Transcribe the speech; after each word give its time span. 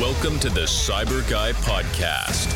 Welcome 0.00 0.38
to 0.40 0.50
the 0.50 0.66
Cyber 0.66 1.26
Guy 1.30 1.52
Podcast, 1.52 2.52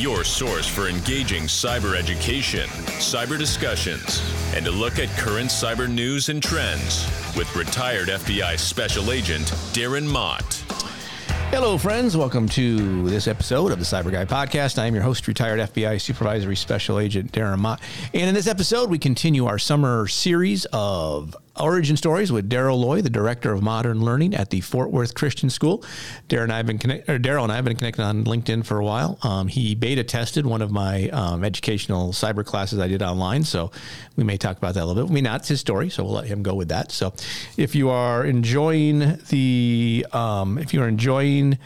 your 0.00 0.22
source 0.22 0.68
for 0.68 0.86
engaging 0.86 1.42
cyber 1.42 1.96
education, 1.96 2.68
cyber 3.00 3.36
discussions, 3.36 4.22
and 4.54 4.64
a 4.68 4.70
look 4.70 5.00
at 5.00 5.08
current 5.18 5.50
cyber 5.50 5.90
news 5.90 6.28
and 6.28 6.40
trends 6.40 7.04
with 7.36 7.52
retired 7.56 8.10
FBI 8.10 8.56
Special 8.60 9.10
Agent 9.10 9.46
Darren 9.72 10.06
Mott. 10.06 10.62
Hello, 11.50 11.76
friends. 11.78 12.16
Welcome 12.16 12.48
to 12.50 13.08
this 13.08 13.26
episode 13.26 13.72
of 13.72 13.80
the 13.80 13.84
Cyber 13.84 14.12
Guy 14.12 14.24
Podcast. 14.24 14.78
I 14.78 14.86
am 14.86 14.94
your 14.94 15.02
host, 15.02 15.26
retired 15.26 15.58
FBI 15.58 16.00
Supervisory 16.00 16.54
Special 16.54 17.00
Agent 17.00 17.32
Darren 17.32 17.58
Mott. 17.58 17.80
And 18.12 18.28
in 18.28 18.36
this 18.36 18.46
episode, 18.46 18.88
we 18.88 19.00
continue 19.00 19.46
our 19.46 19.58
summer 19.58 20.06
series 20.06 20.64
of 20.72 21.36
origin 21.58 21.96
stories 21.96 22.32
with 22.32 22.48
Darryl 22.50 22.78
Loy, 22.78 23.00
the 23.00 23.10
director 23.10 23.52
of 23.52 23.62
modern 23.62 24.00
learning 24.00 24.34
at 24.34 24.50
the 24.50 24.60
Fort 24.60 24.90
Worth 24.90 25.14
Christian 25.14 25.50
School. 25.50 25.84
Darren 26.28 26.44
and 26.44 26.52
I 26.52 26.56
have 26.58 26.66
been 26.66 26.78
connect- 26.78 27.06
Darryl 27.06 27.44
and 27.44 27.52
I 27.52 27.56
have 27.56 27.64
been 27.64 27.76
connected 27.76 28.02
on 28.02 28.24
LinkedIn 28.24 28.64
for 28.64 28.78
a 28.78 28.84
while. 28.84 29.18
Um, 29.22 29.48
he 29.48 29.74
beta 29.74 30.04
tested 30.04 30.46
one 30.46 30.62
of 30.62 30.70
my 30.70 31.08
um, 31.10 31.44
educational 31.44 32.12
cyber 32.12 32.44
classes 32.44 32.78
I 32.78 32.88
did 32.88 33.02
online, 33.02 33.44
so 33.44 33.70
we 34.16 34.24
may 34.24 34.36
talk 34.36 34.56
about 34.58 34.74
that 34.74 34.82
a 34.82 34.86
little 34.86 35.04
bit. 35.04 35.10
I 35.10 35.14
mean, 35.14 35.24
that's 35.24 35.48
his 35.48 35.60
story, 35.60 35.90
so 35.90 36.04
we'll 36.04 36.14
let 36.14 36.26
him 36.26 36.42
go 36.42 36.54
with 36.54 36.68
that. 36.68 36.92
So, 36.92 37.14
if 37.56 37.74
you 37.74 37.90
are 37.90 38.24
enjoying 38.24 39.18
the, 39.28 40.06
um, 40.12 40.58
if 40.58 40.74
you 40.74 40.82
are 40.82 40.88
enjoying 40.88 41.58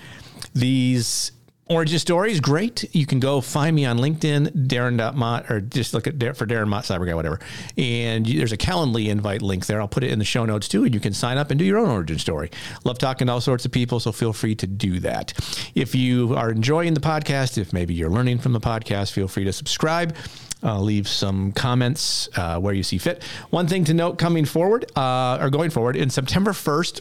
these 0.54 1.32
origin 1.68 1.98
stories, 1.98 2.40
great. 2.40 2.94
You 2.94 3.06
can 3.06 3.20
go 3.20 3.40
find 3.40 3.74
me 3.74 3.84
on 3.84 3.98
LinkedIn, 3.98 4.66
Darren 4.66 5.14
Mott, 5.14 5.50
or 5.50 5.60
just 5.60 5.94
look 5.94 6.06
at 6.06 6.18
for 6.36 6.46
Darren 6.46 6.68
Mott 6.68 6.84
Cyber 6.84 7.06
Guy, 7.06 7.14
whatever. 7.14 7.40
And 7.76 8.26
you, 8.26 8.38
there's 8.38 8.52
a 8.52 8.56
Calendly 8.56 9.08
invite 9.08 9.42
link 9.42 9.66
there. 9.66 9.80
I'll 9.80 9.88
put 9.88 10.04
it 10.04 10.10
in 10.10 10.18
the 10.18 10.24
show 10.24 10.44
notes 10.44 10.68
too, 10.68 10.84
and 10.84 10.94
you 10.94 11.00
can 11.00 11.12
sign 11.12 11.38
up 11.38 11.50
and 11.50 11.58
do 11.58 11.64
your 11.64 11.78
own 11.78 11.88
origin 11.88 12.18
story. 12.18 12.50
Love 12.84 12.98
talking 12.98 13.26
to 13.26 13.32
all 13.32 13.40
sorts 13.40 13.64
of 13.64 13.72
people, 13.72 14.00
so 14.00 14.12
feel 14.12 14.32
free 14.32 14.54
to 14.56 14.66
do 14.66 15.00
that. 15.00 15.32
If 15.74 15.94
you 15.94 16.34
are 16.36 16.50
enjoying 16.50 16.94
the 16.94 17.00
podcast, 17.00 17.58
if 17.58 17.72
maybe 17.72 17.94
you're 17.94 18.10
learning 18.10 18.38
from 18.38 18.52
the 18.52 18.60
podcast, 18.60 19.12
feel 19.12 19.28
free 19.28 19.44
to 19.44 19.52
subscribe. 19.52 20.14
Uh, 20.62 20.80
leave 20.80 21.06
some 21.06 21.52
comments 21.52 22.28
uh, 22.36 22.58
where 22.58 22.74
you 22.74 22.82
see 22.82 22.98
fit. 22.98 23.22
One 23.50 23.68
thing 23.68 23.84
to 23.84 23.94
note 23.94 24.18
coming 24.18 24.44
forward, 24.44 24.90
uh, 24.96 25.38
or 25.40 25.50
going 25.50 25.70
forward, 25.70 25.94
in 25.94 26.10
September 26.10 26.50
1st, 26.50 27.00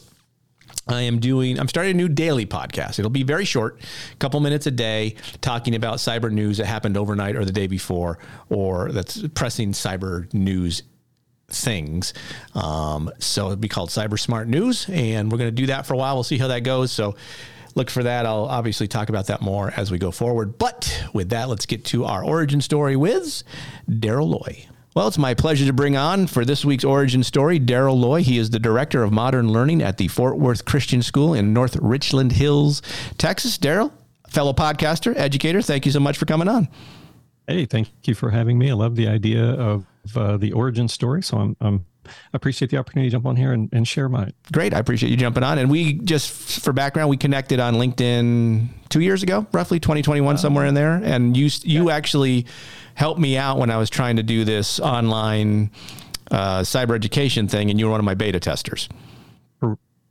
I 0.87 1.01
am 1.01 1.19
doing, 1.19 1.59
I'm 1.59 1.67
starting 1.67 1.91
a 1.91 1.97
new 1.97 2.09
daily 2.09 2.45
podcast. 2.45 2.99
It'll 2.99 3.09
be 3.09 3.23
very 3.23 3.45
short, 3.45 3.81
a 4.11 4.15
couple 4.17 4.39
minutes 4.39 4.67
a 4.67 4.71
day, 4.71 5.15
talking 5.41 5.75
about 5.75 5.97
cyber 5.97 6.31
news 6.31 6.57
that 6.57 6.65
happened 6.65 6.97
overnight 6.97 7.35
or 7.35 7.45
the 7.45 7.51
day 7.51 7.67
before, 7.67 8.19
or 8.49 8.91
that's 8.91 9.25
pressing 9.29 9.71
cyber 9.71 10.31
news 10.33 10.83
things. 11.49 12.13
Um, 12.55 13.11
so 13.19 13.45
it'll 13.45 13.55
be 13.57 13.67
called 13.67 13.89
Cyber 13.89 14.19
Smart 14.19 14.47
News, 14.47 14.87
and 14.89 15.31
we're 15.31 15.37
going 15.37 15.49
to 15.49 15.55
do 15.55 15.67
that 15.67 15.85
for 15.85 15.93
a 15.93 15.97
while. 15.97 16.15
We'll 16.15 16.23
see 16.23 16.37
how 16.37 16.47
that 16.47 16.63
goes. 16.63 16.91
So 16.91 17.15
look 17.75 17.89
for 17.89 18.03
that. 18.03 18.25
I'll 18.25 18.45
obviously 18.45 18.87
talk 18.87 19.09
about 19.09 19.27
that 19.27 19.41
more 19.41 19.73
as 19.77 19.91
we 19.91 19.97
go 19.97 20.11
forward. 20.11 20.57
But 20.57 21.07
with 21.13 21.29
that, 21.29 21.49
let's 21.49 21.65
get 21.65 21.85
to 21.85 22.05
our 22.05 22.23
origin 22.23 22.61
story 22.61 22.95
with 22.95 23.43
Darryl 23.89 24.27
Loy. 24.27 24.67
Well, 24.97 25.07
it's 25.07 25.19
my 25.19 25.35
pleasure 25.35 25.67
to 25.67 25.73
bring 25.73 25.95
on 25.95 26.25
for 26.25 26.43
this 26.43 26.65
week's 26.65 26.83
origin 26.83 27.21
story 27.21 27.59
Darryl 27.59 27.95
Loy. 27.95 28.23
He 28.23 28.39
is 28.39 28.49
the 28.49 28.57
director 28.57 29.03
of 29.03 29.11
modern 29.11 29.51
learning 29.53 29.83
at 29.83 29.97
the 29.97 30.07
Fort 30.07 30.39
Worth 30.39 30.65
Christian 30.65 31.03
School 31.03 31.35
in 31.35 31.53
North 31.53 31.75
Richland 31.75 32.31
Hills, 32.31 32.81
Texas. 33.19 33.59
Darryl, 33.59 33.91
fellow 34.27 34.53
podcaster, 34.53 35.15
educator, 35.15 35.61
thank 35.61 35.85
you 35.85 35.91
so 35.91 35.99
much 35.99 36.17
for 36.17 36.25
coming 36.25 36.47
on. 36.47 36.67
Hey, 37.45 37.65
thank 37.67 37.89
you 38.05 38.15
for 38.15 38.31
having 38.31 38.57
me. 38.57 38.71
I 38.71 38.73
love 38.73 38.95
the 38.95 39.07
idea 39.07 39.43
of 39.43 39.85
uh, 40.15 40.37
the 40.37 40.51
origin 40.53 40.87
story, 40.87 41.21
so 41.21 41.37
I'm, 41.37 41.55
I'm 41.61 41.85
appreciate 42.33 42.71
the 42.71 42.77
opportunity 42.77 43.09
to 43.09 43.11
jump 43.11 43.25
on 43.25 43.35
here 43.35 43.51
and, 43.51 43.69
and 43.71 43.87
share 43.87 44.09
mine. 44.09 44.33
Great. 44.51 44.73
I 44.73 44.79
appreciate 44.79 45.09
you 45.09 45.17
jumping 45.17 45.43
on. 45.43 45.57
And 45.57 45.69
we 45.69 45.93
just, 45.93 46.61
for 46.61 46.73
background, 46.73 47.09
we 47.09 47.17
connected 47.17 47.59
on 47.59 47.75
LinkedIn 47.75 48.67
two 48.89 49.01
years 49.01 49.23
ago, 49.23 49.45
roughly 49.51 49.79
2021, 49.79 50.35
uh, 50.35 50.37
somewhere 50.37 50.65
in 50.65 50.73
there. 50.73 50.95
And 51.03 51.35
you, 51.35 51.49
you 51.63 51.89
yeah. 51.89 51.95
actually 51.95 52.45
helped 52.95 53.19
me 53.19 53.37
out 53.37 53.57
when 53.57 53.69
I 53.69 53.77
was 53.77 53.89
trying 53.89 54.15
to 54.17 54.23
do 54.23 54.43
this 54.43 54.79
online 54.79 55.71
uh, 56.31 56.61
cyber 56.61 56.95
education 56.95 57.47
thing, 57.47 57.69
and 57.69 57.79
you 57.79 57.85
were 57.85 57.91
one 57.91 57.99
of 57.99 58.05
my 58.05 58.15
beta 58.15 58.39
testers. 58.39 58.89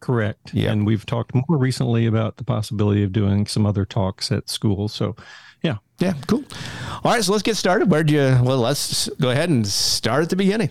Correct. 0.00 0.54
Yeah. 0.54 0.70
And 0.70 0.87
we've 0.87 1.04
talked 1.06 1.34
more 1.34 1.59
recently 1.59 2.06
about 2.06 2.37
the 2.37 2.44
possibility 2.44 3.03
of 3.03 3.12
doing 3.12 3.47
some 3.47 3.66
other 3.66 3.84
talks 3.84 4.31
at 4.31 4.49
school. 4.49 4.88
So, 4.88 5.16
yeah. 5.62 5.78
Yeah, 5.99 6.15
cool. 6.26 6.44
All 7.03 7.12
right, 7.12 7.25
so 7.25 7.32
let's 7.32 7.43
get 7.43 7.56
started. 7.56 7.91
Where'd 7.91 8.10
you, 8.10 8.38
well, 8.43 8.59
let's 8.59 9.09
go 9.20 9.31
ahead 9.31 9.49
and 9.49 9.66
start 9.66 10.22
at 10.22 10.31
the 10.31 10.37
beginning. 10.37 10.70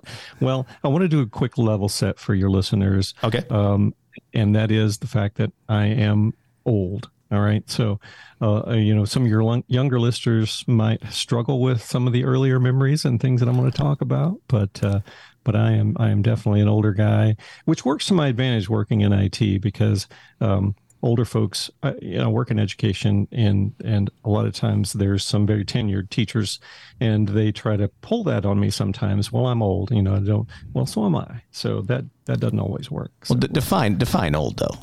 well, 0.40 0.66
I 0.84 0.88
want 0.88 1.02
to 1.02 1.08
do 1.08 1.20
a 1.20 1.26
quick 1.26 1.58
level 1.58 1.88
set 1.88 2.18
for 2.18 2.34
your 2.34 2.50
listeners. 2.50 3.14
Okay. 3.22 3.42
Um, 3.50 3.94
and 4.32 4.54
that 4.56 4.70
is 4.70 4.98
the 4.98 5.06
fact 5.06 5.36
that 5.36 5.52
I 5.68 5.86
am 5.86 6.34
old. 6.64 7.10
All 7.32 7.40
right. 7.40 7.68
So, 7.68 7.98
uh, 8.40 8.68
uh, 8.68 8.74
you 8.74 8.94
know, 8.94 9.04
some 9.04 9.24
of 9.24 9.28
your 9.28 9.62
younger 9.66 9.98
listeners 9.98 10.64
might 10.68 11.04
struggle 11.12 11.60
with 11.60 11.82
some 11.82 12.06
of 12.06 12.12
the 12.12 12.24
earlier 12.24 12.60
memories 12.60 13.04
and 13.04 13.20
things 13.20 13.40
that 13.40 13.48
I'm 13.48 13.56
going 13.56 13.70
to 13.70 13.76
talk 13.76 14.00
about, 14.00 14.40
but 14.46 14.82
uh, 14.82 15.00
but 15.42 15.56
I 15.56 15.72
am 15.72 15.96
I 15.98 16.10
am 16.10 16.22
definitely 16.22 16.60
an 16.60 16.68
older 16.68 16.92
guy, 16.92 17.36
which 17.64 17.84
works 17.84 18.06
to 18.06 18.14
my 18.14 18.28
advantage 18.28 18.68
working 18.68 19.00
in 19.00 19.12
IT 19.12 19.60
because 19.60 20.06
um, 20.40 20.76
older 21.02 21.24
folks, 21.24 21.70
uh, 21.82 21.92
you 22.00 22.18
know, 22.18 22.30
work 22.30 22.50
in 22.50 22.58
education, 22.58 23.28
and 23.32 23.72
and 23.84 24.10
a 24.24 24.30
lot 24.30 24.46
of 24.46 24.54
times 24.54 24.92
there's 24.92 25.24
some 25.24 25.46
very 25.46 25.64
tenured 25.64 26.10
teachers, 26.10 26.60
and 27.00 27.28
they 27.28 27.52
try 27.52 27.76
to 27.76 27.88
pull 28.00 28.24
that 28.24 28.44
on 28.44 28.58
me 28.60 28.70
sometimes. 28.70 29.32
Well, 29.32 29.46
I'm 29.46 29.62
old, 29.62 29.90
you 29.90 30.02
know. 30.02 30.16
I 30.16 30.20
don't. 30.20 30.48
Well, 30.72 30.86
so 30.86 31.06
am 31.06 31.16
I. 31.16 31.42
So 31.50 31.82
that 31.82 32.04
that 32.26 32.40
doesn't 32.40 32.60
always 32.60 32.90
work. 32.90 33.12
So. 33.24 33.34
Well, 33.34 33.40
d- 33.40 33.48
define 33.48 33.98
define 33.98 34.34
old 34.34 34.58
though. 34.58 34.78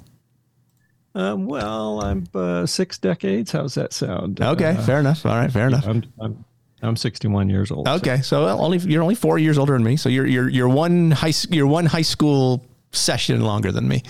Um, 1.16 1.46
well, 1.46 2.01
I'm 2.01 2.25
uh, 2.34 2.66
six 2.66 2.97
decades. 2.97 3.51
How's 3.51 3.75
that 3.75 3.94
sound? 3.94 4.41
Okay, 4.41 4.72
uh, 4.72 4.81
fair 4.81 5.00
enough. 5.00 5.25
All 5.25 5.35
right, 5.35 5.51
fair 5.51 5.68
enough. 5.68 5.85
I'm, 5.85 6.03
I'm, 6.19 6.44
I'm 6.81 6.95
61 6.95 7.50
years 7.50 7.69
old. 7.69 7.88
Okay, 7.88 8.18
so, 8.18 8.47
so 8.47 8.47
only 8.47 8.80
you're 8.80 9.03
only 9.03 9.16
four 9.16 9.38
years 9.38 9.57
older 9.59 9.74
than 9.74 9.84
me. 9.84 9.95
So 9.95 10.09
you're 10.09 10.25
you're 10.25 10.50
you're 10.50 10.69
one 10.69 11.12
high 11.12 11.34
you're 11.50 11.68
one 11.68 11.85
high 11.85 12.01
school 12.01 12.66
session 12.91 13.41
longer 13.41 13.72
than 13.72 13.88
me. 13.88 14.01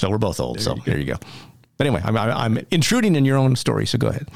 So 0.00 0.08
we're 0.08 0.16
both 0.16 0.40
old. 0.40 0.56
There 0.56 0.62
so 0.62 0.76
you 0.76 0.82
there 0.86 0.98
you 0.98 1.04
go. 1.04 1.16
But 1.76 1.86
anyway, 1.86 2.00
I'm, 2.02 2.16
I'm 2.16 2.66
intruding 2.70 3.16
in 3.16 3.26
your 3.26 3.36
own 3.36 3.54
story. 3.54 3.84
So 3.84 3.98
go 3.98 4.08
ahead. 4.08 4.28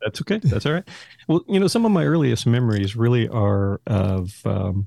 That's 0.00 0.20
okay. 0.22 0.38
That's 0.38 0.64
all 0.66 0.72
right. 0.72 0.88
Well, 1.26 1.44
you 1.48 1.58
know, 1.58 1.66
some 1.66 1.84
of 1.84 1.90
my 1.90 2.04
earliest 2.04 2.46
memories 2.46 2.94
really 2.94 3.28
are 3.28 3.80
of 3.88 4.40
um, 4.44 4.86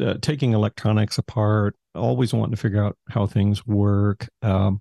uh, 0.00 0.14
taking 0.20 0.54
electronics 0.54 1.18
apart, 1.18 1.76
always 1.94 2.34
wanting 2.34 2.50
to 2.50 2.60
figure 2.60 2.84
out 2.84 2.96
how 3.10 3.26
things 3.26 3.64
work. 3.64 4.28
Um, 4.42 4.80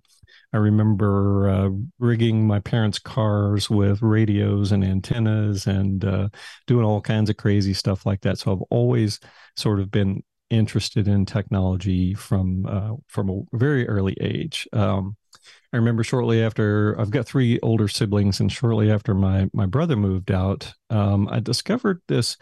I 0.54 0.58
remember 0.58 1.50
uh, 1.50 1.70
rigging 2.00 2.48
my 2.48 2.60
parents' 2.60 2.98
cars 2.98 3.70
with 3.70 4.02
radios 4.02 4.72
and 4.72 4.84
antennas 4.84 5.68
and 5.68 6.04
uh, 6.04 6.30
doing 6.66 6.84
all 6.84 7.00
kinds 7.00 7.30
of 7.30 7.38
crazy 7.38 7.76
stuff 7.76 8.08
like 8.08 8.22
that. 8.22 8.40
So 8.40 8.54
I've 8.54 8.64
always 8.72 9.20
sort 9.56 9.80
of 9.80 9.92
been 9.92 10.24
interested 10.50 11.08
in 11.08 11.26
technology 11.26 12.14
from 12.14 12.66
uh, 12.66 12.96
from 13.08 13.30
a 13.30 13.58
very 13.58 13.88
early 13.88 14.16
age. 14.20 14.68
Um, 14.74 15.16
I 15.72 15.78
remember 15.78 16.04
shortly 16.04 16.44
after 16.44 17.00
I've 17.00 17.12
got 17.12 17.28
three 17.28 17.60
older 17.62 17.88
siblings, 17.88 18.40
and 18.40 18.52
shortly 18.52 18.92
after 18.92 19.14
my 19.14 19.50
my 19.54 19.66
brother 19.66 19.96
moved 19.96 20.32
out, 20.32 20.74
um, 20.90 21.28
I 21.30 21.40
discovered 21.40 22.02
this 22.08 22.38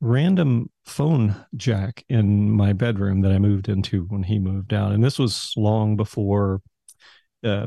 random 0.00 0.68
phone 0.84 1.36
jack 1.56 2.04
in 2.08 2.50
my 2.50 2.72
bedroom 2.72 3.20
that 3.20 3.32
I 3.32 3.38
moved 3.38 3.68
into 3.68 4.04
when 4.04 4.22
he 4.22 4.38
moved 4.38 4.72
out, 4.72 4.92
and 4.92 5.04
this 5.04 5.18
was 5.18 5.52
long 5.56 5.96
before 5.96 6.60
uh, 7.44 7.66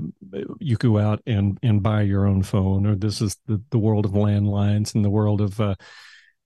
you 0.59 0.77
go 0.77 0.97
out 0.97 1.21
and 1.25 1.57
and 1.61 1.83
buy 1.83 2.01
your 2.01 2.25
own 2.25 2.43
phone, 2.43 2.85
or 2.85 2.95
this 2.95 3.21
is 3.21 3.37
the 3.45 3.61
the 3.71 3.79
world 3.79 4.05
of 4.05 4.11
landlines 4.11 4.95
and 4.95 5.05
the 5.05 5.09
world 5.09 5.41
of 5.41 5.59
uh, 5.59 5.75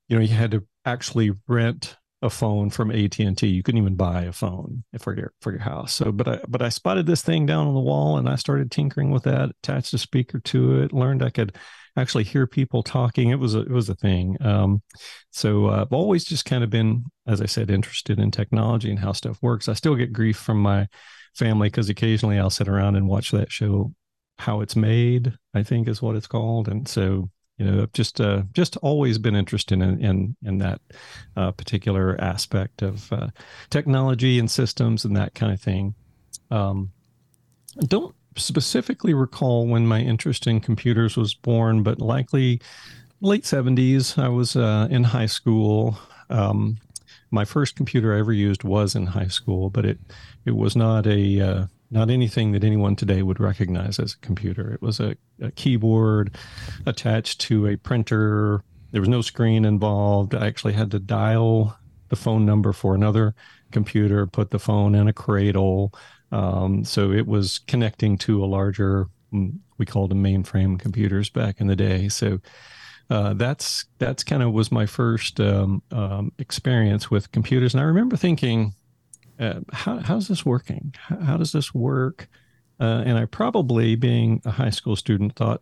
you 0.07 0.15
know 0.15 0.21
you 0.21 0.35
had 0.35 0.51
to 0.51 0.65
actually 0.85 1.31
rent 1.47 1.95
a 2.21 2.29
phone 2.29 2.69
from 2.69 2.91
AT 2.91 3.17
and 3.19 3.37
T. 3.37 3.47
You 3.47 3.63
couldn't 3.63 3.81
even 3.81 3.95
buy 3.95 4.23
a 4.23 4.33
phone 4.33 4.83
for 4.99 5.15
your 5.15 5.33
for 5.41 5.51
your 5.51 5.61
house. 5.61 5.93
So, 5.93 6.11
but 6.11 6.27
I 6.27 6.39
but 6.47 6.61
I 6.61 6.69
spotted 6.69 7.05
this 7.05 7.21
thing 7.21 7.45
down 7.45 7.67
on 7.67 7.73
the 7.73 7.79
wall, 7.79 8.17
and 8.17 8.27
I 8.27 8.35
started 8.35 8.71
tinkering 8.71 9.11
with 9.11 9.23
that. 9.23 9.51
Attached 9.63 9.93
a 9.93 9.97
speaker 9.97 10.39
to 10.39 10.81
it. 10.81 10.93
Learned 10.93 11.23
I 11.23 11.29
could 11.29 11.55
actually 11.97 12.23
hear 12.23 12.47
people 12.47 12.83
talking. 12.83 13.29
It 13.29 13.39
was 13.39 13.55
a, 13.55 13.61
it 13.61 13.71
was 13.71 13.89
a 13.89 13.95
thing. 13.95 14.37
Um, 14.41 14.81
so 15.31 15.67
uh, 15.67 15.81
I've 15.81 15.93
always 15.93 16.23
just 16.23 16.45
kind 16.45 16.63
of 16.63 16.69
been, 16.69 17.05
as 17.27 17.41
I 17.41 17.45
said, 17.45 17.69
interested 17.69 18.19
in 18.19 18.31
technology 18.31 18.89
and 18.89 18.99
how 18.99 19.11
stuff 19.11 19.37
works. 19.41 19.67
I 19.67 19.73
still 19.73 19.95
get 19.95 20.13
grief 20.13 20.37
from 20.37 20.61
my 20.61 20.87
family 21.35 21.67
because 21.69 21.89
occasionally 21.89 22.39
I'll 22.39 22.49
sit 22.49 22.67
around 22.67 22.95
and 22.95 23.07
watch 23.07 23.31
that 23.31 23.51
show, 23.51 23.93
How 24.37 24.61
It's 24.61 24.75
Made, 24.75 25.33
I 25.53 25.63
think 25.63 25.87
is 25.87 26.01
what 26.01 26.15
it's 26.15 26.27
called. 26.27 26.67
And 26.67 26.87
so, 26.87 27.29
you 27.59 27.65
know, 27.65 27.83
I've 27.83 27.93
just 27.93 28.21
uh, 28.21 28.43
just 28.53 28.77
always 28.77 29.17
been 29.17 29.35
interested 29.35 29.81
in 29.81 30.03
in, 30.03 30.35
in 30.43 30.57
that 30.59 30.81
uh, 31.35 31.51
particular 31.51 32.19
aspect 32.19 32.81
of 32.81 33.11
uh, 33.11 33.27
technology 33.69 34.39
and 34.39 34.49
systems 34.49 35.03
and 35.03 35.15
that 35.17 35.35
kind 35.35 35.51
of 35.51 35.61
thing. 35.61 35.93
Um, 36.51 36.91
don't 37.87 38.15
specifically 38.37 39.13
recall 39.13 39.67
when 39.67 39.85
my 39.85 39.99
interest 39.99 40.47
in 40.47 40.61
computers 40.61 41.17
was 41.17 41.33
born, 41.33 41.83
but 41.83 41.99
likely 41.99 42.61
late 43.21 43.43
70s. 43.43 44.17
I 44.17 44.29
was 44.29 44.55
uh, 44.55 44.87
in 44.89 45.03
high 45.03 45.25
school. 45.25 45.99
Um, 46.29 46.77
my 47.31 47.43
first 47.43 47.75
computer 47.75 48.15
I 48.15 48.19
ever 48.19 48.33
used 48.33 48.63
was 48.63 48.95
in 48.95 49.05
high 49.05 49.27
school, 49.27 49.69
but 49.69 49.85
it 49.85 49.99
it 50.45 50.55
was 50.55 50.77
not 50.77 51.05
a 51.05 51.41
uh, 51.41 51.65
not 51.91 52.09
anything 52.09 52.51
that 52.51 52.63
anyone 52.63 52.95
today 52.95 53.21
would 53.21 53.39
recognize 53.39 53.99
as 53.99 54.13
a 54.13 54.25
computer. 54.25 54.71
It 54.73 54.81
was 54.81 54.99
a, 54.99 55.15
a 55.41 55.51
keyboard 55.51 56.37
attached 56.85 57.41
to 57.41 57.67
a 57.67 57.77
printer. 57.77 58.63
There 58.91 59.01
was 59.01 59.09
no 59.09 59.21
screen 59.21 59.65
involved. 59.65 60.35
I 60.35 60.47
actually 60.47 60.73
had 60.73 60.91
to 60.91 60.99
dial 60.99 61.77
the 62.09 62.15
phone 62.15 62.45
number 62.45 62.73
for 62.73 62.95
another 62.95 63.35
computer, 63.71 64.27
put 64.27 64.51
the 64.51 64.59
phone 64.59 64.95
in 64.95 65.07
a 65.07 65.13
cradle. 65.13 65.93
Um, 66.31 66.83
so 66.83 67.11
it 67.11 67.27
was 67.27 67.59
connecting 67.67 68.17
to 68.19 68.43
a 68.43 68.47
larger, 68.47 69.07
mm, 69.33 69.57
we 69.77 69.85
called 69.85 70.11
them 70.11 70.23
mainframe 70.23 70.79
computers 70.79 71.29
back 71.29 71.59
in 71.59 71.67
the 71.67 71.75
day. 71.75 72.09
So 72.09 72.39
uh, 73.09 73.33
that's 73.33 73.85
that's 73.97 74.23
kind 74.23 74.43
of 74.43 74.53
was 74.53 74.71
my 74.71 74.85
first 74.85 75.39
um, 75.39 75.81
um, 75.91 76.31
experience 76.37 77.09
with 77.09 77.31
computers, 77.31 77.73
and 77.73 77.81
I 77.81 77.85
remember 77.85 78.15
thinking, 78.15 78.73
uh, 79.39 79.61
how, 79.71 79.99
how's 79.99 80.27
this 80.27 80.45
working? 80.45 80.93
How, 80.97 81.19
how 81.19 81.37
does 81.37 81.51
this 81.51 81.73
work? 81.73 82.27
Uh, 82.79 83.03
and 83.05 83.17
I 83.17 83.25
probably, 83.25 83.95
being 83.95 84.41
a 84.45 84.51
high 84.51 84.69
school 84.69 84.95
student, 84.95 85.35
thought, 85.35 85.61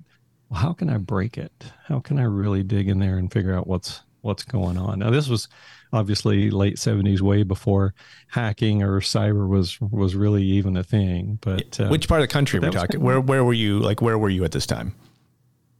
well, 0.49 0.59
how 0.59 0.73
can 0.73 0.89
I 0.89 0.97
break 0.97 1.37
it? 1.37 1.51
How 1.85 1.99
can 1.99 2.19
I 2.19 2.23
really 2.23 2.63
dig 2.63 2.87
in 2.87 2.99
there 2.99 3.17
and 3.17 3.31
figure 3.31 3.53
out 3.53 3.67
what's 3.67 4.01
what's 4.21 4.43
going 4.43 4.77
on? 4.77 4.99
Now, 4.99 5.09
this 5.09 5.27
was 5.27 5.47
obviously 5.93 6.49
late 6.49 6.75
70s 6.75 7.21
way 7.21 7.43
before 7.43 7.93
hacking 8.27 8.83
or 8.83 8.99
cyber 8.99 9.47
was 9.47 9.79
was 9.79 10.15
really 10.15 10.43
even 10.43 10.75
a 10.75 10.83
thing 10.83 11.39
but 11.41 11.79
uh, 11.79 11.87
which 11.87 12.07
part 12.07 12.21
of 12.21 12.27
the 12.27 12.31
country 12.31 12.59
were 12.59 12.67
we 12.67 12.73
talking 12.73 13.01
where 13.01 13.21
where 13.21 13.43
were 13.43 13.53
you 13.53 13.79
like 13.79 14.01
where 14.01 14.17
were 14.17 14.29
you 14.29 14.43
at 14.43 14.51
this 14.51 14.65
time 14.65 14.93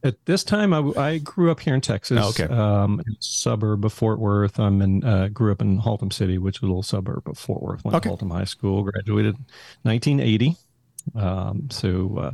at 0.08 0.26
this 0.26 0.42
time 0.42 0.74
I, 0.74 0.80
I 1.00 1.18
grew 1.18 1.50
up 1.50 1.60
here 1.60 1.74
in 1.74 1.80
texas 1.80 2.18
oh, 2.20 2.28
okay 2.30 2.52
um 2.52 3.02
suburb 3.20 3.84
of 3.84 3.92
fort 3.92 4.18
worth 4.18 4.58
i'm 4.58 4.82
in 4.82 5.04
uh, 5.04 5.28
grew 5.28 5.52
up 5.52 5.60
in 5.60 5.80
haltom 5.80 6.12
city 6.12 6.38
which 6.38 6.56
is 6.58 6.62
a 6.62 6.66
little 6.66 6.82
suburb 6.82 7.28
of 7.28 7.38
fort 7.38 7.62
worth 7.62 7.84
went 7.84 7.96
okay. 7.96 8.10
to 8.10 8.16
haltom 8.16 8.32
high 8.32 8.44
school 8.44 8.82
graduated 8.82 9.36
1980 9.82 10.56
um 11.14 11.68
so 11.70 12.18
uh, 12.18 12.32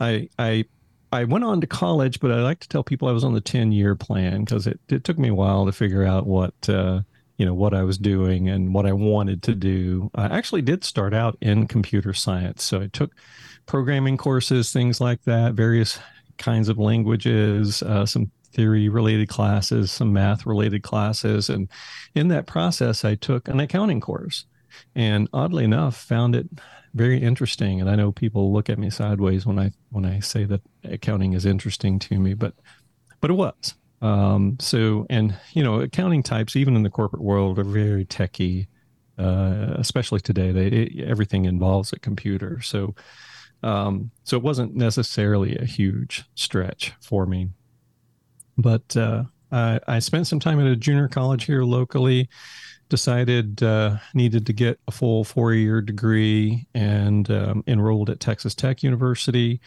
i 0.00 0.28
i 0.38 0.64
I 1.10 1.24
went 1.24 1.44
on 1.44 1.60
to 1.60 1.66
college, 1.66 2.20
but 2.20 2.30
I 2.30 2.42
like 2.42 2.60
to 2.60 2.68
tell 2.68 2.84
people 2.84 3.08
I 3.08 3.12
was 3.12 3.24
on 3.24 3.32
the 3.32 3.40
10 3.40 3.72
year 3.72 3.94
plan 3.94 4.44
because 4.44 4.66
it, 4.66 4.78
it 4.88 5.04
took 5.04 5.18
me 5.18 5.28
a 5.28 5.34
while 5.34 5.64
to 5.66 5.72
figure 5.72 6.04
out 6.04 6.26
what, 6.26 6.54
uh, 6.68 7.00
you 7.38 7.46
know, 7.46 7.54
what 7.54 7.72
I 7.72 7.82
was 7.82 7.96
doing 7.96 8.48
and 8.48 8.74
what 8.74 8.84
I 8.84 8.92
wanted 8.92 9.42
to 9.44 9.54
do. 9.54 10.10
I 10.14 10.26
actually 10.26 10.62
did 10.62 10.84
start 10.84 11.14
out 11.14 11.38
in 11.40 11.66
computer 11.66 12.12
science. 12.12 12.62
So 12.62 12.82
I 12.82 12.88
took 12.88 13.14
programming 13.64 14.16
courses, 14.16 14.72
things 14.72 15.00
like 15.00 15.22
that, 15.22 15.54
various 15.54 15.98
kinds 16.38 16.68
of 16.68 16.78
languages, 16.78 17.82
uh, 17.82 18.06
some 18.06 18.30
theory 18.52 18.88
related 18.88 19.28
classes, 19.28 19.92
some 19.92 20.12
math 20.12 20.46
related 20.46 20.82
classes. 20.82 21.48
And 21.48 21.68
in 22.14 22.28
that 22.28 22.46
process, 22.46 23.04
I 23.04 23.14
took 23.14 23.48
an 23.48 23.60
accounting 23.60 24.00
course 24.00 24.46
and 24.94 25.28
oddly 25.32 25.64
enough, 25.64 25.96
found 25.96 26.34
it 26.34 26.48
very 26.94 27.18
interesting. 27.18 27.80
And 27.80 27.90
I 27.90 27.94
know 27.94 28.12
people 28.12 28.52
look 28.52 28.70
at 28.70 28.78
me 28.78 28.90
sideways 28.90 29.46
when 29.46 29.58
I 29.58 29.72
when 29.90 30.04
I 30.04 30.20
say 30.20 30.44
that 30.44 30.62
accounting 30.84 31.32
is 31.34 31.46
interesting 31.46 31.98
to 32.00 32.18
me, 32.18 32.34
but 32.34 32.54
but 33.20 33.30
it 33.30 33.34
was. 33.34 33.74
Um, 34.00 34.56
so 34.60 35.06
and 35.10 35.36
you 35.52 35.62
know, 35.62 35.80
accounting 35.80 36.22
types, 36.22 36.56
even 36.56 36.76
in 36.76 36.82
the 36.82 36.90
corporate 36.90 37.22
world, 37.22 37.58
are 37.58 37.64
very 37.64 38.04
techy. 38.04 38.68
Uh, 39.18 39.74
especially 39.76 40.20
today, 40.20 40.52
they 40.52 40.66
it, 40.68 41.04
everything 41.04 41.44
involves 41.44 41.92
a 41.92 41.98
computer. 41.98 42.60
So 42.60 42.94
um, 43.62 44.10
so 44.24 44.36
it 44.36 44.42
wasn't 44.42 44.74
necessarily 44.74 45.56
a 45.56 45.64
huge 45.64 46.24
stretch 46.34 46.92
for 47.00 47.26
me. 47.26 47.50
But 48.56 48.96
uh, 48.96 49.24
I, 49.50 49.80
I 49.86 49.98
spent 49.98 50.26
some 50.26 50.40
time 50.40 50.60
at 50.60 50.66
a 50.66 50.76
junior 50.76 51.08
college 51.08 51.44
here 51.44 51.64
locally 51.64 52.28
decided 52.88 53.62
uh, 53.62 53.98
needed 54.14 54.46
to 54.46 54.52
get 54.52 54.80
a 54.88 54.90
full 54.90 55.24
four 55.24 55.52
year 55.52 55.80
degree 55.80 56.66
and 56.74 57.30
um, 57.30 57.64
enrolled 57.66 58.10
at 58.10 58.20
Texas 58.20 58.54
Tech 58.54 58.82
University. 58.82 59.60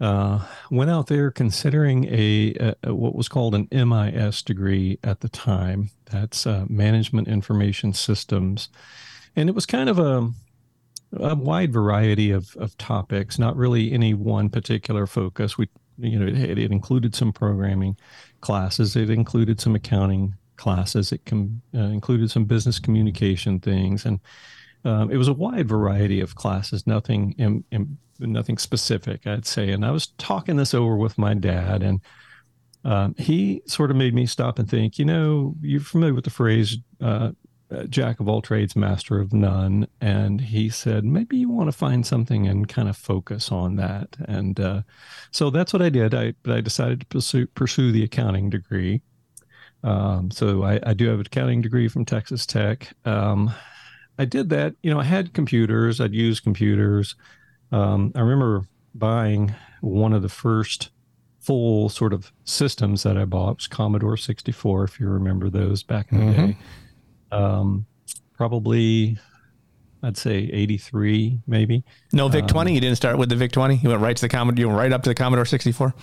Uh, 0.00 0.44
went 0.70 0.90
out 0.90 1.06
there 1.06 1.30
considering 1.30 2.04
a, 2.06 2.74
a, 2.82 2.94
what 2.94 3.14
was 3.14 3.28
called 3.28 3.54
an 3.54 3.68
MIS 3.70 4.42
degree 4.42 4.98
at 5.04 5.20
the 5.20 5.28
time. 5.28 5.90
That's 6.10 6.46
uh, 6.46 6.64
Management 6.68 7.28
Information 7.28 7.92
Systems, 7.92 8.68
and 9.36 9.48
it 9.48 9.54
was 9.54 9.66
kind 9.66 9.88
of 9.88 9.98
a 9.98 10.30
a 11.18 11.34
wide 11.34 11.72
variety 11.72 12.30
of, 12.30 12.56
of 12.56 12.76
topics, 12.78 13.38
not 13.38 13.56
really 13.56 13.92
any 13.92 14.14
one 14.14 14.48
particular 14.50 15.06
focus. 15.06 15.56
We, 15.58 15.68
you 15.98 16.18
know, 16.18 16.26
it, 16.26 16.58
it 16.58 16.72
included 16.72 17.14
some 17.14 17.32
programming 17.32 17.96
classes. 18.40 18.96
It 18.96 19.10
included 19.10 19.60
some 19.60 19.74
accounting 19.74 20.34
classes. 20.56 21.12
It 21.12 21.24
com- 21.24 21.62
uh, 21.74 21.78
included 21.80 22.30
some 22.30 22.44
business 22.44 22.78
communication 22.78 23.60
things, 23.60 24.04
and 24.04 24.20
um, 24.84 25.10
it 25.10 25.16
was 25.16 25.28
a 25.28 25.32
wide 25.32 25.68
variety 25.68 26.20
of 26.20 26.34
classes. 26.34 26.86
Nothing, 26.86 27.34
in, 27.38 27.64
in, 27.70 27.96
nothing 28.18 28.58
specific, 28.58 29.26
I'd 29.26 29.46
say. 29.46 29.70
And 29.70 29.84
I 29.84 29.90
was 29.90 30.08
talking 30.18 30.56
this 30.56 30.74
over 30.74 30.96
with 30.96 31.18
my 31.18 31.34
dad, 31.34 31.82
and 31.82 32.00
um, 32.84 33.14
he 33.16 33.62
sort 33.66 33.90
of 33.90 33.96
made 33.96 34.14
me 34.14 34.26
stop 34.26 34.58
and 34.58 34.68
think. 34.68 34.98
You 34.98 35.04
know, 35.04 35.54
you're 35.60 35.80
familiar 35.80 36.14
with 36.14 36.24
the 36.24 36.30
phrase 36.30 36.78
uh, 37.00 37.30
"jack 37.88 38.20
of 38.20 38.28
all 38.28 38.42
trades, 38.42 38.76
master 38.76 39.20
of 39.20 39.32
none," 39.32 39.86
and 40.00 40.40
he 40.40 40.68
said 40.68 41.04
maybe 41.04 41.36
you 41.36 41.48
want 41.48 41.68
to 41.68 41.76
find 41.76 42.06
something 42.06 42.46
and 42.46 42.68
kind 42.68 42.88
of 42.88 42.96
focus 42.96 43.50
on 43.50 43.76
that. 43.76 44.16
And 44.26 44.58
uh, 44.60 44.82
so 45.30 45.50
that's 45.50 45.72
what 45.72 45.82
I 45.82 45.88
did. 45.88 46.14
I 46.14 46.34
but 46.42 46.56
I 46.56 46.60
decided 46.60 47.00
to 47.00 47.06
pursue 47.06 47.46
pursue 47.48 47.92
the 47.92 48.04
accounting 48.04 48.50
degree. 48.50 49.02
Um, 49.82 50.30
so 50.30 50.62
I, 50.62 50.80
I, 50.82 50.94
do 50.94 51.08
have 51.08 51.20
an 51.20 51.26
accounting 51.26 51.60
degree 51.60 51.88
from 51.88 52.06
Texas 52.06 52.46
Tech. 52.46 52.90
Um, 53.04 53.52
I 54.18 54.24
did 54.24 54.48
that. 54.48 54.74
You 54.82 54.90
know, 54.90 54.98
I 54.98 55.04
had 55.04 55.34
computers. 55.34 56.00
I'd 56.00 56.14
use 56.14 56.40
computers. 56.40 57.16
Um, 57.70 58.10
I 58.14 58.20
remember 58.20 58.62
buying 58.94 59.54
one 59.82 60.14
of 60.14 60.22
the 60.22 60.28
first 60.30 60.90
full 61.44 61.90
sort 61.90 62.14
of 62.14 62.32
systems 62.44 63.02
that 63.02 63.18
I 63.18 63.26
bought 63.26 63.56
was 63.56 63.66
Commodore 63.66 64.16
64, 64.16 64.84
if 64.84 64.98
you 64.98 65.08
remember 65.08 65.50
those 65.50 65.82
back 65.82 66.10
in 66.10 66.18
the 66.18 66.32
mm-hmm. 66.32 66.46
day. 66.46 66.56
Um, 67.34 67.86
probably, 68.36 69.18
I'd 70.02 70.16
say 70.16 70.50
83, 70.52 71.40
maybe. 71.46 71.84
No 72.12 72.28
VIC 72.28 72.46
20. 72.46 72.70
Um, 72.70 72.74
you 72.74 72.80
didn't 72.80 72.96
start 72.96 73.18
with 73.18 73.28
the 73.28 73.36
VIC 73.36 73.52
20. 73.52 73.76
You 73.76 73.88
went 73.90 74.02
right 74.02 74.16
to 74.16 74.20
the 74.20 74.28
Commodore. 74.28 74.60
You 74.60 74.68
went 74.68 74.78
right 74.78 74.92
up 74.92 75.02
to 75.04 75.10
the 75.10 75.14
Commodore 75.14 75.44
64. 75.44 75.94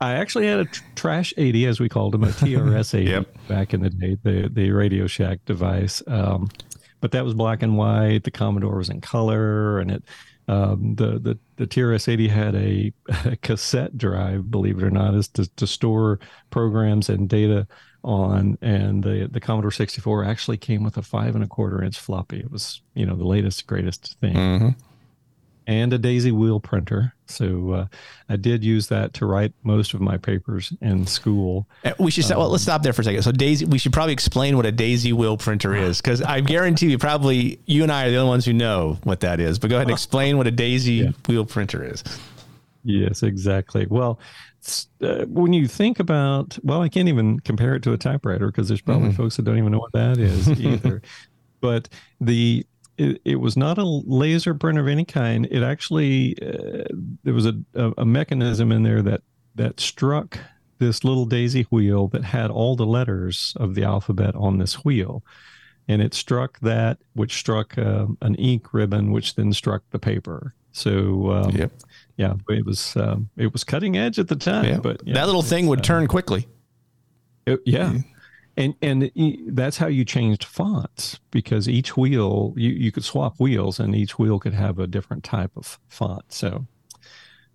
I 0.00 0.14
actually 0.14 0.46
had 0.46 0.60
a 0.60 0.64
tr- 0.64 0.82
trash 0.94 1.34
80, 1.36 1.66
as 1.66 1.80
we 1.80 1.88
called 1.88 2.14
them, 2.14 2.24
a 2.24 2.28
TRS 2.28 2.96
80 2.96 3.10
yep. 3.10 3.48
back 3.48 3.74
in 3.74 3.82
the 3.82 3.90
day, 3.90 4.16
the, 4.22 4.48
the 4.52 4.70
Radio 4.70 5.06
Shack 5.06 5.44
device. 5.44 6.02
Um, 6.06 6.48
but 7.00 7.12
that 7.12 7.24
was 7.24 7.34
black 7.34 7.62
and 7.62 7.76
white. 7.76 8.24
The 8.24 8.30
Commodore 8.30 8.76
was 8.76 8.90
in 8.90 9.00
color, 9.00 9.78
and 9.78 9.90
it 9.90 10.04
um, 10.48 10.94
the, 10.94 11.18
the 11.18 11.38
the 11.56 11.66
TRS 11.66 12.08
80 12.08 12.28
had 12.28 12.54
a, 12.54 12.92
a, 13.26 13.36
cassette 13.36 13.98
drive, 13.98 14.50
believe 14.50 14.78
it 14.78 14.84
or 14.84 14.90
not, 14.90 15.14
is 15.14 15.28
to, 15.28 15.46
to 15.56 15.66
store 15.66 16.18
programs 16.50 17.10
and 17.10 17.28
data 17.28 17.66
on. 18.04 18.58
And 18.62 19.02
the 19.02 19.28
the 19.30 19.40
Commodore 19.40 19.70
64 19.70 20.24
actually 20.24 20.56
came 20.56 20.82
with 20.82 20.96
a 20.96 21.02
five 21.02 21.34
and 21.34 21.44
a 21.44 21.48
quarter 21.48 21.82
inch 21.82 21.98
floppy. 21.98 22.40
It 22.40 22.50
was 22.50 22.80
you 22.94 23.06
know 23.06 23.16
the 23.16 23.26
latest 23.26 23.66
greatest 23.66 24.18
thing. 24.20 24.34
Mm-hmm 24.34 24.68
and 25.68 25.92
a 25.92 25.98
daisy 25.98 26.32
wheel 26.32 26.58
printer. 26.58 27.14
So 27.26 27.72
uh, 27.72 27.86
I 28.30 28.36
did 28.36 28.64
use 28.64 28.86
that 28.88 29.12
to 29.14 29.26
write 29.26 29.52
most 29.62 29.92
of 29.92 30.00
my 30.00 30.16
papers 30.16 30.72
in 30.80 31.06
school. 31.06 31.68
Uh, 31.84 31.92
we 31.98 32.10
should 32.10 32.24
um, 32.32 32.38
well, 32.38 32.48
let's 32.48 32.62
stop 32.62 32.82
there 32.82 32.94
for 32.94 33.02
a 33.02 33.04
second. 33.04 33.22
So 33.22 33.32
daisy, 33.32 33.66
we 33.66 33.76
should 33.76 33.92
probably 33.92 34.14
explain 34.14 34.56
what 34.56 34.64
a 34.64 34.72
daisy 34.72 35.12
wheel 35.12 35.36
printer 35.36 35.76
is 35.76 36.00
because 36.00 36.22
I 36.22 36.40
guarantee 36.40 36.90
you 36.90 36.96
probably 36.96 37.60
you 37.66 37.82
and 37.82 37.92
I 37.92 38.06
are 38.06 38.10
the 38.10 38.16
only 38.16 38.30
ones 38.30 38.46
who 38.46 38.54
know 38.54 38.98
what 39.04 39.20
that 39.20 39.40
is. 39.40 39.58
But 39.58 39.68
go 39.68 39.76
ahead 39.76 39.88
and 39.88 39.92
explain 39.92 40.38
what 40.38 40.46
a 40.46 40.50
daisy 40.50 40.94
yeah. 40.94 41.10
wheel 41.28 41.44
printer 41.44 41.84
is. 41.84 42.02
Yes, 42.84 43.22
exactly. 43.22 43.86
Well, 43.88 44.18
uh, 45.02 45.24
when 45.26 45.52
you 45.52 45.66
think 45.66 45.98
about, 45.98 46.58
well, 46.62 46.82
I 46.82 46.88
can't 46.88 47.08
even 47.08 47.40
compare 47.40 47.74
it 47.74 47.82
to 47.84 47.92
a 47.92 47.98
typewriter 47.98 48.46
because 48.46 48.68
there's 48.68 48.80
probably 48.80 49.08
mm-hmm. 49.08 49.16
folks 49.16 49.36
that 49.36 49.44
don't 49.44 49.58
even 49.58 49.72
know 49.72 49.78
what 49.78 49.92
that 49.92 50.18
is 50.18 50.48
either. 50.60 51.02
but 51.60 51.88
the 52.20 52.64
it, 52.96 53.20
it 53.24 53.36
was 53.36 53.56
not 53.56 53.78
a 53.78 53.84
laser 53.84 54.54
printer 54.54 54.80
of 54.80 54.88
any 54.88 55.04
kind. 55.04 55.46
It 55.50 55.62
actually 55.62 56.36
uh, 56.42 56.84
there 57.24 57.34
was 57.34 57.46
a, 57.46 57.54
a, 57.74 57.92
a 57.98 58.04
mechanism 58.04 58.72
in 58.72 58.82
there 58.82 59.02
that 59.02 59.22
that 59.54 59.80
struck 59.80 60.38
this 60.78 61.02
little 61.04 61.24
daisy 61.24 61.62
wheel 61.70 62.08
that 62.08 62.24
had 62.24 62.50
all 62.50 62.76
the 62.76 62.86
letters 62.86 63.54
of 63.56 63.74
the 63.74 63.84
alphabet 63.84 64.34
on 64.36 64.58
this 64.58 64.84
wheel, 64.84 65.22
and 65.88 66.02
it 66.02 66.14
struck 66.14 66.58
that, 66.60 66.98
which 67.14 67.34
struck 67.34 67.76
uh, 67.78 68.06
an 68.20 68.34
ink 68.36 68.72
ribbon, 68.72 69.12
which 69.12 69.34
then 69.34 69.52
struck 69.52 69.82
the 69.90 69.98
paper. 69.98 70.54
So 70.72 71.32
um, 71.32 71.56
yep. 71.56 71.72
Yeah, 72.18 72.34
it 72.50 72.66
was 72.66 72.94
um, 72.96 73.30
it 73.38 73.52
was 73.54 73.64
cutting 73.64 73.96
edge 73.96 74.18
at 74.18 74.28
the 74.28 74.36
time. 74.36 74.66
Yeah. 74.66 74.78
But 74.78 75.00
yeah, 75.06 75.14
that 75.14 75.26
little 75.26 75.42
thing 75.42 75.66
would 75.68 75.78
uh, 75.78 75.82
turn 75.82 76.06
quickly. 76.06 76.46
It, 77.46 77.60
yeah, 77.64 77.86
mm-hmm 77.86 78.14
and 78.58 78.74
and 78.82 79.10
that's 79.56 79.78
how 79.78 79.86
you 79.86 80.04
changed 80.04 80.44
fonts 80.44 81.20
because 81.30 81.68
each 81.68 81.96
wheel 81.96 82.52
you, 82.56 82.70
you 82.70 82.92
could 82.92 83.04
swap 83.04 83.38
wheels 83.38 83.78
and 83.78 83.94
each 83.94 84.18
wheel 84.18 84.38
could 84.38 84.52
have 84.52 84.78
a 84.78 84.86
different 84.86 85.22
type 85.22 85.52
of 85.56 85.78
font 85.88 86.24
so 86.28 86.66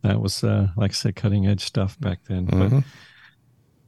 that 0.02 0.20
was 0.22 0.44
uh, 0.44 0.70
like 0.78 0.92
i 0.92 0.94
said 0.94 1.16
cutting 1.16 1.46
edge 1.46 1.62
stuff 1.62 2.00
back 2.00 2.20
then 2.28 2.48
mm-hmm. 2.48 2.78
but 2.80 2.84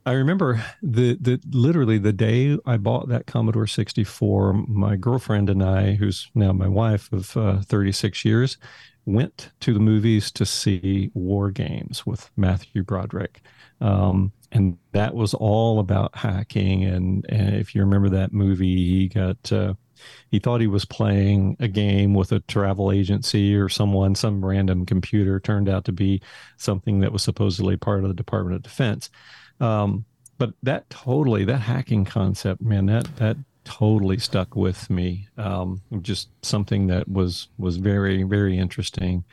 I 0.07 0.11
remember 0.11 0.63
the 0.83 1.17
the 1.19 1.41
literally 1.49 1.97
the 1.97 2.13
day 2.13 2.59
I 2.63 2.77
bought 2.77 3.09
that 3.09 3.25
Commodore 3.25 3.65
64, 3.65 4.53
my 4.67 4.97
girlfriend 4.97 5.49
and 5.49 5.63
I, 5.63 5.93
who's 5.95 6.29
now 6.35 6.53
my 6.53 6.67
wife 6.67 7.11
of 7.11 7.35
uh, 7.35 7.61
36 7.61 8.23
years, 8.23 8.59
went 9.05 9.51
to 9.61 9.73
the 9.73 9.79
movies 9.79 10.31
to 10.31 10.45
see 10.45 11.11
War 11.13 11.51
Games 11.51 12.05
with 12.05 12.29
Matthew 12.35 12.83
Broderick. 12.83 13.41
Um, 13.81 14.31
and 14.51 14.77
that 14.93 15.13
was 15.13 15.33
all 15.33 15.79
about 15.79 16.15
hacking. 16.15 16.85
And, 16.85 17.25
and, 17.29 17.55
if 17.55 17.75
you 17.75 17.81
remember 17.81 18.09
that 18.09 18.33
movie, 18.33 18.75
he 18.75 19.07
got 19.09 19.51
uh, 19.51 19.73
he 20.31 20.39
thought 20.39 20.61
he 20.61 20.67
was 20.67 20.85
playing 20.85 21.57
a 21.59 21.67
game 21.67 22.13
with 22.13 22.31
a 22.31 22.39
travel 22.41 22.91
agency 22.91 23.55
or 23.55 23.69
someone, 23.69 24.15
some 24.15 24.43
random 24.43 24.85
computer 24.85 25.39
turned 25.39 25.69
out 25.69 25.85
to 25.85 25.91
be 25.91 26.21
something 26.57 26.99
that 26.99 27.11
was 27.11 27.23
supposedly 27.23 27.77
part 27.77 28.03
of 28.03 28.09
the 28.09 28.13
Department 28.13 28.55
of 28.55 28.63
Defense. 28.63 29.09
Um, 29.59 30.05
but 30.37 30.53
that 30.63 30.89
totally, 30.89 31.45
that 31.45 31.59
hacking 31.59 32.05
concept, 32.05 32.61
man, 32.61 32.87
that 32.87 33.15
that 33.17 33.37
totally 33.65 34.17
stuck 34.17 34.55
with 34.55 34.89
me. 34.89 35.27
Um, 35.37 35.81
just 36.01 36.29
something 36.41 36.87
that 36.87 37.07
was 37.07 37.49
was 37.57 37.77
very 37.77 38.23
very 38.23 38.57
interesting 38.57 39.25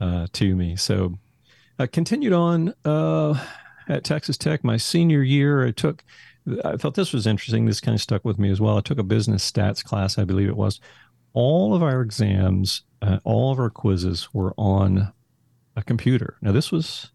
uh, 0.00 0.26
to 0.32 0.56
me. 0.56 0.76
So 0.76 1.18
I 1.78 1.86
continued 1.86 2.32
on 2.32 2.74
uh, 2.84 3.38
at 3.88 4.04
Texas 4.04 4.38
Tech. 4.38 4.64
My 4.64 4.76
senior 4.76 5.22
year, 5.22 5.66
I 5.66 5.70
took. 5.70 6.04
I 6.64 6.76
thought 6.76 6.94
this 6.94 7.12
was 7.12 7.26
interesting. 7.26 7.66
This 7.66 7.80
kind 7.80 7.94
of 7.94 8.00
stuck 8.00 8.24
with 8.24 8.38
me 8.38 8.50
as 8.50 8.60
well. 8.60 8.76
I 8.76 8.80
took 8.80 8.98
a 8.98 9.04
business 9.04 9.48
stats 9.48 9.84
class, 9.84 10.18
I 10.18 10.24
believe 10.24 10.48
it 10.48 10.56
was. 10.56 10.80
All 11.34 11.72
of 11.72 11.84
our 11.84 12.00
exams, 12.00 12.82
uh, 13.00 13.20
all 13.22 13.52
of 13.52 13.60
our 13.60 13.70
quizzes 13.70 14.28
were 14.34 14.52
on 14.58 15.12
a 15.76 15.82
computer. 15.82 16.36
Now 16.42 16.50
this 16.50 16.72
was 16.72 17.11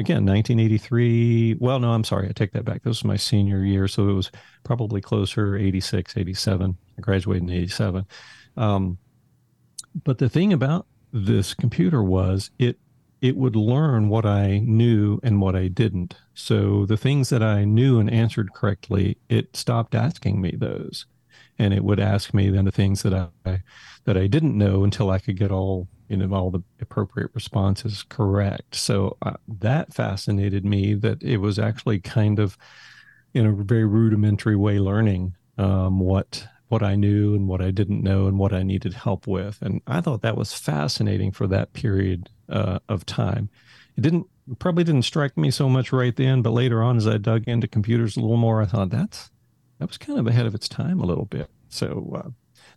again 0.00 0.24
1983 0.24 1.56
well 1.60 1.78
no 1.78 1.90
i'm 1.90 2.04
sorry 2.04 2.28
i 2.28 2.32
take 2.32 2.52
that 2.52 2.64
back. 2.64 2.82
This 2.82 2.98
was 2.98 3.04
my 3.04 3.16
senior 3.16 3.64
year 3.64 3.86
so 3.86 4.08
it 4.08 4.14
was 4.14 4.30
probably 4.64 5.00
closer 5.00 5.56
86 5.56 6.16
87 6.16 6.76
i 6.98 7.00
graduated 7.00 7.42
in 7.44 7.50
87 7.50 8.06
um, 8.56 8.98
but 10.04 10.18
the 10.18 10.28
thing 10.28 10.52
about 10.52 10.86
this 11.12 11.54
computer 11.54 12.02
was 12.02 12.50
it 12.58 12.78
it 13.20 13.36
would 13.36 13.56
learn 13.56 14.08
what 14.08 14.24
i 14.24 14.58
knew 14.60 15.20
and 15.22 15.40
what 15.40 15.54
i 15.54 15.68
didn't. 15.68 16.16
So 16.34 16.86
the 16.86 16.96
things 16.96 17.28
that 17.28 17.42
i 17.42 17.64
knew 17.64 17.98
and 17.98 18.10
answered 18.10 18.54
correctly 18.54 19.18
it 19.28 19.56
stopped 19.56 19.94
asking 19.94 20.40
me 20.40 20.54
those. 20.56 21.06
And 21.58 21.74
it 21.74 21.84
would 21.84 22.00
ask 22.00 22.32
me 22.32 22.48
then 22.48 22.64
the 22.64 22.70
things 22.72 23.02
that 23.02 23.14
i 23.14 23.62
that 24.04 24.16
i 24.16 24.26
didn't 24.26 24.56
know 24.56 24.84
until 24.84 25.10
i 25.10 25.18
could 25.18 25.36
get 25.36 25.50
all 25.50 25.88
you 26.10 26.16
know 26.16 26.34
all 26.34 26.50
the 26.50 26.62
appropriate 26.80 27.30
responses 27.34 28.04
correct. 28.08 28.74
So 28.74 29.16
uh, 29.22 29.34
that 29.48 29.94
fascinated 29.94 30.64
me 30.64 30.94
that 30.94 31.22
it 31.22 31.38
was 31.38 31.58
actually 31.58 32.00
kind 32.00 32.38
of 32.40 32.58
in 33.32 33.46
a 33.46 33.52
very 33.52 33.86
rudimentary 33.86 34.56
way 34.56 34.80
learning 34.80 35.36
um, 35.56 36.00
what 36.00 36.46
what 36.68 36.82
I 36.82 36.96
knew 36.96 37.34
and 37.34 37.48
what 37.48 37.60
I 37.60 37.70
didn't 37.70 38.02
know 38.02 38.26
and 38.26 38.38
what 38.38 38.52
I 38.52 38.62
needed 38.62 38.92
help 38.92 39.26
with. 39.26 39.60
And 39.62 39.80
I 39.86 40.00
thought 40.00 40.22
that 40.22 40.36
was 40.36 40.52
fascinating 40.52 41.32
for 41.32 41.46
that 41.48 41.72
period 41.72 42.28
uh, 42.48 42.80
of 42.88 43.06
time. 43.06 43.48
It 43.96 44.02
didn't 44.02 44.26
probably 44.58 44.82
didn't 44.82 45.02
strike 45.02 45.36
me 45.36 45.52
so 45.52 45.68
much 45.68 45.92
right 45.92 46.16
then 46.16 46.42
but 46.42 46.50
later 46.50 46.82
on 46.82 46.96
as 46.96 47.06
I 47.06 47.18
dug 47.18 47.44
into 47.46 47.68
computers 47.68 48.16
a 48.16 48.20
little 48.20 48.36
more 48.36 48.60
I 48.60 48.66
thought 48.66 48.90
that's 48.90 49.30
that 49.78 49.86
was 49.86 49.96
kind 49.96 50.18
of 50.18 50.26
ahead 50.26 50.46
of 50.46 50.56
its 50.56 50.68
time 50.68 51.00
a 51.00 51.06
little 51.06 51.26
bit. 51.26 51.48
So 51.68 52.12
uh, 52.16 52.30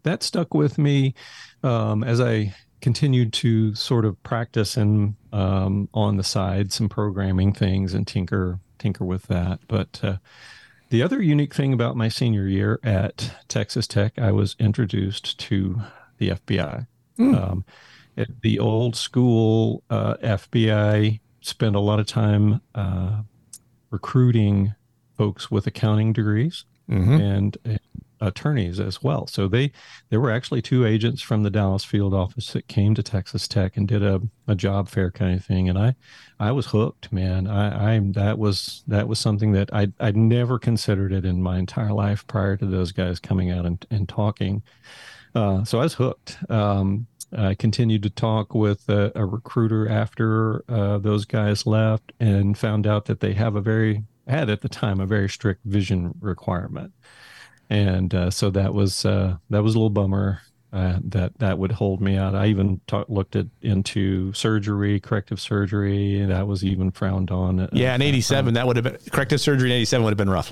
that 0.04 0.22
stuck 0.22 0.54
with 0.54 0.78
me 0.78 1.16
um, 1.64 2.04
as 2.04 2.22
I 2.22 2.54
continued 2.84 3.32
to 3.32 3.74
sort 3.76 4.04
of 4.04 4.22
practice 4.24 4.76
and 4.76 5.16
um, 5.32 5.88
on 5.94 6.18
the 6.18 6.24
side 6.24 6.74
some 6.74 6.90
programming 6.90 7.54
things 7.54 7.94
and 7.94 8.06
tinker 8.06 8.60
tinker 8.78 9.06
with 9.06 9.24
that. 9.28 9.60
But 9.70 10.02
uh, 10.04 10.18
the 10.90 11.02
other 11.02 11.22
unique 11.22 11.56
thing 11.56 11.72
about 11.72 11.96
my 11.96 12.10
senior 12.10 12.46
year 12.46 12.82
at 12.84 13.36
Texas 13.48 13.88
Tech, 13.88 14.20
I 14.20 14.34
was 14.34 14.58
introduced 14.60 15.40
to 15.40 15.82
the 16.18 16.32
FBI. 16.32 16.86
Mm. 17.18 17.42
Um, 17.42 17.66
the 18.42 18.60
old 18.60 18.98
school 18.98 19.82
uh, 19.90 20.16
FBI 20.16 21.22
spent 21.40 21.78
a 21.78 21.80
lot 21.80 22.02
of 22.02 22.06
time 22.06 22.60
uh, 22.76 23.22
recruiting 23.92 24.76
folks 25.18 25.50
with 25.50 25.68
accounting 25.68 26.12
degrees 26.12 26.66
mm-hmm. 26.90 27.14
and, 27.14 27.58
and 27.64 27.80
attorneys 28.24 28.80
as 28.80 29.04
well. 29.04 29.28
So 29.28 29.48
they 29.48 29.72
there 30.10 30.20
were 30.20 30.32
actually 30.32 30.62
two 30.62 30.86
agents 30.86 31.22
from 31.22 31.44
the 31.44 31.50
Dallas 31.50 31.84
field 31.84 32.14
office 32.14 32.54
that 32.54 32.68
came 32.68 32.96
to 32.96 33.04
Texas 33.04 33.48
Tech 33.48 33.78
and 33.78 33.88
did 33.88 34.04
a, 34.04 34.22
a 34.48 34.56
job 34.56 34.90
fair 34.90 35.12
kind 35.12 35.36
of 35.36 35.46
thing. 35.46 35.70
And 35.70 35.78
I 35.78 35.96
I 36.40 36.52
was 36.52 36.68
hooked, 36.68 37.12
man. 37.12 37.48
I, 37.48 37.96
I 37.96 38.00
that 38.14 38.40
was 38.40 38.84
that 38.88 39.08
was 39.08 39.20
something 39.20 39.52
that 39.54 39.74
I 39.74 39.88
I'd, 40.00 40.18
never 40.24 40.58
considered 40.58 41.12
it 41.12 41.26
in 41.26 41.44
my 41.44 41.58
entire 41.60 41.92
life 41.92 42.26
prior 42.28 42.56
to 42.58 42.66
those 42.66 42.92
guys 42.92 43.20
coming 43.20 43.52
out 43.52 43.66
and, 43.66 43.86
and 43.92 44.08
talking. 44.08 44.64
Uh, 45.36 45.64
so 45.64 45.80
I 45.80 45.84
was 45.84 45.96
hooked. 45.96 46.38
Um, 46.50 47.08
I 47.36 47.56
continued 47.56 48.04
to 48.04 48.10
talk 48.10 48.54
with 48.54 48.88
a, 48.90 49.12
a 49.16 49.26
recruiter 49.26 49.90
after 49.90 50.64
uh, 50.70 51.00
those 51.00 51.26
guys 51.26 51.66
left 51.66 52.14
and 52.20 52.58
found 52.58 52.86
out 52.86 53.06
that 53.06 53.20
they 53.20 53.34
have 53.34 53.56
a 53.56 53.62
very 53.62 54.04
had 54.28 54.50
at 54.50 54.62
the 54.62 54.70
time 54.70 55.00
a 55.00 55.06
very 55.06 55.28
strict 55.28 55.66
vision 55.66 56.14
requirement 56.22 56.94
and 57.70 58.14
uh, 58.14 58.30
so 58.30 58.50
that 58.52 58.74
was 58.74 59.06
uh, 59.06 59.38
that 59.50 59.64
was 59.64 59.76
a 59.76 59.78
little 59.78 59.90
bummer. 59.90 60.42
Uh, 60.72 60.98
that 61.04 61.38
that 61.38 61.60
would 61.60 61.72
hold 61.72 62.02
me 62.02 62.18
out. 62.18 62.34
I 62.34 62.48
even 62.48 62.82
talk, 62.88 63.08
looked 63.08 63.36
at 63.36 63.46
into 63.62 64.34
surgery, 64.34 65.00
corrective 65.00 65.40
surgery. 65.40 66.26
That 66.26 66.48
was 66.48 66.64
even 66.64 66.90
frowned 66.90 67.30
on. 67.30 67.70
Yeah, 67.74 67.94
in 67.94 68.02
'87, 68.02 68.56
that 68.56 68.66
would 68.66 68.78
have 68.78 68.84
been 68.84 68.98
corrective 69.12 69.40
surgery. 69.40 69.70
In 69.70 69.76
'87 69.76 70.04
would 70.04 70.10
have 70.10 70.18
been 70.18 70.32
rough 70.32 70.52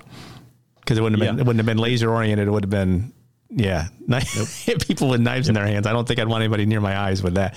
because 0.80 1.00
it 1.00 1.02
wouldn't 1.02 1.20
have 1.20 1.28
been 1.28 1.38
yeah. 1.38 1.42
it 1.42 1.48
wouldn't 1.48 1.60
have 1.60 1.66
been 1.66 1.80
laser 1.80 2.12
oriented. 2.12 2.48
It 2.48 2.52
would 2.52 2.64
have 2.64 2.70
been 2.70 3.14
yeah, 3.50 3.88
nope. 4.08 4.24
people 4.86 5.10
with 5.10 5.22
knives 5.22 5.50
in 5.50 5.56
their 5.56 5.66
hands. 5.66 5.88
I 5.88 5.92
don't 5.92 6.08
think 6.08 6.20
I'd 6.20 6.28
want 6.28 6.44
anybody 6.44 6.66
near 6.66 6.82
my 6.82 6.98
eyes 6.98 7.22
with 7.22 7.34
that. 7.36 7.56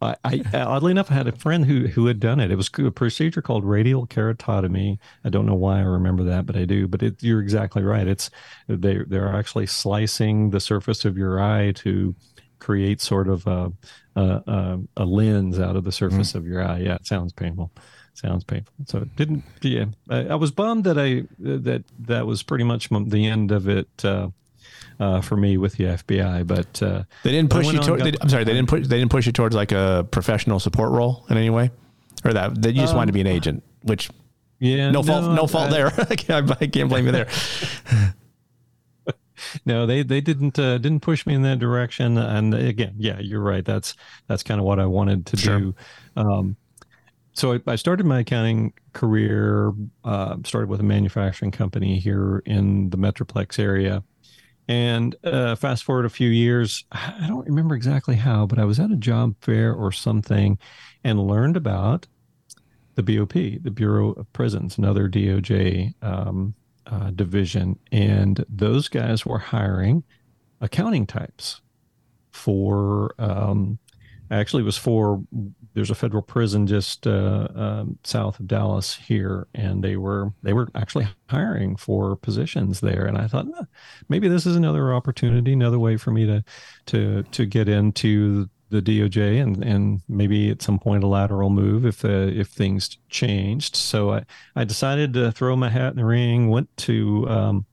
I, 0.00 0.16
I, 0.24 0.42
oddly 0.60 0.90
enough, 0.90 1.10
I 1.10 1.14
had 1.14 1.28
a 1.28 1.32
friend 1.32 1.64
who 1.64 1.86
who 1.86 2.06
had 2.06 2.20
done 2.20 2.40
it. 2.40 2.50
It 2.50 2.56
was 2.56 2.70
a 2.78 2.90
procedure 2.90 3.42
called 3.42 3.64
radial 3.64 4.06
keratotomy. 4.06 4.98
I 5.24 5.28
don't 5.28 5.46
know 5.46 5.54
why 5.54 5.78
I 5.78 5.82
remember 5.82 6.24
that, 6.24 6.46
but 6.46 6.56
I 6.56 6.64
do. 6.64 6.86
But 6.86 7.02
it, 7.02 7.22
you're 7.22 7.40
exactly 7.40 7.82
right. 7.82 8.06
It's 8.06 8.30
they 8.68 8.98
they're 9.06 9.34
actually 9.34 9.66
slicing 9.66 10.50
the 10.50 10.60
surface 10.60 11.04
of 11.04 11.16
your 11.16 11.40
eye 11.40 11.72
to 11.72 12.14
create 12.58 13.00
sort 13.00 13.28
of 13.28 13.46
a 13.46 13.72
a, 14.16 14.78
a 14.96 15.04
lens 15.04 15.58
out 15.58 15.76
of 15.76 15.84
the 15.84 15.92
surface 15.92 16.32
mm. 16.32 16.36
of 16.36 16.46
your 16.46 16.62
eye. 16.62 16.78
Yeah, 16.78 16.94
it 16.96 17.06
sounds 17.06 17.32
painful. 17.32 17.70
Sounds 18.14 18.44
painful. 18.44 18.72
So 18.86 18.98
it 18.98 19.16
didn't. 19.16 19.44
Yeah, 19.60 19.86
I, 20.08 20.26
I 20.28 20.34
was 20.36 20.52
bummed 20.52 20.84
that 20.84 20.98
I 20.98 21.24
that 21.40 21.84
that 22.00 22.26
was 22.26 22.42
pretty 22.42 22.64
much 22.64 22.88
the 22.88 23.26
end 23.26 23.50
of 23.50 23.68
it. 23.68 23.88
Uh, 24.04 24.28
uh, 25.00 25.20
for 25.20 25.36
me 25.36 25.56
with 25.56 25.74
the 25.74 25.84
FBI. 25.84 26.46
But 26.46 26.82
uh, 26.82 27.04
they 27.22 27.32
didn't 27.32 27.50
push 27.50 27.72
you. 27.72 27.80
To, 27.80 27.96
they, 27.96 28.12
I'm 28.20 28.28
sorry, 28.28 28.44
they 28.44 28.52
didn't 28.52 28.68
push. 28.68 28.86
They 28.86 28.98
didn't 28.98 29.10
push 29.10 29.26
you 29.26 29.32
towards 29.32 29.54
like 29.54 29.72
a 29.72 30.06
professional 30.10 30.60
support 30.60 30.92
role 30.92 31.24
in 31.30 31.36
any 31.36 31.50
way, 31.50 31.70
or 32.24 32.32
that 32.32 32.62
that 32.62 32.72
you 32.72 32.80
just 32.80 32.92
um, 32.92 32.98
wanted 32.98 33.08
to 33.08 33.12
be 33.12 33.20
an 33.20 33.26
agent, 33.26 33.62
which 33.82 34.10
yeah, 34.58 34.90
no, 34.90 35.00
no 35.00 35.02
fault, 35.02 35.32
no 35.32 35.46
fault 35.46 35.66
I, 35.68 35.70
there. 35.70 35.86
I 36.60 36.66
can't 36.66 36.88
blame 36.88 37.06
you 37.06 37.12
there. 37.12 37.28
no, 39.66 39.86
they 39.86 40.02
they 40.02 40.20
didn't 40.20 40.58
uh, 40.58 40.78
didn't 40.78 41.00
push 41.00 41.26
me 41.26 41.34
in 41.34 41.42
that 41.42 41.58
direction. 41.58 42.18
And 42.18 42.54
again, 42.54 42.94
yeah, 42.96 43.18
you're 43.20 43.40
right. 43.40 43.64
That's 43.64 43.94
that's 44.26 44.42
kind 44.42 44.60
of 44.60 44.66
what 44.66 44.78
I 44.78 44.86
wanted 44.86 45.26
to 45.26 45.36
sure. 45.36 45.58
do. 45.58 45.74
Um, 46.16 46.56
so 47.32 47.54
I, 47.54 47.60
I, 47.66 47.76
started 47.76 48.06
my 48.06 48.20
accounting 48.20 48.72
career. 48.92 49.72
Uh, 50.04 50.36
started 50.44 50.68
with 50.68 50.80
a 50.80 50.84
manufacturing 50.84 51.50
company 51.50 51.98
here 51.98 52.42
in 52.46 52.90
the 52.90 52.96
Metroplex 52.96 53.58
area, 53.58 54.04
and 54.68 55.14
uh, 55.24 55.56
fast 55.56 55.84
forward 55.84 56.06
a 56.06 56.10
few 56.10 56.28
years, 56.28 56.84
I 56.92 57.26
don't 57.28 57.46
remember 57.46 57.74
exactly 57.74 58.16
how, 58.16 58.46
but 58.46 58.58
I 58.58 58.64
was 58.64 58.80
at 58.80 58.90
a 58.90 58.96
job 58.96 59.34
fair 59.40 59.74
or 59.74 59.92
something 59.92 60.58
and 61.02 61.26
learned 61.26 61.56
about 61.56 62.06
the 62.94 63.02
BOP, 63.02 63.32
the 63.32 63.70
Bureau 63.72 64.12
of 64.12 64.32
Prisons, 64.32 64.78
another 64.78 65.08
DOJ 65.08 65.92
um, 66.02 66.54
uh, 66.86 67.10
division. 67.10 67.78
And 67.92 68.44
those 68.48 68.88
guys 68.88 69.26
were 69.26 69.38
hiring 69.38 70.04
accounting 70.60 71.06
types 71.06 71.60
for 72.30 73.14
um, 73.18 73.78
actually 74.30 74.62
was 74.62 74.78
for 74.78 75.22
there's 75.74 75.90
a 75.90 75.94
federal 75.94 76.22
prison 76.22 76.66
just 76.66 77.06
uh, 77.06 77.48
um, 77.54 77.98
south 78.04 78.38
of 78.38 78.46
Dallas 78.46 78.94
here, 78.94 79.48
and 79.54 79.82
they 79.82 79.96
were 79.96 80.32
they 80.42 80.52
were 80.52 80.68
actually 80.74 81.08
hiring 81.28 81.76
for 81.76 82.16
positions 82.16 82.80
there. 82.80 83.06
And 83.06 83.18
I 83.18 83.26
thought 83.26 83.46
maybe 84.08 84.28
this 84.28 84.46
is 84.46 84.56
another 84.56 84.94
opportunity, 84.94 85.52
another 85.52 85.78
way 85.78 85.96
for 85.96 86.12
me 86.12 86.26
to 86.26 86.44
to 86.86 87.24
to 87.24 87.46
get 87.46 87.68
into 87.68 88.48
the 88.70 88.80
DOJ 88.80 89.42
and 89.42 89.64
and 89.64 90.00
maybe 90.08 90.50
at 90.50 90.62
some 90.62 90.78
point 90.78 91.04
a 91.04 91.08
lateral 91.08 91.50
move 91.50 91.84
if 91.84 92.04
uh, 92.04 92.08
if 92.08 92.48
things 92.48 92.96
changed. 93.08 93.74
So 93.74 94.12
I 94.12 94.24
I 94.54 94.64
decided 94.64 95.12
to 95.14 95.32
throw 95.32 95.56
my 95.56 95.70
hat 95.70 95.90
in 95.90 95.96
the 95.96 96.04
ring. 96.04 96.50
Went 96.50 96.74
to 96.78 97.28
um, 97.28 97.66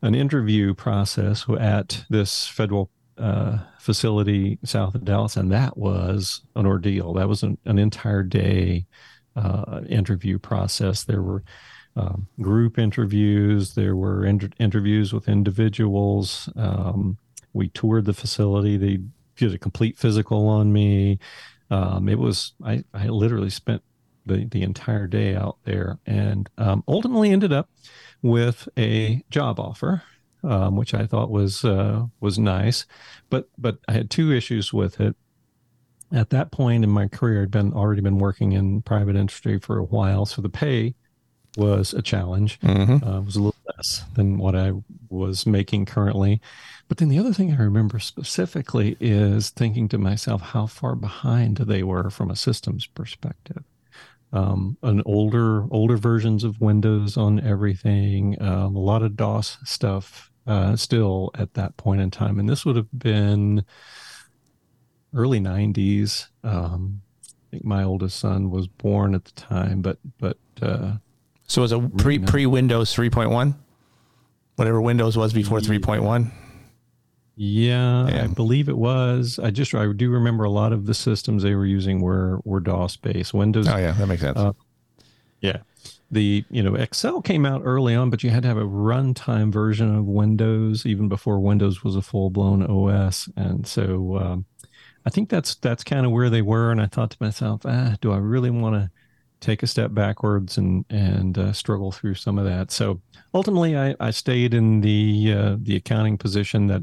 an 0.00 0.14
interview 0.14 0.74
process 0.74 1.44
at 1.60 2.04
this 2.08 2.46
federal 2.46 2.90
uh, 3.18 3.58
facility 3.78 4.58
south 4.64 4.94
of 4.94 5.04
Dallas, 5.04 5.36
and 5.36 5.50
that 5.52 5.76
was 5.76 6.42
an 6.56 6.66
ordeal. 6.66 7.14
That 7.14 7.28
was 7.28 7.42
an, 7.42 7.58
an 7.64 7.78
entire 7.78 8.22
day 8.22 8.86
uh, 9.36 9.82
interview 9.88 10.38
process. 10.38 11.04
There 11.04 11.22
were 11.22 11.42
um, 11.96 12.26
group 12.40 12.78
interviews. 12.78 13.74
There 13.74 13.96
were 13.96 14.24
inter- 14.24 14.50
interviews 14.58 15.12
with 15.12 15.28
individuals. 15.28 16.48
Um, 16.56 17.18
we 17.52 17.68
toured 17.68 18.04
the 18.04 18.14
facility. 18.14 18.76
They 18.76 18.98
did 19.36 19.54
a 19.54 19.58
complete 19.58 19.98
physical 19.98 20.48
on 20.48 20.72
me. 20.72 21.18
Um, 21.70 22.08
it 22.08 22.18
was 22.18 22.52
I, 22.64 22.84
I 22.92 23.06
literally 23.06 23.50
spent 23.50 23.82
the 24.26 24.46
the 24.46 24.62
entire 24.62 25.06
day 25.06 25.34
out 25.34 25.58
there, 25.64 25.98
and 26.06 26.48
um, 26.58 26.82
ultimately 26.88 27.30
ended 27.30 27.52
up 27.52 27.68
with 28.22 28.68
a 28.78 29.22
job 29.30 29.60
offer, 29.60 30.02
um, 30.44 30.76
which 30.76 30.94
I 30.94 31.06
thought 31.06 31.30
was 31.30 31.64
uh, 31.64 32.06
was 32.20 32.38
nice, 32.38 32.86
but 33.30 33.48
but 33.58 33.78
I 33.88 33.92
had 33.92 34.10
two 34.10 34.32
issues 34.32 34.72
with 34.72 35.00
it. 35.00 35.16
At 36.12 36.30
that 36.30 36.52
point 36.52 36.84
in 36.84 36.90
my 36.90 37.08
career, 37.08 37.42
I'd 37.42 37.50
been 37.50 37.72
already 37.72 38.02
been 38.02 38.18
working 38.18 38.52
in 38.52 38.82
private 38.82 39.16
industry 39.16 39.58
for 39.58 39.78
a 39.78 39.84
while, 39.84 40.26
so 40.26 40.42
the 40.42 40.48
pay 40.48 40.94
was 41.56 41.94
a 41.94 42.02
challenge. 42.02 42.60
Mm-hmm. 42.60 43.06
Uh, 43.06 43.20
was 43.20 43.36
a 43.36 43.40
little 43.40 43.54
less 43.76 44.04
than 44.14 44.38
what 44.38 44.54
I 44.54 44.72
was 45.08 45.46
making 45.46 45.86
currently. 45.86 46.40
But 46.88 46.98
then 46.98 47.08
the 47.08 47.18
other 47.18 47.32
thing 47.32 47.52
I 47.52 47.62
remember 47.62 47.98
specifically 47.98 48.96
is 49.00 49.50
thinking 49.50 49.88
to 49.88 49.98
myself 49.98 50.42
how 50.42 50.66
far 50.66 50.94
behind 50.94 51.56
they 51.56 51.82
were 51.82 52.10
from 52.10 52.30
a 52.30 52.36
systems 52.36 52.86
perspective. 52.86 53.64
Um, 54.32 54.76
an 54.82 55.00
older 55.06 55.64
older 55.72 55.96
versions 55.96 56.42
of 56.42 56.60
Windows 56.60 57.16
on 57.16 57.38
everything, 57.40 58.40
um, 58.42 58.74
a 58.74 58.80
lot 58.80 59.02
of 59.02 59.16
DOS 59.16 59.58
stuff 59.64 60.30
uh, 60.46 60.76
still 60.76 61.30
at 61.34 61.54
that 61.54 61.76
point 61.76 62.00
in 62.00 62.10
time, 62.10 62.38
and 62.38 62.48
this 62.48 62.64
would 62.64 62.76
have 62.76 62.88
been 62.96 63.64
early 65.14 65.40
'90s. 65.40 66.28
Um, 66.42 67.02
I 67.24 67.50
think 67.50 67.64
my 67.64 67.82
oldest 67.82 68.18
son 68.18 68.50
was 68.50 68.66
born 68.66 69.14
at 69.14 69.24
the 69.24 69.32
time, 69.32 69.82
but 69.82 69.98
but 70.18 70.38
uh, 70.60 70.92
so 71.46 71.60
it 71.60 71.64
was 71.64 71.72
a 71.72 71.80
pre 71.80 72.18
pre 72.18 72.46
Windows 72.46 72.94
3.1, 72.94 73.54
whatever 74.56 74.80
Windows 74.80 75.16
was 75.16 75.32
before 75.32 75.60
3.1. 75.60 76.30
Yeah, 77.36 78.08
yeah, 78.08 78.24
I 78.24 78.26
believe 78.28 78.68
it 78.68 78.76
was. 78.76 79.40
I 79.42 79.50
just 79.50 79.74
I 79.74 79.90
do 79.92 80.10
remember 80.10 80.44
a 80.44 80.50
lot 80.50 80.72
of 80.72 80.86
the 80.86 80.94
systems 80.94 81.42
they 81.42 81.54
were 81.54 81.66
using 81.66 82.00
were 82.00 82.40
were 82.44 82.60
DOS 82.60 82.96
based. 82.96 83.34
Windows. 83.34 83.68
Oh 83.68 83.76
yeah, 83.76 83.92
that 83.92 84.06
makes 84.06 84.22
sense. 84.22 84.38
Uh, 84.38 84.52
yeah, 85.40 85.58
the 86.14 86.44
you 86.50 86.62
know 86.62 86.74
Excel 86.74 87.20
came 87.20 87.44
out 87.44 87.62
early 87.64 87.94
on, 87.94 88.10
but 88.10 88.22
you 88.22 88.30
had 88.30 88.42
to 88.42 88.48
have 88.48 88.56
a 88.56 88.62
runtime 88.62 89.52
version 89.52 89.94
of 89.94 90.06
Windows 90.06 90.86
even 90.86 91.08
before 91.08 91.38
Windows 91.40 91.84
was 91.84 91.96
a 91.96 92.02
full 92.02 92.30
blown 92.30 92.62
OS, 92.62 93.28
and 93.36 93.66
so 93.66 94.16
um, 94.16 94.46
I 95.06 95.10
think 95.10 95.28
that's 95.28 95.56
that's 95.56 95.84
kind 95.84 96.06
of 96.06 96.12
where 96.12 96.30
they 96.30 96.42
were. 96.42 96.70
And 96.70 96.80
I 96.80 96.86
thought 96.86 97.10
to 97.10 97.16
myself, 97.20 97.62
ah, 97.64 97.96
do 98.00 98.12
I 98.12 98.18
really 98.18 98.50
want 98.50 98.76
to 98.76 98.90
take 99.40 99.62
a 99.62 99.66
step 99.66 99.92
backwards 99.92 100.56
and 100.56 100.84
and 100.88 101.36
uh, 101.36 101.52
struggle 101.52 101.92
through 101.92 102.14
some 102.14 102.38
of 102.38 102.44
that? 102.46 102.70
So 102.70 103.00
ultimately, 103.34 103.76
I, 103.76 103.94
I 104.00 104.10
stayed 104.10 104.54
in 104.54 104.80
the 104.80 105.34
uh, 105.36 105.56
the 105.60 105.76
accounting 105.76 106.16
position 106.16 106.68
that 106.68 106.82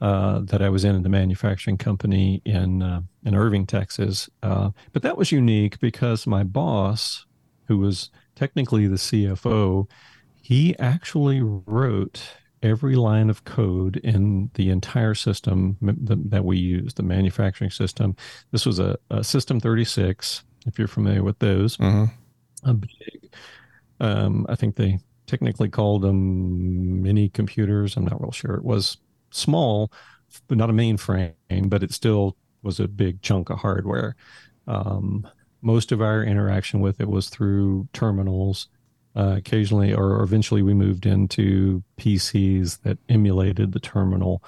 uh, 0.00 0.40
that 0.40 0.62
I 0.62 0.68
was 0.68 0.84
in 0.84 0.96
in 0.96 1.02
the 1.02 1.08
manufacturing 1.08 1.78
company 1.78 2.42
in 2.44 2.82
uh, 2.82 3.02
in 3.24 3.34
Irving, 3.34 3.66
Texas. 3.66 4.28
Uh, 4.42 4.70
but 4.92 5.02
that 5.02 5.16
was 5.16 5.32
unique 5.32 5.78
because 5.78 6.26
my 6.26 6.42
boss, 6.42 7.26
who 7.68 7.78
was 7.78 8.10
technically 8.34 8.86
the 8.86 8.96
CFO, 8.96 9.88
he 10.42 10.78
actually 10.78 11.40
wrote 11.42 12.22
every 12.62 12.96
line 12.96 13.28
of 13.28 13.44
code 13.44 13.98
in 13.98 14.50
the 14.54 14.70
entire 14.70 15.14
system 15.14 15.76
that 15.80 16.44
we 16.44 16.56
use, 16.56 16.94
the 16.94 17.02
manufacturing 17.02 17.70
system. 17.70 18.16
This 18.50 18.64
was 18.64 18.78
a, 18.78 18.96
a 19.10 19.22
System 19.22 19.60
36, 19.60 20.44
if 20.66 20.78
you're 20.78 20.88
familiar 20.88 21.22
with 21.22 21.38
those. 21.38 21.76
Mm-hmm. 21.76 22.04
A 22.68 22.74
big, 22.74 23.34
um, 24.00 24.46
I 24.48 24.54
think 24.54 24.76
they 24.76 24.98
technically 25.26 25.68
called 25.68 26.02
them 26.02 27.02
mini 27.02 27.28
computers. 27.28 27.96
I'm 27.96 28.04
not 28.04 28.20
real 28.20 28.32
sure. 28.32 28.54
It 28.54 28.64
was 28.64 28.96
small, 29.30 29.92
but 30.48 30.56
not 30.56 30.70
a 30.70 30.72
mainframe, 30.72 31.34
but 31.68 31.82
it 31.82 31.92
still 31.92 32.36
was 32.62 32.80
a 32.80 32.88
big 32.88 33.20
chunk 33.20 33.50
of 33.50 33.58
hardware. 33.58 34.16
Um, 34.66 35.28
most 35.64 35.92
of 35.92 36.00
our 36.00 36.22
interaction 36.22 36.80
with 36.80 37.00
it 37.00 37.08
was 37.08 37.28
through 37.28 37.88
terminals. 37.92 38.68
Uh, 39.16 39.36
occasionally, 39.36 39.94
or 39.94 40.22
eventually, 40.22 40.60
we 40.60 40.74
moved 40.74 41.06
into 41.06 41.84
PCs 41.98 42.82
that 42.82 42.98
emulated 43.08 43.72
the 43.72 43.78
terminal. 43.78 44.42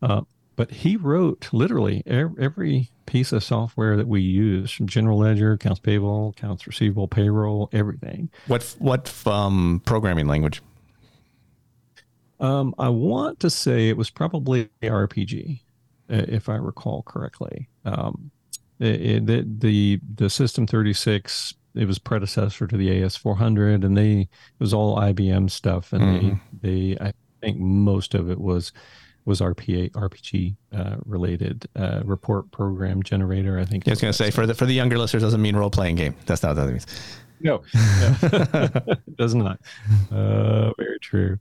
Uh, 0.00 0.20
but 0.54 0.70
he 0.70 0.96
wrote 0.96 1.48
literally 1.52 2.04
every 2.06 2.90
piece 3.06 3.32
of 3.32 3.42
software 3.42 3.96
that 3.96 4.06
we 4.06 4.20
use 4.20 4.70
from 4.70 4.86
general 4.86 5.18
ledger 5.18 5.52
accounts 5.52 5.80
payable 5.80 6.28
accounts 6.28 6.68
receivable 6.68 7.08
payroll 7.08 7.68
everything 7.72 8.30
what 8.46 8.76
what 8.78 9.12
um, 9.26 9.82
programming 9.84 10.28
language 10.28 10.62
um, 12.42 12.74
I 12.76 12.88
want 12.88 13.38
to 13.40 13.50
say 13.50 13.88
it 13.88 13.96
was 13.96 14.10
probably 14.10 14.68
RPG, 14.82 15.60
if 16.08 16.48
I 16.48 16.56
recall 16.56 17.04
correctly. 17.04 17.68
Um, 17.84 18.32
it, 18.78 19.28
it, 19.28 19.60
the 19.60 20.00
the 20.14 20.30
System 20.30 20.66
36 20.66 21.54
it 21.74 21.86
was 21.86 21.98
predecessor 21.98 22.66
to 22.66 22.76
the 22.76 22.88
AS400, 22.88 23.84
and 23.84 23.96
they 23.96 24.20
it 24.20 24.28
was 24.58 24.74
all 24.74 24.98
IBM 24.98 25.50
stuff, 25.50 25.92
and 25.92 26.02
mm. 26.02 26.40
they 26.60 26.94
they 26.94 26.96
I 27.00 27.12
think 27.40 27.58
most 27.58 28.14
of 28.14 28.30
it 28.30 28.38
was 28.38 28.72
was 29.24 29.40
RPA 29.40 29.90
RPG 29.92 30.56
uh, 30.74 30.96
related 31.06 31.66
uh, 31.76 32.02
report 32.04 32.50
program 32.50 33.02
generator. 33.02 33.58
I 33.58 33.64
think. 33.64 33.86
Yeah, 33.86 33.92
I 33.92 33.94
was 33.94 34.00
going 34.00 34.12
to 34.12 34.16
say 34.16 34.30
for 34.30 34.46
the 34.46 34.54
for 34.54 34.66
the 34.66 34.74
younger 34.74 34.98
listeners 34.98 35.22
doesn't 35.22 35.40
mean 35.40 35.56
role 35.56 35.70
playing 35.70 35.96
game. 35.96 36.14
That's 36.26 36.42
not 36.42 36.56
what 36.56 36.66
that 36.66 36.70
means. 36.70 36.86
No, 37.40 37.62
no. 37.74 38.16
it 39.06 39.16
does 39.16 39.34
not. 39.34 39.58
Uh, 40.12 40.72
very 40.76 40.98
true 41.00 41.38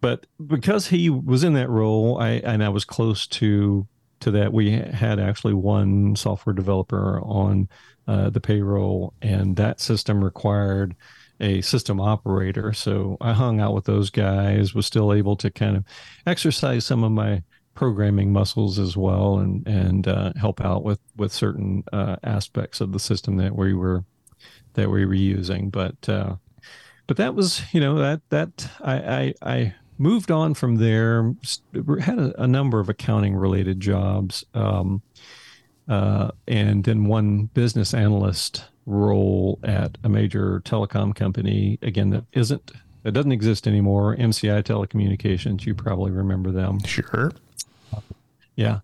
but 0.00 0.26
because 0.46 0.88
he 0.88 1.10
was 1.10 1.44
in 1.44 1.54
that 1.54 1.68
role, 1.68 2.18
I 2.20 2.30
and 2.44 2.62
I 2.62 2.68
was 2.68 2.84
close 2.84 3.26
to 3.28 3.86
to 4.20 4.30
that. 4.32 4.52
We 4.52 4.72
had 4.72 5.18
actually 5.18 5.54
one 5.54 6.16
software 6.16 6.54
developer 6.54 7.20
on 7.22 7.68
uh, 8.06 8.30
the 8.30 8.40
payroll, 8.40 9.14
and 9.22 9.56
that 9.56 9.80
system 9.80 10.22
required 10.22 10.96
a 11.40 11.60
system 11.60 12.00
operator. 12.00 12.72
So 12.72 13.16
I 13.20 13.32
hung 13.32 13.60
out 13.60 13.74
with 13.74 13.84
those 13.84 14.10
guys. 14.10 14.74
Was 14.74 14.86
still 14.86 15.12
able 15.12 15.36
to 15.36 15.50
kind 15.50 15.76
of 15.76 15.84
exercise 16.26 16.84
some 16.84 17.04
of 17.04 17.12
my 17.12 17.42
programming 17.74 18.32
muscles 18.32 18.78
as 18.78 18.96
well, 18.96 19.38
and 19.38 19.66
and 19.66 20.08
uh, 20.08 20.32
help 20.40 20.60
out 20.60 20.84
with 20.84 21.00
with 21.16 21.32
certain 21.32 21.84
uh, 21.92 22.16
aspects 22.24 22.80
of 22.80 22.92
the 22.92 22.98
system 22.98 23.36
that 23.36 23.54
we 23.54 23.74
were 23.74 24.04
that 24.74 24.90
we 24.90 25.04
were 25.04 25.14
using. 25.14 25.70
But 25.70 26.08
uh, 26.08 26.36
but 27.06 27.16
that 27.18 27.34
was 27.34 27.62
you 27.72 27.80
know 27.80 27.96
that 27.98 28.20
that 28.30 28.68
I 28.80 28.94
I, 28.94 29.34
I 29.42 29.74
moved 29.98 30.30
on 30.30 30.54
from 30.54 30.76
there, 30.76 31.34
had 32.00 32.18
a, 32.18 32.42
a 32.42 32.46
number 32.46 32.80
of 32.80 32.88
accounting 32.88 33.34
related 33.34 33.80
jobs, 33.80 34.44
um, 34.54 35.02
uh, 35.88 36.30
and 36.46 36.84
then 36.84 37.04
one 37.04 37.46
business 37.54 37.94
analyst 37.94 38.64
role 38.86 39.58
at 39.62 39.98
a 40.04 40.08
major 40.08 40.60
telecom 40.60 41.14
company. 41.14 41.78
Again, 41.82 42.10
that 42.10 42.24
isn't 42.32 42.72
that 43.02 43.12
doesn't 43.12 43.32
exist 43.32 43.66
anymore. 43.66 44.16
MCI 44.16 44.62
Telecommunications, 44.64 45.64
you 45.64 45.74
probably 45.74 46.10
remember 46.10 46.50
them. 46.50 46.82
Sure. 46.84 47.32
Yeah, 48.56 48.80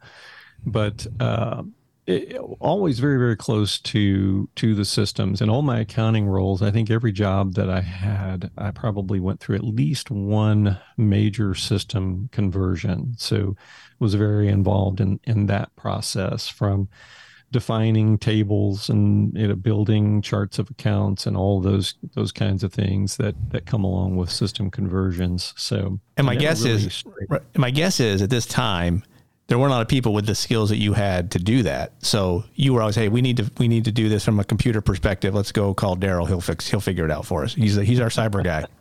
but 0.65 1.07
uh, 1.19 1.65
it, 2.07 2.37
always 2.61 2.99
very 2.99 3.19
very 3.19 3.37
close 3.37 3.79
to 3.81 4.49
to 4.57 4.75
the 4.75 4.85
systems. 4.85 5.41
And 5.41 5.51
all 5.51 5.63
my 5.63 5.81
accounting 5.81 6.27
roles 6.27 6.63
i 6.63 6.71
think 6.71 6.91
every 6.91 7.13
job 7.13 7.55
that 7.55 7.71
i 7.71 7.81
had 7.81 8.51
i 8.59 8.71
probably 8.71 9.21
went 9.21 9.41
through 9.41 9.57
at 9.57 9.65
least 9.65 10.11
one 10.11 10.79
major 10.97 11.55
system 11.55 12.29
conversion. 12.33 13.15
So 13.19 13.57
was 13.99 14.15
very 14.15 14.49
involved 14.49 15.01
in 15.01 15.21
in 15.25 15.47
that 15.47 15.75
process 15.77 16.49
from 16.49 16.89
defining 17.55 18.19
tables 18.19 18.89
and 18.89 19.33
you 19.33 19.47
know 19.47 19.55
building 19.55 20.21
charts 20.21 20.59
of 20.59 20.69
accounts 20.71 21.25
and 21.25 21.37
all 21.37 21.61
those 21.61 21.95
those 22.15 22.33
kinds 22.33 22.65
of 22.65 22.73
things 22.73 23.17
that 23.17 23.35
that 23.51 23.65
come 23.65 23.85
along 23.85 24.17
with 24.17 24.29
system 24.29 24.71
conversions. 24.71 25.55
So 25.57 26.01
and 26.17 26.27
my 26.27 26.35
guess 26.35 26.65
really 26.65 26.87
is 26.87 27.05
my 27.57 27.71
guess 27.71 28.01
is 28.01 28.23
at 28.23 28.31
this 28.31 28.45
time 28.45 29.05
there 29.47 29.59
weren't 29.59 29.73
a 29.73 29.75
lot 29.75 29.83
of 29.83 29.89
people 29.89 30.15
with 30.15 30.27
the 30.27 30.35
skills 30.35 30.71
that 30.71 30.79
you 30.79 30.95
had 30.95 31.31
to 31.33 31.39
do 31.39 31.63
that. 31.65 31.93
So 31.99 32.45
you 32.55 32.73
were 32.73 32.81
always, 32.81 32.97
hey, 32.97 33.09
we 33.09 33.21
need 33.21 33.37
to 33.39 33.51
we 33.59 33.69
need 33.69 33.85
to 33.85 33.93
do 33.93 34.09
this 34.09 34.25
from 34.25 34.41
a 34.41 34.45
computer 34.45 34.81
perspective. 34.81 35.35
Let's 35.35 35.53
go 35.53 35.75
call 35.75 35.97
Darryl. 35.97 36.27
He'll 36.27 36.41
fix. 36.41 36.69
He'll 36.69 36.81
figure 36.81 37.05
it 37.05 37.11
out 37.11 37.27
for 37.27 37.45
us. 37.45 37.55
He's 37.55 37.77
a, 37.77 37.85
he's 37.85 38.01
our 38.01 38.09
cyber 38.09 38.43
guy. 38.43 38.67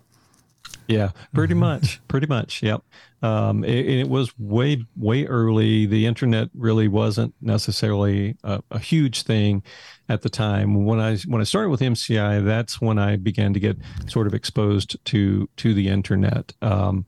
Yeah, 0.88 1.12
pretty 1.34 1.54
much, 1.54 2.02
pretty 2.08 2.28
much. 2.28 2.62
Yep. 2.62 2.84
Um, 3.21 3.63
it, 3.63 3.86
it, 3.86 4.10
was 4.10 4.38
way 4.38 4.86
way 4.97 5.26
early. 5.26 5.86
The 5.86 6.06
internet 6.06 6.49
really 6.54 6.89
wasn't 6.89 7.34
necessarily 7.41 8.36
a, 8.43 8.62
a, 8.69 8.80
huge 8.80 9.23
thing 9.23 9.63
at 10.10 10.23
the 10.23 10.30
time. 10.30 10.84
When 10.84 10.99
I 10.99 11.15
when 11.19 11.39
I 11.39 11.45
started 11.45 11.69
with 11.69 11.80
MCI, 11.80 12.43
that's 12.43 12.82
when 12.82 12.99
I 12.99 13.15
began 13.15 13.54
to 13.54 13.62
get 13.62 13.78
sort 14.08 14.28
of 14.28 14.34
exposed 14.34 14.97
to 15.06 15.49
to 15.56 15.73
the 15.73 15.88
internet. 15.88 16.52
Um, 16.62 17.06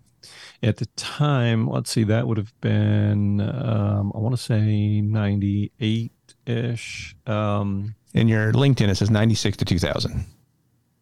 at 0.65 0.78
the 0.78 0.88
time, 0.95 1.69
let's 1.69 1.91
see, 1.91 2.04
that 2.06 2.28
would 2.28 2.38
have 2.38 2.54
been, 2.60 3.39
um, 3.39 4.12
I 4.15 4.17
want 4.17 4.36
to 4.36 4.41
say 4.41 4.99
98 4.99 6.12
ish. 6.47 7.15
Um, 7.28 7.95
In 8.13 8.28
your 8.28 8.51
LinkedIn, 8.51 8.89
it 8.89 8.95
says 8.95 9.12
96 9.12 9.58
to 9.58 9.65
2000. 9.65 10.25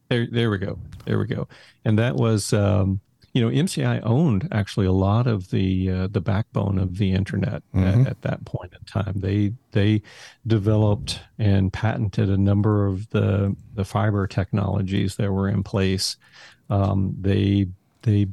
There, 0.09 0.27
there 0.29 0.49
we 0.49 0.57
go. 0.57 0.77
There 1.05 1.17
we 1.17 1.25
go. 1.25 1.47
And 1.85 1.97
that 1.97 2.15
was, 2.15 2.51
um, 2.51 2.99
you 3.33 3.41
know, 3.41 3.49
MCI 3.49 4.01
owned 4.03 4.49
actually 4.51 4.85
a 4.85 4.91
lot 4.91 5.25
of 5.25 5.49
the 5.49 5.89
uh, 5.89 6.07
the 6.07 6.21
backbone 6.21 6.77
of 6.77 6.99
the 6.99 7.13
internet 7.13 7.63
mm-hmm. 7.73 8.01
at, 8.01 8.07
at, 8.07 8.21
that 8.21 8.45
point 8.45 8.73
in 8.79 8.85
time. 8.85 9.13
They 9.15 9.53
they 9.71 10.03
developed 10.45 11.19
and 11.39 11.73
patented 11.73 12.29
a 12.29 12.37
number 12.37 12.85
of 12.85 13.09
the 13.09 13.55
the 13.73 13.85
fiber 13.85 14.27
technologies 14.27 15.15
that 15.15 15.31
were 15.31 15.49
in 15.49 15.63
place. 15.63 16.15
Um, 16.69 17.15
they 17.19 17.69
they 18.03 18.27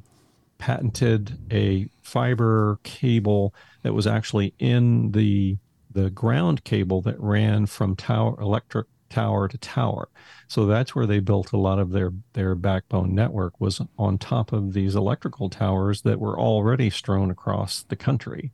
patented 0.61 1.39
a 1.51 1.89
fiber 2.03 2.79
cable 2.85 3.53
that 3.83 3.95
was 3.95 4.07
actually 4.07 4.55
in 4.61 5.11
the 5.11 5.57
the 5.93 6.11
ground 6.11 6.63
cable 6.63 7.03
that 7.03 7.19
ran 7.19 7.67
from 7.67 7.97
tower 7.97 8.41
electric 8.41 8.87
tower 9.09 9.49
to 9.49 9.59
tower. 9.59 10.09
So 10.47 10.67
that's 10.67 10.95
where 10.95 11.07
they 11.07 11.19
built 11.19 11.53
a 11.53 11.57
lot 11.57 11.81
of 11.81 11.91
their 11.91 12.13
their 12.35 12.55
backbone 12.55 13.15
network 13.15 13.61
was 13.61 13.81
on 13.99 14.19
top 14.19 14.53
of 14.53 14.73
these 14.73 14.95
electrical 14.95 15.51
towers 15.51 16.03
that 16.03 16.21
were 16.21 16.39
already 16.39 16.91
strewn 16.91 17.31
across 17.31 17.83
the 17.83 17.97
country. 17.97 18.53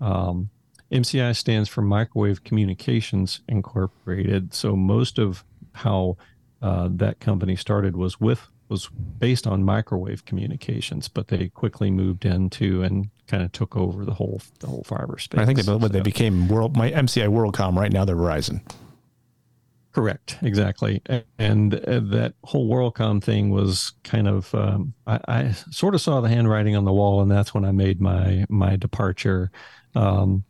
Um, 0.00 0.50
MCI 0.90 1.36
stands 1.36 1.68
for 1.68 1.82
Microwave 1.82 2.42
Communications 2.42 3.40
Incorporated. 3.48 4.52
So 4.52 4.76
most 4.76 5.18
of 5.18 5.44
how 5.72 6.16
uh, 6.62 6.88
that 6.92 7.20
company 7.20 7.56
started 7.56 7.96
was 7.96 8.20
with 8.20 8.48
was 8.68 8.88
based 9.18 9.46
on 9.46 9.62
microwave 9.64 10.24
communications, 10.24 11.08
but 11.08 11.28
they 11.28 11.48
quickly 11.48 11.90
moved 11.90 12.24
into 12.24 12.82
and 12.82 13.10
kind 13.26 13.42
of 13.42 13.52
took 13.52 13.76
over 13.76 14.04
the 14.04 14.14
whole 14.14 14.40
the 14.60 14.66
whole 14.66 14.84
fiber 14.84 15.18
space. 15.18 15.40
I 15.40 15.46
think 15.46 15.58
they, 15.58 15.64
so, 15.64 15.78
they 15.78 16.00
became 16.00 16.48
world 16.48 16.76
my 16.76 16.90
MCI 16.90 17.28
WorldCom. 17.28 17.76
Right 17.76 17.92
now, 17.92 18.04
they're 18.04 18.16
Verizon. 18.16 18.60
Correct, 19.92 20.38
exactly, 20.42 21.02
and 21.38 21.74
uh, 21.74 22.00
that 22.00 22.34
whole 22.42 22.68
WorldCom 22.68 23.22
thing 23.22 23.50
was 23.50 23.92
kind 24.02 24.26
of 24.26 24.52
um, 24.54 24.92
I, 25.06 25.20
I, 25.28 25.52
sort 25.70 25.94
of 25.94 26.00
saw 26.00 26.20
the 26.20 26.28
handwriting 26.28 26.74
on 26.74 26.84
the 26.84 26.92
wall, 26.92 27.22
and 27.22 27.30
that's 27.30 27.54
when 27.54 27.64
I 27.64 27.70
made 27.70 28.00
my 28.00 28.44
my 28.48 28.74
departure. 28.74 29.52
Um, 29.94 30.44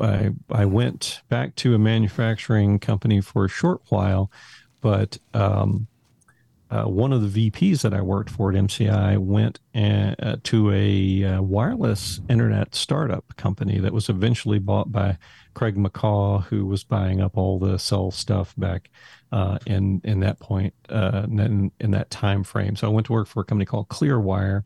I 0.00 0.30
I 0.50 0.64
went 0.64 1.22
back 1.28 1.54
to 1.56 1.74
a 1.74 1.78
manufacturing 1.78 2.80
company 2.80 3.20
for 3.20 3.44
a 3.44 3.48
short 3.48 3.80
while, 3.90 4.30
but 4.80 5.18
um, 5.34 5.86
uh, 6.74 6.84
one 6.86 7.12
of 7.12 7.32
the 7.32 7.50
VPs 7.50 7.82
that 7.82 7.94
I 7.94 8.00
worked 8.00 8.30
for 8.30 8.50
at 8.50 8.56
MCI 8.56 9.16
went 9.18 9.60
uh, 9.76 10.36
to 10.42 10.72
a 10.72 11.24
uh, 11.24 11.42
wireless 11.42 12.20
internet 12.28 12.74
startup 12.74 13.36
company 13.36 13.78
that 13.78 13.92
was 13.92 14.08
eventually 14.08 14.58
bought 14.58 14.90
by 14.90 15.16
Craig 15.54 15.76
McCaw, 15.76 16.42
who 16.46 16.66
was 16.66 16.82
buying 16.82 17.20
up 17.20 17.36
all 17.38 17.60
the 17.60 17.78
cell 17.78 18.10
stuff 18.10 18.54
back 18.58 18.90
uh, 19.30 19.58
in 19.66 20.00
in 20.02 20.18
that 20.20 20.40
point 20.40 20.74
uh, 20.88 21.26
in, 21.28 21.70
in 21.78 21.92
that 21.92 22.10
time 22.10 22.42
frame. 22.42 22.74
So 22.74 22.88
I 22.88 22.90
went 22.90 23.06
to 23.06 23.12
work 23.12 23.28
for 23.28 23.42
a 23.42 23.44
company 23.44 23.66
called 23.66 23.88
Clearwire, 23.88 24.64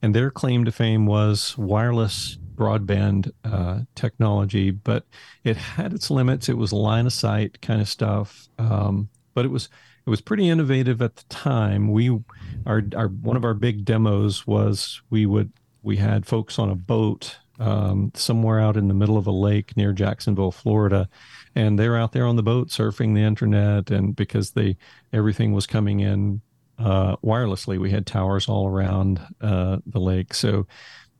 and 0.00 0.14
their 0.14 0.30
claim 0.30 0.64
to 0.64 0.72
fame 0.72 1.04
was 1.04 1.58
wireless 1.58 2.38
broadband 2.54 3.30
uh, 3.44 3.80
technology, 3.94 4.70
but 4.70 5.04
it 5.42 5.58
had 5.58 5.92
its 5.92 6.10
limits. 6.10 6.48
It 6.48 6.56
was 6.56 6.72
line 6.72 7.04
of 7.04 7.12
sight 7.12 7.60
kind 7.60 7.82
of 7.82 7.88
stuff, 7.88 8.48
um, 8.58 9.10
but 9.34 9.44
it 9.44 9.50
was 9.50 9.68
it 10.06 10.10
was 10.10 10.20
pretty 10.20 10.48
innovative 10.48 11.00
at 11.00 11.16
the 11.16 11.24
time. 11.24 11.90
We 11.90 12.18
our 12.66 12.82
our 12.94 13.08
one 13.08 13.36
of 13.36 13.44
our 13.44 13.54
big 13.54 13.84
demos 13.84 14.46
was 14.46 15.00
we 15.10 15.26
would 15.26 15.52
we 15.82 15.96
had 15.96 16.26
folks 16.26 16.58
on 16.58 16.70
a 16.70 16.74
boat 16.74 17.36
um, 17.58 18.10
somewhere 18.14 18.60
out 18.60 18.76
in 18.76 18.88
the 18.88 18.94
middle 18.94 19.16
of 19.16 19.26
a 19.26 19.32
lake 19.32 19.76
near 19.76 19.92
Jacksonville, 19.92 20.50
Florida, 20.50 21.08
and 21.54 21.78
they're 21.78 21.96
out 21.96 22.12
there 22.12 22.26
on 22.26 22.36
the 22.36 22.42
boat 22.42 22.68
surfing 22.68 23.14
the 23.14 23.22
internet, 23.22 23.90
and 23.90 24.14
because 24.14 24.50
they 24.52 24.76
everything 25.12 25.52
was 25.52 25.66
coming 25.66 26.00
in 26.00 26.42
uh, 26.78 27.16
wirelessly, 27.16 27.78
we 27.78 27.90
had 27.90 28.06
towers 28.06 28.48
all 28.48 28.68
around 28.68 29.20
uh, 29.40 29.78
the 29.86 30.00
lake, 30.00 30.34
so 30.34 30.66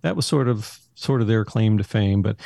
that 0.03 0.17
was 0.17 0.27
sort 0.27 0.49
of 0.49 0.79
sort 0.95 1.21
of 1.23 1.27
their 1.27 1.45
claim 1.45 1.79
to 1.79 1.85
fame, 1.85 2.21
but 2.21 2.37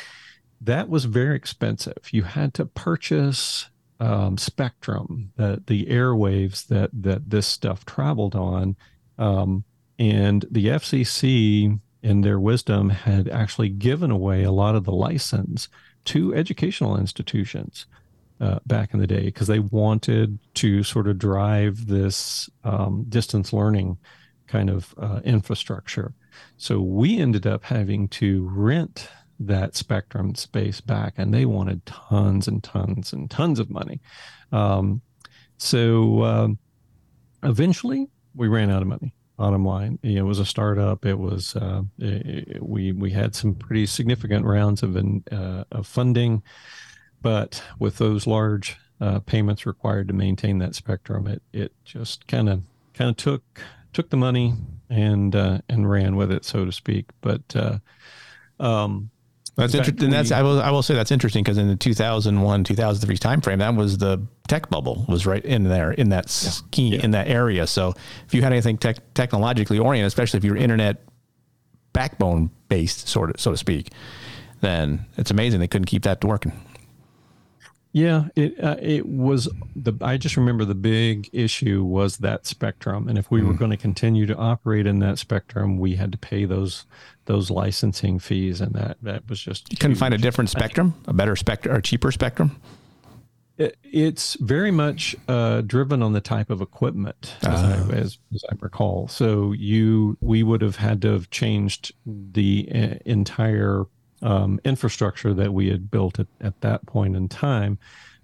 that 0.61 0.89
was 0.89 1.05
very 1.05 1.35
expensive. 1.35 1.97
You 2.11 2.23
had 2.23 2.53
to 2.55 2.65
purchase 2.65 3.69
um, 3.99 4.37
spectrum, 4.37 5.31
the 5.35 5.61
the 5.67 5.85
airwaves 5.87 6.67
that 6.67 6.89
that 6.93 7.29
this 7.29 7.47
stuff 7.47 7.85
traveled 7.85 8.35
on, 8.35 8.75
um, 9.17 9.63
and 9.97 10.45
the 10.49 10.67
FCC, 10.67 11.79
in 12.01 12.21
their 12.21 12.39
wisdom, 12.39 12.89
had 12.89 13.27
actually 13.27 13.69
given 13.69 14.11
away 14.11 14.43
a 14.43 14.51
lot 14.51 14.75
of 14.75 14.85
the 14.85 14.93
license 14.93 15.67
to 16.05 16.33
educational 16.33 16.97
institutions 16.97 17.85
uh, 18.39 18.59
back 18.65 18.93
in 18.93 18.99
the 18.99 19.07
day 19.07 19.25
because 19.25 19.47
they 19.47 19.59
wanted 19.59 20.39
to 20.55 20.83
sort 20.83 21.07
of 21.07 21.17
drive 21.17 21.87
this 21.87 22.49
um, 22.63 23.05
distance 23.09 23.51
learning 23.51 23.97
kind 24.47 24.69
of 24.69 24.95
uh, 24.97 25.19
infrastructure. 25.23 26.13
So 26.57 26.79
we 26.79 27.19
ended 27.19 27.45
up 27.45 27.63
having 27.63 28.07
to 28.09 28.47
rent 28.49 29.09
that 29.39 29.75
spectrum 29.75 30.35
space 30.35 30.81
back 30.81 31.13
and 31.17 31.33
they 31.33 31.45
wanted 31.45 31.85
tons 31.85 32.47
and 32.47 32.63
tons 32.63 33.13
and 33.13 33.31
tons 33.31 33.59
of 33.59 33.69
money. 33.69 34.01
Um, 34.51 35.01
so 35.57 36.21
uh, 36.21 36.47
eventually 37.43 38.07
we 38.35 38.47
ran 38.47 38.69
out 38.69 38.81
of 38.81 38.87
money. 38.87 39.13
Bottom 39.37 39.63
line 39.63 39.97
you 40.01 40.15
know, 40.15 40.25
it 40.25 40.27
was 40.27 40.39
a 40.39 40.45
startup. 40.45 41.05
It 41.05 41.17
was 41.17 41.55
uh, 41.55 41.83
it, 41.97 42.61
we 42.61 42.91
we 42.91 43.09
had 43.09 43.33
some 43.33 43.55
pretty 43.55 43.85
significant 43.85 44.45
rounds 44.45 44.83
of 44.83 44.97
in, 44.97 45.23
uh, 45.31 45.63
of 45.71 45.87
funding. 45.87 46.43
But 47.21 47.63
with 47.79 47.97
those 47.97 48.27
large 48.27 48.75
uh, 48.99 49.19
payments 49.19 49.65
required 49.65 50.09
to 50.09 50.13
maintain 50.13 50.57
that 50.57 50.75
spectrum 50.75 51.25
it 51.25 51.41
it 51.53 51.71
just 51.85 52.27
kind 52.27 52.49
of 52.49 52.63
kind 52.93 53.09
of 53.09 53.15
took 53.15 53.43
took 53.93 54.09
the 54.09 54.17
money 54.17 54.55
and 54.89 55.33
uh, 55.33 55.59
and 55.69 55.89
ran 55.89 56.17
with 56.17 56.33
it 56.33 56.43
so 56.43 56.65
to 56.65 56.71
speak. 56.73 57.05
But 57.21 57.55
uh, 57.55 57.79
um, 58.59 59.09
that's 59.59 59.75
interesting. 59.75 60.09
That's 60.09 60.31
I 60.31 60.41
will 60.41 60.61
I 60.61 60.71
will 60.71 60.83
say 60.83 60.93
that's 60.93 61.11
interesting 61.11 61.43
because 61.43 61.57
in 61.57 61.67
the 61.67 61.75
2001 61.75 62.63
2003 62.63 63.17
timeframe, 63.17 63.59
that 63.59 63.75
was 63.75 63.97
the 63.97 64.25
tech 64.47 64.69
bubble 64.69 65.05
was 65.07 65.25
right 65.25 65.43
in 65.43 65.63
there 65.63 65.91
in 65.91 66.09
that 66.09 66.25
yeah. 66.25 66.49
scheme 66.49 66.93
yeah. 66.93 67.03
in 67.03 67.11
that 67.11 67.27
area. 67.27 67.67
So 67.67 67.93
if 68.25 68.33
you 68.33 68.41
had 68.41 68.51
anything 68.51 68.77
tech, 68.77 68.97
technologically 69.13 69.79
oriented, 69.79 70.07
especially 70.07 70.37
if 70.37 70.43
you're 70.43 70.57
internet 70.57 71.01
backbone 71.93 72.49
based, 72.67 73.07
sort 73.07 73.29
of 73.29 73.39
so 73.39 73.51
to 73.51 73.57
speak, 73.57 73.91
then 74.61 75.05
it's 75.17 75.31
amazing 75.31 75.59
they 75.59 75.67
couldn't 75.67 75.85
keep 75.85 76.03
that 76.03 76.23
working. 76.23 76.53
Yeah, 77.91 78.25
it 78.35 78.63
uh, 78.63 78.75
it 78.79 79.07
was 79.07 79.49
the. 79.75 79.93
I 80.01 80.17
just 80.17 80.37
remember 80.37 80.63
the 80.63 80.75
big 80.75 81.27
issue 81.33 81.83
was 81.83 82.17
that 82.17 82.45
spectrum, 82.45 83.07
and 83.09 83.17
if 83.17 83.31
we 83.31 83.41
mm. 83.41 83.47
were 83.47 83.55
going 83.55 83.71
to 83.71 83.77
continue 83.77 84.27
to 84.27 84.35
operate 84.35 84.85
in 84.85 84.99
that 84.99 85.17
spectrum, 85.17 85.79
we 85.79 85.95
had 85.95 86.11
to 86.11 86.17
pay 86.17 86.45
those 86.45 86.85
those 87.25 87.49
licensing 87.49 88.19
fees, 88.19 88.61
and 88.61 88.73
that 88.73 88.97
that 89.01 89.27
was 89.27 89.41
just. 89.41 89.71
You 89.71 89.77
couldn't 89.77 89.95
find 89.95 90.13
a 90.13 90.19
different 90.19 90.51
spectrum, 90.51 90.93
a 91.07 91.13
better 91.13 91.35
spectrum, 91.35 91.75
or 91.75 91.81
cheaper 91.81 92.11
spectrum. 92.11 92.61
It, 93.57 93.75
it's 93.83 94.35
very 94.35 94.71
much 94.71 95.15
uh, 95.27 95.61
driven 95.61 96.03
on 96.03 96.13
the 96.13 96.21
type 96.21 96.51
of 96.51 96.61
equipment, 96.61 97.35
as, 97.41 97.47
uh. 97.47 97.87
I, 97.89 97.93
as, 97.95 98.19
as, 98.33 98.43
I 98.51 98.55
recall. 98.59 99.07
So 99.07 99.51
you, 99.51 100.15
we 100.21 100.43
would 100.43 100.61
have 100.61 100.77
had 100.77 101.01
to 101.01 101.11
have 101.11 101.29
changed 101.31 101.91
the 102.05 102.69
uh, 102.73 102.95
entire 103.05 103.85
um, 104.21 104.59
infrastructure 104.65 105.33
that 105.33 105.53
we 105.53 105.69
had 105.69 105.89
built 105.89 106.19
at, 106.19 106.27
at 106.41 106.59
that 106.61 106.85
point 106.85 107.15
in 107.15 107.27
time, 107.27 107.77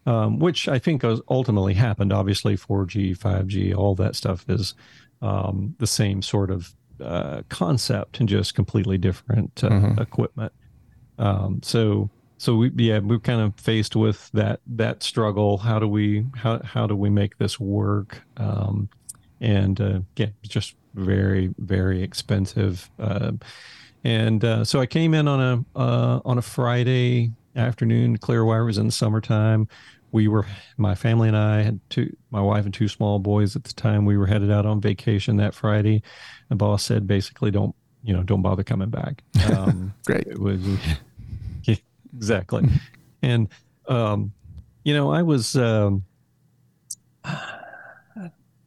um, 0.06 0.40
which 0.40 0.68
I 0.68 0.80
think 0.80 1.04
ultimately 1.30 1.74
happened. 1.74 2.14
Obviously, 2.14 2.56
4G, 2.56 3.18
5G, 3.18 3.76
all 3.76 3.96
that 3.96 4.16
stuff 4.16 4.46
is 4.50 4.74
um, 5.22 5.76
the 5.80 5.88
same 5.88 6.22
sort 6.22 6.52
of 6.52 6.74
uh, 7.02 7.42
concept 7.50 8.20
and 8.20 8.30
just 8.30 8.56
completely 8.56 8.98
different 8.98 9.64
uh, 9.64 9.70
mm-hmm. 9.70 10.02
equipment. 10.02 10.54
Um, 11.18 11.62
so, 11.64 12.10
so 12.38 12.56
we 12.56 12.72
yeah 12.76 13.00
we're 13.00 13.20
kind 13.20 13.42
of 13.42 13.58
faced 13.58 13.96
with 13.96 14.30
that 14.34 14.60
that 14.68 15.04
struggle. 15.04 15.58
How 15.58 15.80
do 15.80 15.88
we 15.88 16.26
how 16.36 16.62
how 16.64 16.86
do 16.88 16.96
we 16.96 17.10
make 17.10 17.38
this 17.38 17.60
work? 17.60 18.22
Um, 18.38 18.90
and 19.40 19.80
uh, 19.80 20.00
yeah, 20.18 20.28
just 20.42 20.76
very 20.94 21.54
very 21.58 22.04
expensive. 22.04 22.90
And 24.06 24.46
uh, 24.46 24.64
so 24.64 24.80
I 24.80 24.86
came 24.86 25.16
in 25.16 25.28
on 25.28 25.42
a 25.42 25.78
uh, 25.78 26.20
on 26.24 26.38
a 26.38 26.42
Friday 26.42 27.32
afternoon. 27.56 28.20
Clearwire 28.20 28.64
was 28.64 28.78
in 28.78 28.86
the 28.86 28.92
summertime. 28.92 29.68
We 30.12 30.28
were 30.28 30.46
my 30.78 30.94
family 30.94 31.28
and 31.28 31.36
I 31.36 31.64
had 31.64 31.80
two 31.90 32.16
my 32.30 32.40
wife 32.40 32.66
and 32.66 32.74
two 32.74 32.88
small 32.88 33.18
boys 33.18 33.56
at 33.56 33.64
the 33.64 33.74
time. 33.74 34.06
We 34.06 34.16
were 34.16 34.28
headed 34.28 34.52
out 34.52 34.68
on 34.68 34.80
vacation 34.80 35.38
that 35.38 35.56
Friday. 35.56 36.04
The 36.50 36.56
boss 36.56 36.84
said 36.84 37.08
basically 37.08 37.50
don't 37.50 37.76
you 38.04 38.14
know 38.14 38.22
don't 38.22 38.44
bother 38.44 38.64
coming 38.64 38.92
back. 38.92 39.24
Um, 39.52 39.92
Great. 40.06 40.28
It 40.28 40.40
was 40.40 40.62
exactly, 42.16 42.70
and 43.24 43.50
um, 43.88 44.34
you 44.84 44.94
know 44.94 45.12
I 45.12 45.24
was. 45.24 45.56
Um, 45.56 46.04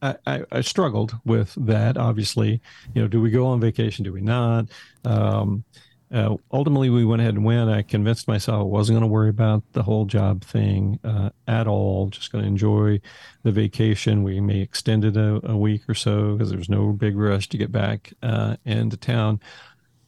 I, 0.02 0.42
I, 0.52 0.60
struggled 0.60 1.16
with 1.24 1.54
that. 1.56 1.96
Obviously, 1.96 2.60
you 2.94 3.02
know, 3.02 3.08
do 3.08 3.20
we 3.20 3.30
go 3.30 3.46
on 3.46 3.60
vacation? 3.60 4.04
Do 4.04 4.12
we 4.12 4.20
not? 4.20 4.66
Um, 5.04 5.64
uh, 6.10 6.36
ultimately, 6.52 6.88
we 6.88 7.04
went 7.04 7.20
ahead 7.20 7.34
and 7.34 7.44
went. 7.44 7.68
I 7.68 7.82
convinced 7.82 8.28
myself 8.28 8.60
I 8.60 8.62
wasn't 8.62 8.94
going 8.94 9.08
to 9.08 9.12
worry 9.12 9.28
about 9.28 9.62
the 9.72 9.82
whole 9.82 10.06
job 10.06 10.42
thing 10.42 10.98
uh, 11.04 11.30
at 11.46 11.66
all. 11.66 12.08
Just 12.08 12.32
going 12.32 12.42
to 12.42 12.48
enjoy 12.48 13.00
the 13.42 13.52
vacation. 13.52 14.22
We 14.22 14.40
may 14.40 14.60
extend 14.60 15.04
it 15.04 15.16
a, 15.16 15.40
a 15.44 15.56
week 15.56 15.88
or 15.88 15.94
so 15.94 16.32
because 16.32 16.50
there's 16.50 16.70
no 16.70 16.92
big 16.92 17.16
rush 17.16 17.48
to 17.50 17.58
get 17.58 17.70
back 17.70 18.12
uh, 18.22 18.56
into 18.64 18.96
town. 18.96 19.40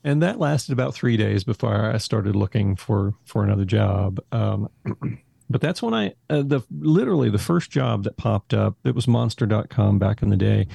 And 0.03 0.22
that 0.22 0.38
lasted 0.38 0.72
about 0.72 0.94
three 0.94 1.18
days 1.18 1.44
before 1.44 1.92
I 1.92 1.98
started 1.98 2.35
looking 2.35 2.76
for 2.76 3.14
for 3.26 3.44
another 3.44 3.66
job. 3.66 4.20
Um, 4.33 4.70
but 5.51 5.61
that's 5.61 5.83
when 5.83 5.93
I 5.93 6.15
uh, 6.31 6.43
the 6.43 6.63
literally 6.71 7.29
the 7.29 7.39
first 7.39 7.71
job 7.71 8.05
that 8.05 8.17
popped 8.17 8.55
up. 8.55 8.77
It 8.85 8.95
was 8.95 9.07
Monster.com 9.07 9.99
back 9.99 10.23
in 10.23 10.31
the 10.31 10.37
day 10.37 10.67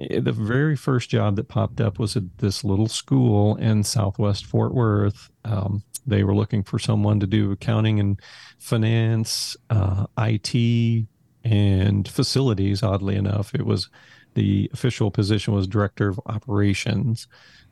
Eh, 0.00 0.20
the 0.20 0.32
very 0.32 0.76
first 0.76 1.10
job 1.10 1.36
that 1.36 1.48
popped 1.48 1.80
up 1.80 1.98
was 1.98 2.16
at 2.16 2.38
this 2.38 2.64
little 2.64 2.88
school 2.88 3.56
in 3.56 3.82
Southwest 3.82 4.46
Fort 4.46 4.74
Worth. 4.74 5.30
Um, 5.44 5.82
they 6.06 6.24
were 6.24 6.34
looking 6.34 6.62
for 6.62 6.78
someone 6.78 7.20
to 7.20 7.26
do 7.26 7.52
accounting 7.52 8.00
and 8.00 8.20
finance, 8.58 9.56
uh, 9.70 10.06
IT, 10.18 11.06
and 11.44 12.08
facilities. 12.08 12.82
Oddly 12.82 13.16
enough, 13.16 13.54
it 13.54 13.66
was 13.66 13.90
the 14.34 14.70
official 14.72 15.10
position 15.10 15.54
was 15.54 15.66
director 15.66 16.08
of 16.08 16.20
operations. 16.26 17.26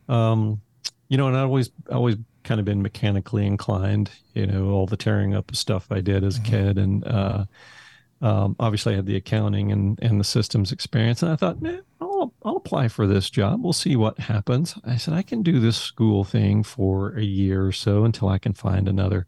Um, 0.09 0.61
you 1.09 1.17
know, 1.17 1.27
and 1.27 1.37
I 1.37 1.41
always 1.41 1.71
always 1.89 2.17
kind 2.47 2.59
of 2.59 2.65
been 2.65 2.81
mechanically 2.81 3.45
inclined. 3.45 4.09
You 4.33 4.47
know, 4.47 4.69
all 4.69 4.87
the 4.87 4.97
tearing 4.97 5.35
up 5.35 5.51
of 5.51 5.57
stuff 5.57 5.91
I 5.91 6.01
did 6.01 6.23
as 6.23 6.37
a 6.37 6.41
mm-hmm. 6.41 6.51
kid, 6.51 6.77
and 6.77 7.07
uh, 7.07 7.45
um, 8.21 8.55
obviously 8.59 8.93
I 8.93 8.95
had 8.97 9.05
the 9.05 9.17
accounting 9.17 9.71
and 9.71 9.99
and 10.01 10.19
the 10.19 10.23
systems 10.23 10.71
experience. 10.71 11.21
And 11.21 11.31
I 11.31 11.35
thought, 11.35 11.61
man, 11.61 11.83
I'll, 12.17 12.33
I'll 12.43 12.57
apply 12.57 12.87
for 12.87 13.07
this 13.07 13.29
job. 13.29 13.63
We'll 13.63 13.73
see 13.73 13.95
what 13.95 14.17
happens. 14.19 14.75
I 14.85 14.97
said, 14.97 15.13
I 15.13 15.21
can 15.21 15.43
do 15.43 15.59
this 15.59 15.77
school 15.77 16.23
thing 16.23 16.63
for 16.63 17.15
a 17.15 17.23
year 17.23 17.65
or 17.65 17.71
so 17.71 18.05
until 18.05 18.29
I 18.29 18.39
can 18.39 18.53
find 18.53 18.87
another 18.87 19.27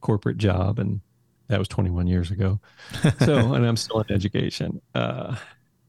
corporate 0.00 0.38
job. 0.38 0.78
And 0.78 1.00
that 1.48 1.58
was 1.58 1.68
21 1.68 2.06
years 2.06 2.30
ago. 2.30 2.60
So, 3.24 3.54
and 3.54 3.66
I'm 3.66 3.76
still 3.76 4.00
in 4.00 4.14
education. 4.14 4.80
Uh, 4.94 5.36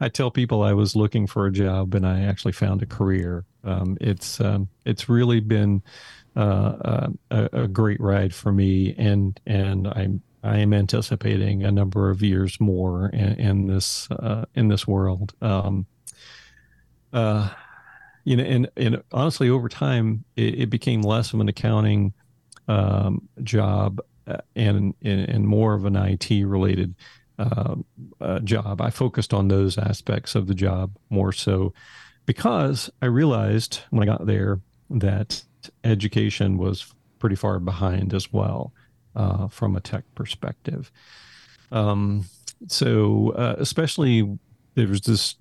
I 0.02 0.10
tell 0.10 0.32
people 0.32 0.64
I 0.64 0.74
was 0.74 0.96
looking 0.96 1.28
for 1.28 1.46
a 1.46 1.52
job 1.52 1.94
and 1.94 2.06
I 2.06 2.22
actually 2.22 2.54
found 2.54 2.82
a 2.82 2.86
career. 2.86 3.46
Um, 3.64 3.98
it's, 4.02 4.40
um, 4.42 4.70
it's 4.86 5.10
really 5.10 5.40
been 5.40 5.84
uh, 6.40 6.78
uh, 6.86 7.08
a, 7.32 7.50
a, 7.64 7.68
great 7.68 8.00
ride 8.00 8.34
for 8.34 8.52
me. 8.52 8.96
And, 8.98 9.40
and 9.46 9.88
I'm, 9.88 10.22
I 10.42 10.60
am 10.60 10.74
anticipating 10.74 11.64
a 11.64 11.72
number 11.72 12.10
of 12.10 12.22
years 12.22 12.60
more 12.60 13.10
in, 13.10 13.34
in 13.40 13.68
this, 13.68 14.10
uh, 14.12 14.46
in 14.56 14.70
this 14.70 14.88
world. 14.88 15.34
Um, 15.42 15.86
uh, 17.12 17.50
you 18.24 18.38
know, 18.38 18.44
and 18.44 18.70
and 18.78 19.04
honestly, 19.12 19.50
over 19.50 19.68
time, 19.68 20.24
it, 20.36 20.62
it 20.62 20.70
became 20.70 21.02
less 21.02 21.34
of 21.34 21.40
an 21.40 21.50
accounting 21.50 22.14
um, 22.68 23.28
job 23.44 24.00
uh, 24.28 24.38
and, 24.56 24.94
and, 25.02 25.30
and 25.30 25.48
more 25.48 25.74
of 25.74 25.86
an 25.86 25.96
IT 25.96 26.30
related 26.46 26.96
uh, 27.40 27.76
uh, 28.22 28.40
job. 28.40 28.82
I 28.82 28.92
focused 28.92 29.34
on 29.34 29.48
those 29.48 29.78
aspects 29.78 30.36
of 30.36 30.48
the 30.48 30.54
job 30.54 30.96
more 31.10 31.32
so 31.32 31.74
because 32.26 32.90
I 33.02 33.08
realized 33.08 33.82
when 33.90 34.08
I 34.08 34.12
got 34.12 34.26
there 34.26 34.62
that 34.92 35.44
education 35.84 36.58
was 36.58 36.94
pretty 37.20 37.36
far 37.36 37.60
behind 37.60 38.14
as 38.14 38.32
well 38.32 38.74
uh, 39.16 39.48
from 39.48 39.76
a 39.76 39.82
tech 39.82 40.04
perspective. 40.16 40.92
Um, 41.72 42.26
so, 42.68 43.32
uh, 43.32 43.56
especially 43.58 44.38
there 44.76 44.88
was 44.88 45.02
this 45.02 45.36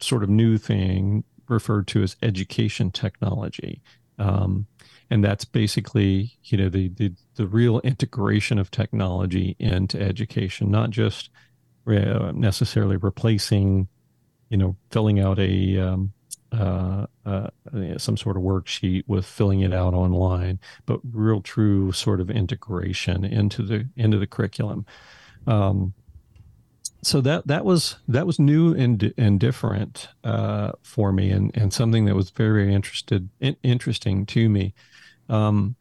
sort 0.00 0.22
of 0.22 0.28
new 0.28 0.58
thing 0.58 1.24
referred 1.48 1.86
to 1.88 2.02
as 2.02 2.16
education 2.22 2.90
technology. 2.90 3.82
Um, 4.18 4.66
and 5.10 5.22
that's 5.22 5.44
basically, 5.44 6.36
you 6.44 6.58
know, 6.58 6.68
the, 6.68 6.88
the, 6.88 7.12
the 7.36 7.46
real 7.46 7.80
integration 7.80 8.58
of 8.58 8.70
technology 8.70 9.54
into 9.58 10.00
education, 10.00 10.70
not 10.70 10.90
just 10.90 11.30
uh, 11.86 12.32
necessarily 12.34 12.96
replacing, 12.96 13.88
you 14.48 14.56
know, 14.56 14.76
filling 14.90 15.20
out 15.20 15.38
a 15.38 15.78
um, 15.78 16.12
uh, 16.56 17.06
uh, 17.24 17.48
some 17.98 18.16
sort 18.16 18.36
of 18.36 18.42
worksheet 18.42 19.04
with 19.06 19.26
filling 19.26 19.60
it 19.60 19.72
out 19.72 19.94
online, 19.94 20.58
but 20.86 21.00
real 21.12 21.40
true 21.40 21.92
sort 21.92 22.20
of 22.20 22.30
integration 22.30 23.24
into 23.24 23.62
the 23.62 23.88
into 23.96 24.18
the 24.18 24.26
curriculum. 24.26 24.86
Um, 25.46 25.94
so 27.02 27.20
that 27.20 27.46
that 27.46 27.64
was 27.64 27.96
that 28.08 28.26
was 28.26 28.38
new 28.38 28.74
and 28.74 29.12
and 29.16 29.38
different 29.38 30.08
uh, 30.24 30.72
for 30.82 31.12
me, 31.12 31.30
and 31.30 31.56
and 31.56 31.72
something 31.72 32.04
that 32.06 32.14
was 32.14 32.30
very 32.30 32.72
interested 32.74 33.28
in, 33.40 33.56
interesting 33.62 34.26
to 34.26 34.48
me. 34.48 34.74
Um, 35.28 35.76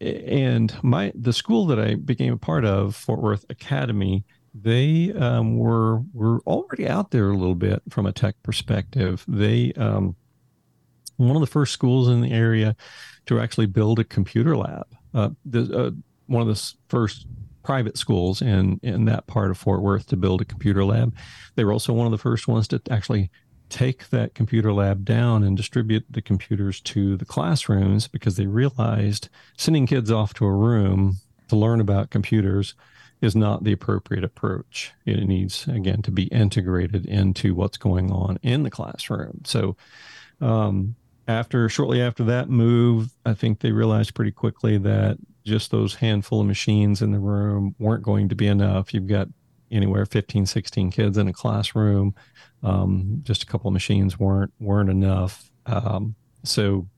and 0.00 0.74
my 0.82 1.12
the 1.14 1.32
school 1.32 1.66
that 1.66 1.78
I 1.78 1.94
became 1.94 2.32
a 2.32 2.38
part 2.38 2.64
of, 2.64 2.96
Fort 2.96 3.20
Worth 3.20 3.44
Academy, 3.50 4.24
they 4.54 5.12
um, 5.12 5.56
were 5.56 6.00
were 6.12 6.40
already 6.40 6.86
out 6.86 7.10
there 7.10 7.30
a 7.30 7.36
little 7.36 7.54
bit 7.54 7.82
from 7.88 8.06
a 8.06 8.12
tech 8.12 8.34
perspective. 8.42 9.24
They 9.26 9.72
um, 9.74 10.16
one 11.16 11.36
of 11.36 11.40
the 11.40 11.46
first 11.46 11.72
schools 11.72 12.08
in 12.08 12.20
the 12.20 12.32
area 12.32 12.76
to 13.26 13.40
actually 13.40 13.66
build 13.66 13.98
a 13.98 14.04
computer 14.04 14.56
lab. 14.56 14.86
Uh, 15.14 15.30
the, 15.44 15.78
uh, 15.78 15.90
one 16.26 16.42
of 16.42 16.48
the 16.48 16.74
first 16.88 17.26
private 17.62 17.96
schools 17.96 18.42
in 18.42 18.78
in 18.82 19.04
that 19.06 19.26
part 19.26 19.50
of 19.50 19.58
Fort 19.58 19.82
Worth 19.82 20.06
to 20.08 20.16
build 20.16 20.40
a 20.40 20.44
computer 20.44 20.84
lab. 20.84 21.14
They 21.54 21.64
were 21.64 21.72
also 21.72 21.92
one 21.92 22.06
of 22.06 22.12
the 22.12 22.18
first 22.18 22.48
ones 22.48 22.68
to 22.68 22.82
actually 22.90 23.30
take 23.68 24.10
that 24.10 24.34
computer 24.34 24.70
lab 24.70 25.02
down 25.02 25.42
and 25.42 25.56
distribute 25.56 26.04
the 26.10 26.20
computers 26.20 26.78
to 26.78 27.16
the 27.16 27.24
classrooms 27.24 28.06
because 28.06 28.36
they 28.36 28.46
realized 28.46 29.30
sending 29.56 29.86
kids 29.86 30.10
off 30.10 30.34
to 30.34 30.44
a 30.44 30.52
room 30.52 31.16
to 31.48 31.56
learn 31.56 31.80
about 31.80 32.10
computers 32.10 32.74
is 33.22 33.36
not 33.36 33.62
the 33.62 33.72
appropriate 33.72 34.24
approach. 34.24 34.92
It 35.06 35.24
needs 35.26 35.66
again 35.68 36.02
to 36.02 36.10
be 36.10 36.24
integrated 36.24 37.06
into 37.06 37.54
what's 37.54 37.78
going 37.78 38.10
on 38.10 38.38
in 38.42 38.64
the 38.64 38.70
classroom. 38.70 39.42
So 39.44 39.76
um, 40.40 40.96
after 41.28 41.68
shortly 41.68 42.02
after 42.02 42.24
that 42.24 42.50
move, 42.50 43.10
I 43.24 43.34
think 43.34 43.60
they 43.60 43.70
realized 43.70 44.14
pretty 44.14 44.32
quickly 44.32 44.76
that 44.78 45.18
just 45.44 45.70
those 45.70 45.94
handful 45.94 46.40
of 46.40 46.46
machines 46.48 47.00
in 47.00 47.12
the 47.12 47.20
room 47.20 47.76
weren't 47.78 48.02
going 48.02 48.28
to 48.28 48.34
be 48.34 48.48
enough. 48.48 48.92
You've 48.92 49.06
got 49.06 49.28
anywhere 49.70 50.04
15, 50.04 50.44
16 50.44 50.90
kids 50.90 51.16
in 51.16 51.28
a 51.28 51.32
classroom. 51.32 52.14
Um, 52.64 53.20
just 53.22 53.44
a 53.44 53.46
couple 53.46 53.68
of 53.68 53.72
machines 53.72 54.18
weren't 54.18 54.52
weren't 54.60 54.90
enough. 54.90 55.50
Um, 55.66 56.16
so 56.42 56.88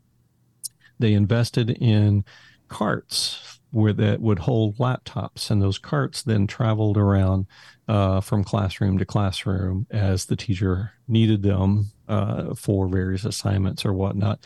they 0.99 1.13
invested 1.13 1.71
in 1.71 2.25
carts 2.69 3.61
where 3.75 3.93
that 3.93 4.21
would 4.21 4.41
hold 4.41 4.79
laptops, 4.79 5.51
and 5.51 5.61
those 5.61 5.79
carts 5.79 6.23
then 6.23 6.47
traveled 6.47 6.97
around 6.97 7.47
uh, 7.89 8.21
from 8.21 8.45
classroom 8.45 8.99
to 8.99 9.05
classroom 9.05 9.87
as 9.91 10.27
the 10.27 10.37
teacher 10.37 10.93
needed 11.07 11.43
them 11.43 11.91
uh, 12.09 12.55
for 12.55 12.89
various 12.89 13.25
assignments 13.25 13.85
or 13.85 13.93
whatnot 13.93 14.41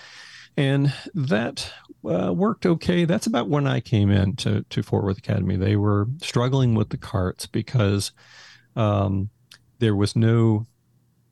and 0.58 0.92
that 1.14 1.72
uh, 2.04 2.32
worked 2.34 2.66
okay. 2.66 3.04
That's 3.04 3.28
about 3.28 3.48
when 3.48 3.68
I 3.68 3.78
came 3.78 4.10
in 4.10 4.34
to, 4.36 4.64
to 4.68 4.82
Fort 4.82 5.04
Worth 5.04 5.18
Academy. 5.18 5.54
They 5.54 5.76
were 5.76 6.08
struggling 6.20 6.74
with 6.74 6.88
the 6.88 6.96
carts 6.96 7.46
because 7.46 8.10
um, 8.74 9.30
there 9.78 9.94
was 9.94 10.16
no 10.16 10.66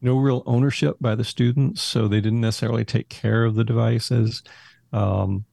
no 0.01 0.17
real 0.17 0.45
ownership 0.47 0.97
by 1.01 1.17
the 1.17 1.25
students, 1.25 1.83
so 1.83 2.07
they 2.07 2.21
didn't 2.21 2.41
necessarily 2.41 2.85
take 2.85 3.09
care 3.09 3.45
of 3.45 3.57
the 3.57 3.65
devices. 3.65 4.45
Um, 4.93 5.45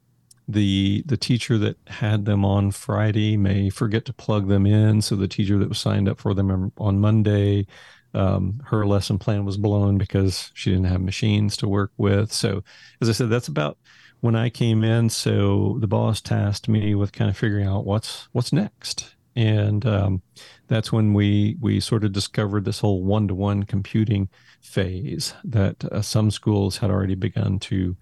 the 0.48 1.04
the 1.06 1.18
teacher 1.18 1.58
that 1.58 1.78
had 1.88 2.26
them 2.26 2.44
on 2.44 2.72
Friday 2.72 3.38
may 3.38 3.70
forget 3.70 4.06
to 4.06 4.14
plug 4.14 4.48
them 4.48 4.66
in, 4.66 5.02
so 5.02 5.16
the 5.16 5.28
teacher 5.28 5.58
that 5.60 5.70
was 5.70 5.80
signed 5.80 6.10
up 6.10 6.20
for 6.20 6.34
them 6.34 6.72
on 6.78 7.00
Monday 7.00 7.68
um, 8.14 8.62
her 8.66 8.86
lesson 8.86 9.18
plan 9.18 9.46
was 9.46 9.58
blown 9.58 9.98
because 9.98 10.52
she 10.54 10.70
didn't 10.72 10.86
have 10.86 11.02
machines 11.02 11.58
to 11.58 11.68
work 11.68 11.92
with. 11.98 12.32
So, 12.32 12.64
as 13.02 13.10
I 13.10 13.12
said, 13.12 13.30
that's 13.30 13.48
about 13.48 13.78
when 14.22 14.36
I 14.36 14.50
came 14.50 14.84
in. 14.84 15.10
So 15.10 15.78
the 15.80 15.88
boss 15.88 16.22
tasked 16.22 16.70
me 16.70 16.96
with 16.96 17.12
kind 17.12 17.30
of 17.30 17.38
figuring 17.38 17.66
out 17.68 17.86
what's 17.86 18.28
what's 18.32 18.54
next, 18.54 19.16
and 19.36 19.86
um, 19.86 20.22
that's 20.68 20.92
when 20.92 21.14
we 21.14 21.58
we 21.60 21.80
sort 21.80 22.04
of 22.04 22.12
discovered 22.12 22.66
this 22.66 22.80
whole 22.80 23.04
one 23.04 23.28
to 23.28 23.36
one 23.36 23.64
computing 23.64 24.30
phase 24.62 25.34
that 25.44 25.84
uh, 25.86 26.02
some 26.02 26.30
schools 26.32 26.78
had 26.78 26.92
already 26.92 27.16
begun 27.16 27.60
to 27.60 27.98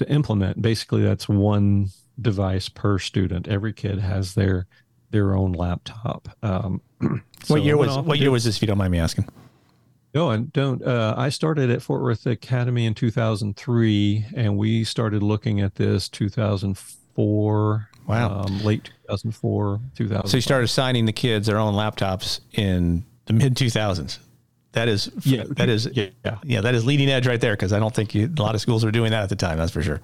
to 0.00 0.10
implement. 0.10 0.60
Basically, 0.60 1.02
that's 1.02 1.28
one 1.28 1.88
device 2.20 2.68
per 2.68 2.98
student. 2.98 3.48
Every 3.48 3.72
kid 3.72 3.98
has 3.98 4.34
their 4.34 4.66
their 5.10 5.34
own 5.34 5.52
laptop. 5.52 6.28
Um, 6.42 6.80
so 7.44 7.54
what 7.54 7.62
year 7.62 7.76
was 7.76 7.96
what 7.98 8.18
year 8.18 8.30
was 8.30 8.44
this? 8.44 8.56
If 8.56 8.62
you 8.62 8.68
don't 8.68 8.78
mind 8.78 8.92
me 8.92 8.98
asking. 8.98 9.28
No, 10.14 10.30
and 10.30 10.52
don't. 10.52 10.82
Uh, 10.82 11.14
I 11.16 11.28
started 11.28 11.70
at 11.70 11.82
Fort 11.82 12.02
Worth 12.02 12.26
Academy 12.26 12.84
in 12.86 12.94
2003, 12.94 14.26
and 14.34 14.56
we 14.56 14.82
started 14.82 15.22
looking 15.22 15.60
at 15.60 15.76
this 15.76 16.08
2004. 16.08 17.88
Wow, 18.08 18.40
um, 18.40 18.64
late 18.64 18.84
2004, 19.06 19.80
2000. 19.94 20.28
So 20.28 20.36
you 20.36 20.40
started 20.40 20.64
assigning 20.64 21.04
the 21.04 21.12
kids 21.12 21.46
their 21.46 21.58
own 21.58 21.74
laptops 21.74 22.40
in 22.52 23.04
the 23.26 23.34
mid 23.34 23.54
2000s. 23.54 24.18
That 24.72 24.88
is, 24.88 25.10
yeah, 25.24 25.44
that 25.48 25.68
is, 25.68 25.88
yeah, 25.92 26.10
yeah, 26.44 26.60
that 26.60 26.74
is 26.74 26.86
leading 26.86 27.08
edge 27.08 27.26
right 27.26 27.40
there. 27.40 27.54
Because 27.54 27.72
I 27.72 27.78
don't 27.78 27.94
think 27.94 28.14
you, 28.14 28.32
a 28.36 28.42
lot 28.42 28.54
of 28.54 28.60
schools 28.60 28.84
were 28.84 28.92
doing 28.92 29.10
that 29.10 29.22
at 29.22 29.28
the 29.28 29.36
time. 29.36 29.58
That's 29.58 29.72
for 29.72 29.82
sure. 29.82 30.00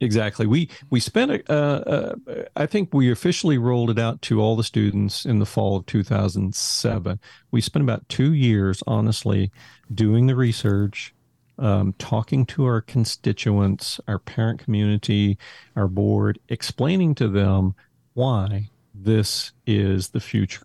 Exactly. 0.00 0.46
We 0.46 0.68
we 0.90 0.98
spent 0.98 1.30
a, 1.30 1.52
uh, 1.52 2.14
uh, 2.28 2.44
I 2.56 2.66
think 2.66 2.92
we 2.92 3.12
officially 3.12 3.58
rolled 3.58 3.90
it 3.90 3.98
out 3.98 4.20
to 4.22 4.40
all 4.40 4.56
the 4.56 4.64
students 4.64 5.24
in 5.24 5.38
the 5.38 5.46
fall 5.46 5.76
of 5.76 5.86
2007. 5.86 7.20
We 7.52 7.60
spent 7.60 7.84
about 7.84 8.08
two 8.08 8.32
years, 8.32 8.82
honestly, 8.88 9.52
doing 9.94 10.26
the 10.26 10.34
research, 10.34 11.14
um, 11.58 11.94
talking 11.98 12.44
to 12.46 12.64
our 12.64 12.80
constituents, 12.80 14.00
our 14.08 14.18
parent 14.18 14.58
community, 14.58 15.38
our 15.76 15.86
board, 15.86 16.40
explaining 16.48 17.14
to 17.16 17.28
them 17.28 17.76
why 18.14 18.70
this 18.92 19.52
is 19.64 20.08
the 20.08 20.20
future, 20.20 20.64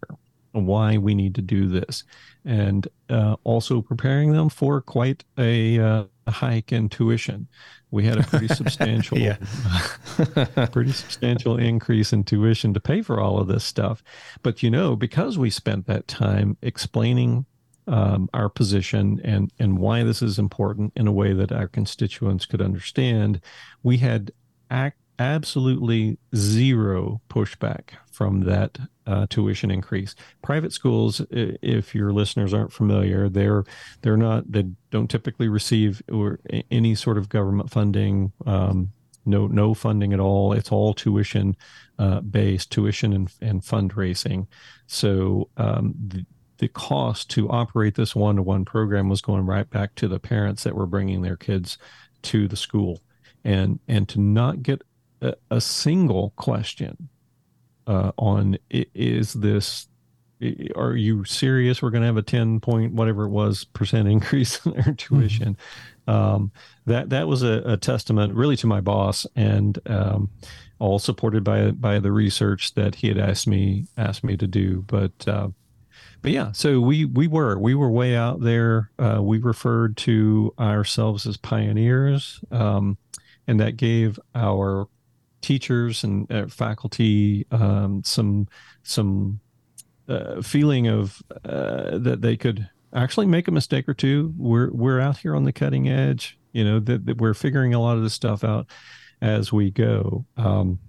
why 0.53 0.97
we 0.97 1.15
need 1.15 1.35
to 1.35 1.41
do 1.41 1.67
this, 1.67 2.03
and 2.45 2.87
uh, 3.09 3.35
also 3.43 3.81
preparing 3.81 4.31
them 4.31 4.49
for 4.49 4.81
quite 4.81 5.23
a, 5.37 5.79
uh, 5.79 6.03
hike 6.27 6.71
in 6.71 6.89
tuition. 6.89 7.47
We 7.91 8.05
had 8.05 8.17
a 8.17 8.23
pretty 8.23 8.47
substantial, 8.53 9.17
pretty 10.71 10.93
substantial 10.93 11.57
increase 11.57 12.13
in 12.13 12.23
tuition 12.23 12.73
to 12.73 12.79
pay 12.79 13.01
for 13.01 13.19
all 13.19 13.39
of 13.39 13.47
this 13.47 13.63
stuff. 13.63 14.03
But 14.41 14.63
you 14.63 14.69
know, 14.69 14.95
because 14.95 15.37
we 15.37 15.49
spent 15.49 15.85
that 15.87 16.07
time 16.07 16.57
explaining 16.61 17.45
um, 17.87 18.29
our 18.33 18.49
position 18.49 19.19
and 19.23 19.51
and 19.59 19.77
why 19.77 20.03
this 20.03 20.21
is 20.21 20.39
important 20.39 20.93
in 20.95 21.07
a 21.07 21.11
way 21.11 21.33
that 21.33 21.51
our 21.51 21.67
constituents 21.67 22.45
could 22.45 22.61
understand, 22.61 23.41
we 23.83 23.97
had 23.97 24.31
act 24.69 24.97
absolutely 25.19 26.17
zero 26.35 27.21
pushback 27.29 27.91
from 28.11 28.41
that 28.41 28.77
uh, 29.05 29.25
tuition 29.29 29.71
increase. 29.71 30.15
Private 30.41 30.73
schools, 30.73 31.21
if 31.31 31.93
your 31.93 32.13
listeners 32.13 32.53
aren't 32.53 32.73
familiar, 32.73 33.29
they're 33.29 33.63
they're 34.01 34.17
not 34.17 34.51
they 34.51 34.65
don't 34.91 35.09
typically 35.09 35.49
receive 35.49 36.01
or 36.11 36.39
any 36.71 36.95
sort 36.95 37.17
of 37.17 37.29
government 37.29 37.69
funding. 37.69 38.31
Um, 38.45 38.91
no 39.25 39.47
no 39.47 39.73
funding 39.73 40.13
at 40.13 40.19
all. 40.19 40.53
It's 40.53 40.71
all 40.71 40.93
tuition 40.93 41.55
uh, 41.97 42.21
based, 42.21 42.71
tuition 42.71 43.13
and, 43.13 43.31
and 43.41 43.61
fundraising. 43.61 44.47
So 44.87 45.49
um, 45.57 45.95
the, 46.07 46.25
the 46.57 46.67
cost 46.67 47.29
to 47.31 47.49
operate 47.49 47.95
this 47.95 48.15
one 48.15 48.37
to 48.37 48.41
one 48.41 48.65
program 48.65 49.09
was 49.09 49.21
going 49.21 49.45
right 49.45 49.69
back 49.69 49.95
to 49.95 50.07
the 50.07 50.19
parents 50.19 50.63
that 50.63 50.75
were 50.75 50.85
bringing 50.85 51.21
their 51.21 51.37
kids 51.37 51.77
to 52.23 52.47
the 52.47 52.55
school, 52.55 53.01
and 53.43 53.79
and 53.87 54.07
to 54.09 54.19
not 54.19 54.63
get 54.63 54.81
a, 55.23 55.35
a 55.51 55.61
single 55.61 56.33
question 56.35 57.09
uh, 57.87 58.11
on 58.17 58.57
is 58.71 59.33
this 59.33 59.87
are 60.75 60.95
you 60.95 61.23
serious? 61.23 61.81
We're 61.81 61.89
going 61.89 62.01
to 62.01 62.07
have 62.07 62.17
a 62.17 62.21
10 62.21 62.59
point 62.59 62.93
whatever 62.93 63.23
it 63.23 63.29
was 63.29 63.63
percent 63.63 64.07
increase 64.09 64.65
in 64.65 64.73
their 64.73 64.93
tuition. 64.93 65.57
Mm-hmm. 66.07 66.11
um, 66.11 66.51
that 66.85 67.09
that 67.09 67.27
was 67.27 67.43
a, 67.43 67.61
a, 67.65 67.77
testament 67.77 68.33
really 68.33 68.57
to 68.57 68.67
my 68.67 68.81
boss 68.81 69.25
and 69.37 69.79
um, 69.85 70.29
all 70.79 70.99
supported 70.99 71.43
by 71.45 71.71
by 71.71 71.99
the 71.99 72.11
research 72.11 72.73
that 72.73 72.95
he 72.95 73.07
had 73.07 73.17
asked 73.17 73.47
me 73.47 73.85
asked 73.97 74.23
me 74.23 74.35
to 74.35 74.47
do. 74.47 74.83
But 74.87 75.27
uh, 75.27 75.49
but 76.21 76.31
yeah 76.31 76.51
so 76.51 76.81
we 76.81 77.05
we 77.05 77.27
were 77.27 77.57
we 77.57 77.73
were 77.73 77.89
way 77.89 78.15
out 78.15 78.41
there. 78.41 78.91
Uh, 78.99 79.19
we 79.21 79.37
referred 79.37 79.95
to 79.97 80.53
ourselves 80.59 81.25
as 81.25 81.37
pioneers 81.37 82.41
um, 82.51 82.97
and 83.47 83.59
that 83.59 83.77
gave 83.77 84.19
our 84.35 84.87
teachers 85.43 86.03
and 86.03 86.31
uh, 86.31 86.47
faculty 86.47 87.45
um, 87.51 88.01
some 88.03 88.47
some 88.81 89.39
uh, 90.07 90.41
feeling 90.41 90.87
of 90.87 91.21
uh, 91.45 91.97
that 91.99 92.21
they 92.21 92.35
could 92.35 92.67
actually 92.95 93.27
make 93.27 93.47
a 93.47 93.51
mistake 93.51 93.87
or 93.87 93.93
two. 93.93 94.33
We're 94.37 94.71
we're 94.71 94.99
out 94.99 95.17
here 95.17 95.35
on 95.35 95.43
the 95.43 95.53
cutting 95.53 95.87
edge. 95.87 96.39
You 96.53 96.63
know 96.63 96.79
that, 96.79 97.05
that 97.05 97.17
we're 97.19 97.35
figuring 97.35 97.73
a 97.73 97.79
lot 97.79 97.97
of 97.97 98.03
this 98.03 98.13
stuff 98.13 98.43
out 98.43 98.67
as 99.21 99.53
we 99.53 99.69
go. 99.69 100.25
Um, 100.37 100.79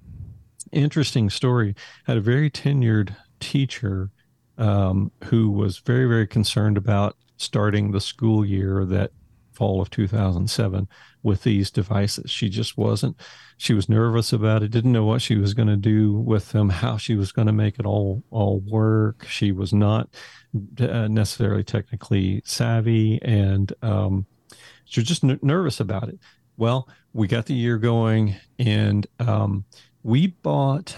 interesting 0.72 1.28
story. 1.28 1.74
Had 2.06 2.16
a 2.16 2.22
very 2.22 2.50
tenured 2.50 3.14
teacher 3.40 4.10
um, 4.56 5.10
who 5.24 5.50
was 5.50 5.78
very 5.78 6.06
very 6.06 6.26
concerned 6.26 6.78
about 6.78 7.16
starting 7.36 7.90
the 7.90 8.00
school 8.00 8.44
year 8.44 8.84
that 8.86 9.10
fall 9.54 9.80
of 9.80 9.90
2007 9.90 10.88
with 11.22 11.42
these 11.42 11.70
devices. 11.70 12.30
She 12.30 12.48
just 12.48 12.76
wasn't, 12.76 13.20
she 13.56 13.72
was 13.74 13.88
nervous 13.88 14.32
about 14.32 14.62
it, 14.62 14.70
didn't 14.70 14.92
know 14.92 15.04
what 15.04 15.22
she 15.22 15.36
was 15.36 15.54
going 15.54 15.68
to 15.68 15.76
do 15.76 16.12
with 16.12 16.52
them, 16.52 16.68
how 16.68 16.96
she 16.96 17.14
was 17.14 17.32
going 17.32 17.46
to 17.46 17.52
make 17.52 17.78
it 17.78 17.86
all, 17.86 18.22
all 18.30 18.60
work. 18.60 19.26
She 19.26 19.52
was 19.52 19.72
not 19.72 20.08
uh, 20.78 21.08
necessarily 21.08 21.64
technically 21.64 22.42
savvy 22.44 23.20
and 23.22 23.72
um, 23.82 24.26
she 24.84 25.00
was 25.00 25.08
just 25.08 25.24
n- 25.24 25.40
nervous 25.42 25.80
about 25.80 26.08
it. 26.08 26.18
Well, 26.56 26.88
we 27.12 27.26
got 27.26 27.46
the 27.46 27.54
year 27.54 27.78
going 27.78 28.36
and 28.58 29.06
um, 29.18 29.64
we 30.02 30.28
bought, 30.28 30.96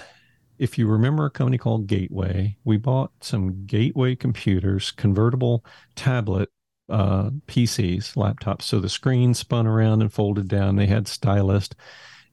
if 0.59 0.77
you 0.77 0.89
remember 0.89 1.27
a 1.27 1.31
company 1.31 1.59
called 1.59 1.87
Gateway, 1.87 2.57
we 2.65 2.77
bought 2.77 3.13
some 3.21 3.65
Gateway 3.67 4.17
computers, 4.17 4.91
convertible 4.91 5.65
tablet 5.95 6.51
uh, 6.89 7.31
PCs, 7.47 8.15
laptops. 8.15 8.63
So 8.63 8.81
the 8.81 8.89
screen 8.89 9.35
spun 9.35 9.67
around 9.67 10.03
and 10.03 10.13
folded 10.13 10.49
down. 10.49 10.77
They 10.77 10.87
had 10.87 11.09
stylist, 11.09 11.75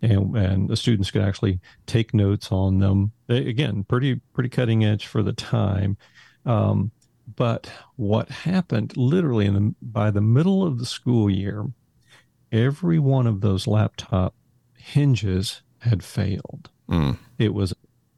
and 0.02 0.36
and 0.36 0.70
the 0.70 0.78
students 0.78 1.12
could 1.12 1.22
actually 1.22 1.60
take 1.86 2.14
notes 2.14 2.52
on 2.52 2.80
them. 2.80 3.12
They, 3.28 3.48
again, 3.48 3.84
pretty 3.84 4.22
pretty 4.34 4.50
cutting 4.50 4.84
edge 4.84 5.08
for 5.08 5.24
the 5.24 5.34
time. 5.34 5.98
Um, 6.46 6.92
but 7.36 7.72
what 7.96 8.30
happened 8.30 8.98
literally 8.98 9.46
in 9.46 9.54
the, 9.54 9.76
by 9.82 10.12
the 10.12 10.22
middle 10.22 10.66
of 10.66 10.78
the 10.78 10.86
school 10.86 11.30
year, 11.30 11.66
every 12.52 13.00
one 13.00 13.28
of 13.28 13.42
those 13.42 13.66
laptop 13.66 14.36
hinges 14.78 15.62
had 15.80 16.04
failed. 16.04 16.70
Mm. 16.90 17.18
It 17.40 17.54
was 17.54 17.74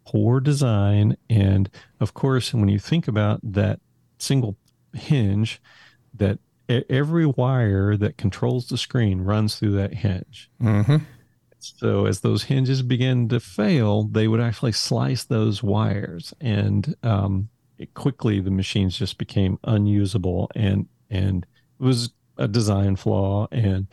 poor 0.06 0.40
design, 0.40 1.18
and 1.30 1.70
of 2.00 2.14
course, 2.14 2.54
when 2.54 2.68
you 2.68 2.80
think 2.80 3.08
about 3.08 3.40
that 3.44 3.80
single 4.18 4.58
hinge 4.94 5.62
that 6.18 6.40
every 6.68 7.26
wire 7.26 7.96
that 7.98 8.18
controls 8.18 8.68
the 8.68 8.78
screen 8.78 9.22
runs 9.22 9.56
through 9.58 9.74
that 9.74 9.94
hinge. 9.94 10.50
Mm-hmm. 10.62 10.98
So 11.60 12.06
as 12.06 12.22
those 12.22 12.44
hinges 12.44 12.82
begin 12.82 13.28
to 13.30 13.40
fail, 13.40 14.04
they 14.04 14.28
would 14.28 14.40
actually 14.40 14.72
slice 14.72 15.24
those 15.24 15.64
wires, 15.64 16.34
and 16.40 16.96
um, 17.02 17.50
quickly 17.96 18.40
the 18.40 18.52
machines 18.52 18.98
just 18.98 19.18
became 19.18 19.58
unusable, 19.64 20.52
and 20.56 20.88
and 21.10 21.46
it 21.80 21.84
was 21.84 22.12
a 22.38 22.48
design 22.48 22.96
flaw. 22.96 23.48
And 23.52 23.88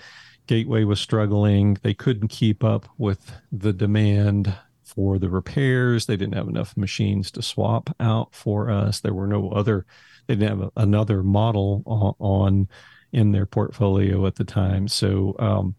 Gateway 0.47 0.85
was 0.85 1.01
struggling; 1.01 1.79
they 1.83 1.95
couldn't 1.95 2.29
keep 2.29 2.63
up 2.63 2.89
with 2.99 3.33
the 3.51 3.73
demand 3.73 4.55
for 4.85 5.19
the 5.19 5.31
repairs. 5.31 6.05
They 6.05 6.17
didn't 6.19 6.35
have 6.35 6.49
enough 6.49 6.77
machines 6.77 7.31
to 7.33 7.43
swap 7.43 7.95
out 7.99 8.35
for 8.35 8.71
us. 8.71 9.01
There 9.01 9.15
were 9.15 9.27
no 9.27 9.49
other 9.51 9.87
they 10.27 10.35
didn't 10.35 10.61
have 10.61 10.71
another 10.77 11.23
model 11.23 11.83
on, 11.87 12.15
on, 12.19 12.69
in 13.13 13.33
their 13.33 13.47
portfolio 13.47 14.27
at 14.27 14.37
the 14.37 14.45
time. 14.45 14.89
So 14.89 15.37
um, 15.39 15.75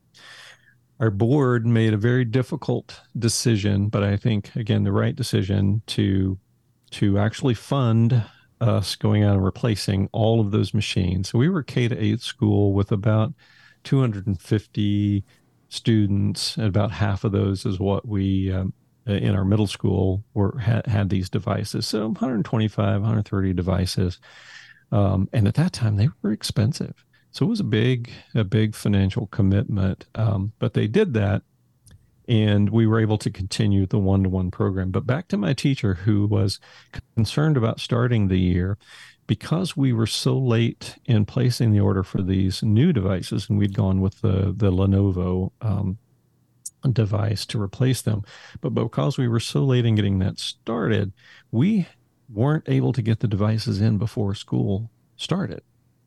our 1.00 1.10
board 1.10 1.66
made 1.66 1.94
a 1.94 1.98
very 1.98 2.26
difficult 2.26 3.02
decision, 3.18 3.90
but 3.90 4.04
I 4.04 4.18
think 4.18 4.56
again 4.56 4.84
the 4.84 4.92
right 4.92 5.16
decision 5.16 5.82
to 5.88 6.38
to 6.92 7.18
actually 7.18 7.56
fund 7.56 8.24
us 8.62 8.96
going 8.96 9.24
out 9.24 9.36
and 9.36 9.44
replacing 9.44 10.08
all 10.12 10.40
of 10.40 10.52
those 10.52 10.74
machines. 10.74 11.30
So 11.30 11.40
we 11.40 11.50
were 11.50 11.64
K 11.64 11.88
to 11.88 11.98
eight 11.98 12.22
school 12.22 12.74
with 12.74 12.92
about 12.92 13.34
250 13.84 15.24
students, 15.70 16.56
and 16.56 16.68
about 16.68 16.92
half 16.92 17.24
of 17.24 17.32
those 17.32 17.66
is 17.66 17.80
what 17.80 18.08
we 18.08 18.52
um, 18.52 18.74
in 19.06 19.36
our 19.36 19.46
middle 19.46 19.68
school 19.68 20.24
were 20.34 20.58
had, 20.60 20.86
had 20.88 21.10
these 21.10 21.30
devices. 21.30 21.88
So 21.88 22.08
125, 22.08 23.02
130 23.02 23.54
devices, 23.54 24.20
um, 24.92 25.30
and 25.34 25.48
at 25.48 25.56
that 25.56 25.74
time 25.74 25.98
they 25.98 26.10
were 26.22 26.32
expensive. 26.32 27.04
So 27.32 27.46
it 27.46 27.50
was 27.50 27.60
a 27.60 27.66
big, 27.66 28.12
a 28.36 28.44
big 28.44 28.76
financial 28.76 29.26
commitment. 29.28 30.06
Um, 30.14 30.54
but 30.60 30.76
they 30.76 30.88
did 30.88 31.14
that, 31.16 31.42
and 32.28 32.70
we 32.70 32.86
were 32.86 33.00
able 33.00 33.18
to 33.18 33.32
continue 33.32 33.88
the 33.88 33.98
one-to-one 33.98 34.52
program. 34.52 34.92
But 34.92 35.08
back 35.08 35.28
to 35.30 35.38
my 35.38 35.54
teacher, 35.54 35.96
who 35.96 36.28
was 36.28 36.60
concerned 37.16 37.58
about 37.58 37.80
starting 37.80 38.28
the 38.28 38.40
year. 38.40 38.78
Because 39.26 39.78
we 39.78 39.94
were 39.94 40.06
so 40.06 40.38
late 40.38 40.98
in 41.06 41.26
placing 41.26 41.72
the 41.72 41.80
order 41.80 42.04
for 42.04 42.22
these 42.22 42.62
new 42.62 42.92
devices, 42.92 43.50
and 43.50 43.58
we'd 43.58 43.74
gone 43.74 44.02
with 44.02 44.20
the 44.20 44.54
the 44.56 44.70
Lenovo 44.70 45.54
um, 45.62 45.98
device 46.92 47.46
to 47.48 47.62
replace 47.62 48.02
them. 48.02 48.24
But 48.62 48.72
because 48.72 49.18
we 49.18 49.28
were 49.28 49.40
so 49.40 49.64
late 49.64 49.86
in 49.86 49.96
getting 49.96 50.20
that 50.20 50.40
started, 50.40 51.14
we 51.52 51.88
weren't 52.30 52.68
able 52.68 52.94
to 52.94 53.02
get 53.02 53.20
the 53.20 53.28
devices 53.28 53.82
in 53.82 53.98
before 53.98 54.36
school 54.36 54.90
started. 55.16 55.62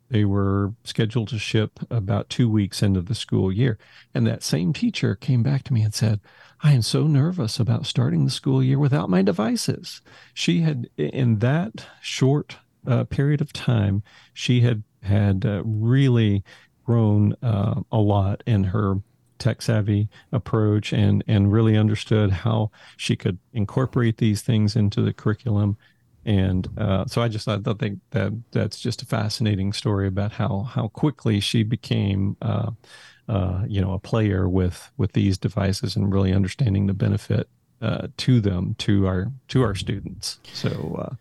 They 0.08 0.24
were 0.24 0.74
scheduled 0.84 1.28
to 1.28 1.38
ship 1.38 1.80
about 1.90 2.28
two 2.28 2.48
weeks 2.48 2.82
into 2.82 3.00
the 3.00 3.14
school 3.14 3.50
year. 3.50 3.78
And 4.14 4.26
that 4.26 4.42
same 4.42 4.72
teacher 4.72 5.16
came 5.16 5.42
back 5.42 5.64
to 5.64 5.72
me 5.72 5.82
and 5.82 5.92
said, 5.92 6.20
I 6.60 6.72
am 6.72 6.82
so 6.82 7.06
nervous 7.06 7.58
about 7.58 7.86
starting 7.86 8.24
the 8.24 8.30
school 8.30 8.62
year 8.62 8.78
without 8.78 9.10
my 9.10 9.22
devices. 9.22 10.02
She 10.32 10.60
had, 10.60 10.88
in 10.96 11.40
that 11.40 11.86
short 12.00 12.58
uh, 12.86 13.04
period 13.04 13.40
of 13.40 13.52
time, 13.52 14.02
she 14.32 14.60
had 14.60 14.84
had 15.02 15.44
uh, 15.44 15.62
really 15.64 16.44
grown 16.84 17.34
uh, 17.42 17.80
a 17.90 17.98
lot 17.98 18.42
in 18.46 18.64
her 18.64 19.00
tech 19.38 19.62
savvy 19.62 20.08
approach 20.32 20.92
and 20.92 21.22
and 21.26 21.52
really 21.52 21.76
understood 21.76 22.30
how 22.30 22.70
she 22.96 23.16
could 23.16 23.38
incorporate 23.52 24.18
these 24.18 24.42
things 24.42 24.76
into 24.76 25.00
the 25.02 25.12
curriculum 25.12 25.76
and 26.26 26.68
uh, 26.76 27.06
so 27.06 27.22
I 27.22 27.28
just 27.28 27.44
thought 27.44 27.62
that 27.62 27.78
that 28.10 28.32
that's 28.50 28.80
just 28.80 29.00
a 29.00 29.06
fascinating 29.06 29.72
story 29.72 30.08
about 30.08 30.32
how 30.32 30.62
how 30.62 30.88
quickly 30.88 31.38
she 31.38 31.62
became 31.62 32.36
uh, 32.42 32.72
uh, 33.28 33.62
you 33.68 33.80
know 33.80 33.92
a 33.92 34.00
player 34.00 34.48
with 34.48 34.90
with 34.96 35.12
these 35.12 35.38
devices 35.38 35.94
and 35.94 36.12
really 36.12 36.32
understanding 36.32 36.88
the 36.88 36.94
benefit 36.94 37.48
uh, 37.80 38.08
to 38.16 38.40
them 38.40 38.74
to 38.78 39.06
our 39.06 39.32
to 39.48 39.62
our 39.62 39.74
students. 39.74 40.40
So. 40.52 40.96
Uh, 41.10 41.14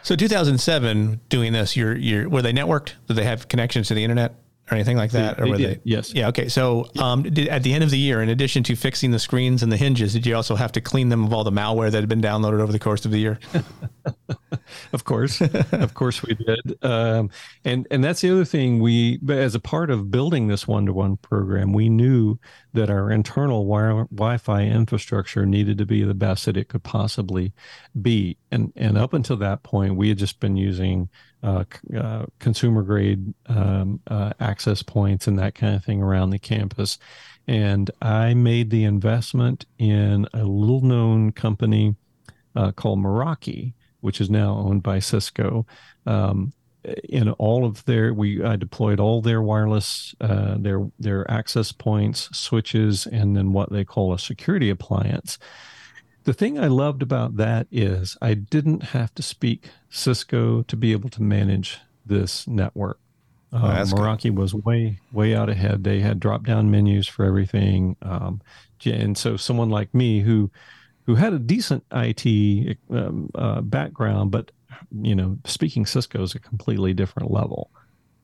so 0.00 0.16
2007, 0.16 1.20
doing 1.28 1.52
this, 1.52 1.76
you're 1.76 1.94
you're 1.94 2.28
were 2.28 2.40
they 2.40 2.52
networked? 2.52 2.92
Did 3.08 3.14
they 3.14 3.24
have 3.24 3.48
connections 3.48 3.88
to 3.88 3.94
the 3.94 4.04
internet? 4.04 4.34
Or 4.70 4.74
anything 4.74 4.96
like 4.96 5.10
that? 5.12 5.36
They, 5.36 5.42
or 5.42 5.48
were 5.48 5.58
they, 5.58 5.64
they? 5.64 5.80
Yes. 5.84 6.14
Yeah. 6.14 6.28
Okay. 6.28 6.48
So, 6.48 6.90
um, 6.98 7.22
did, 7.22 7.48
at 7.48 7.62
the 7.62 7.72
end 7.72 7.84
of 7.84 7.90
the 7.90 7.98
year, 7.98 8.22
in 8.22 8.28
addition 8.28 8.62
to 8.64 8.76
fixing 8.76 9.10
the 9.10 9.18
screens 9.18 9.62
and 9.62 9.72
the 9.72 9.76
hinges, 9.76 10.12
did 10.12 10.26
you 10.26 10.36
also 10.36 10.56
have 10.56 10.72
to 10.72 10.80
clean 10.80 11.08
them 11.08 11.24
of 11.24 11.32
all 11.32 11.44
the 11.44 11.52
malware 11.52 11.90
that 11.90 11.98
had 11.98 12.08
been 12.08 12.22
downloaded 12.22 12.60
over 12.60 12.72
the 12.72 12.78
course 12.78 13.04
of 13.04 13.10
the 13.10 13.18
year? 13.18 13.38
of 14.92 15.04
course, 15.04 15.40
of 15.40 15.94
course 15.94 16.22
we 16.22 16.34
did. 16.34 16.84
Um, 16.84 17.30
and 17.64 17.86
and 17.90 18.02
that's 18.02 18.20
the 18.20 18.30
other 18.30 18.44
thing 18.44 18.80
we, 18.80 19.18
as 19.28 19.54
a 19.54 19.60
part 19.60 19.90
of 19.90 20.10
building 20.10 20.48
this 20.48 20.66
one-to-one 20.66 21.16
program, 21.18 21.72
we 21.72 21.88
knew 21.88 22.38
that 22.72 22.90
our 22.90 23.10
internal 23.10 23.66
wire, 23.66 24.04
Wi-Fi 24.12 24.62
infrastructure 24.62 25.46
needed 25.46 25.78
to 25.78 25.86
be 25.86 26.02
the 26.04 26.14
best 26.14 26.46
that 26.46 26.56
it 26.56 26.68
could 26.68 26.82
possibly 26.82 27.52
be. 28.00 28.36
And 28.50 28.72
and 28.76 28.98
up 28.98 29.12
until 29.12 29.36
that 29.38 29.62
point, 29.62 29.96
we 29.96 30.08
had 30.08 30.18
just 30.18 30.40
been 30.40 30.56
using 30.56 31.08
uh, 31.42 31.64
uh, 31.96 32.26
consumer 32.38 32.82
grade 32.82 33.32
um, 33.46 34.00
uh, 34.08 34.32
access 34.40 34.82
points 34.82 35.26
and 35.26 35.38
that 35.38 35.54
kind 35.54 35.76
of 35.76 35.84
thing 35.84 36.02
around 36.02 36.30
the 36.30 36.38
campus. 36.38 36.98
And 37.46 37.90
I 38.02 38.34
made 38.34 38.70
the 38.70 38.84
investment 38.84 39.64
in 39.78 40.26
a 40.34 40.44
little 40.44 40.82
known 40.82 41.32
company 41.32 41.96
uh, 42.54 42.72
called 42.72 42.98
Meraki, 42.98 43.72
which 44.00 44.20
is 44.20 44.30
now 44.30 44.54
owned 44.54 44.82
by 44.82 44.98
Cisco. 44.98 45.66
Um, 46.06 46.52
in 47.08 47.30
all 47.32 47.66
of 47.66 47.84
their, 47.84 48.14
we 48.14 48.42
I 48.42 48.56
deployed 48.56 49.00
all 49.00 49.20
their 49.20 49.42
wireless, 49.42 50.14
uh, 50.20 50.56
their 50.58 50.90
their 50.98 51.28
access 51.30 51.72
points, 51.72 52.28
switches, 52.36 53.06
and 53.06 53.36
then 53.36 53.52
what 53.52 53.70
they 53.70 53.84
call 53.84 54.12
a 54.12 54.18
security 54.18 54.70
appliance 54.70 55.38
the 56.28 56.34
thing 56.34 56.58
I 56.58 56.66
loved 56.66 57.00
about 57.00 57.38
that 57.38 57.68
is 57.72 58.14
I 58.20 58.34
didn't 58.34 58.82
have 58.82 59.14
to 59.14 59.22
speak 59.22 59.70
Cisco 59.88 60.60
to 60.60 60.76
be 60.76 60.92
able 60.92 61.08
to 61.08 61.22
manage 61.22 61.78
this 62.04 62.46
network. 62.46 63.00
Oh, 63.50 63.56
uh, 63.56 63.84
Meraki 63.86 64.34
was 64.34 64.52
way 64.52 65.00
way 65.10 65.34
out 65.34 65.48
ahead. 65.48 65.84
They 65.84 66.00
had 66.00 66.20
drop 66.20 66.44
down 66.44 66.70
menus 66.70 67.08
for 67.08 67.24
everything, 67.24 67.96
um, 68.02 68.42
and 68.84 69.16
so 69.16 69.38
someone 69.38 69.70
like 69.70 69.94
me 69.94 70.20
who 70.20 70.50
who 71.08 71.14
had 71.14 71.32
a 71.32 71.38
decent 71.38 71.82
IT 71.90 72.76
um, 72.90 73.30
uh, 73.34 73.62
background, 73.62 74.30
but 74.30 74.50
you 75.00 75.14
know, 75.14 75.38
speaking 75.46 75.86
Cisco 75.86 76.22
is 76.22 76.34
a 76.34 76.38
completely 76.38 76.92
different 76.92 77.30
level. 77.30 77.70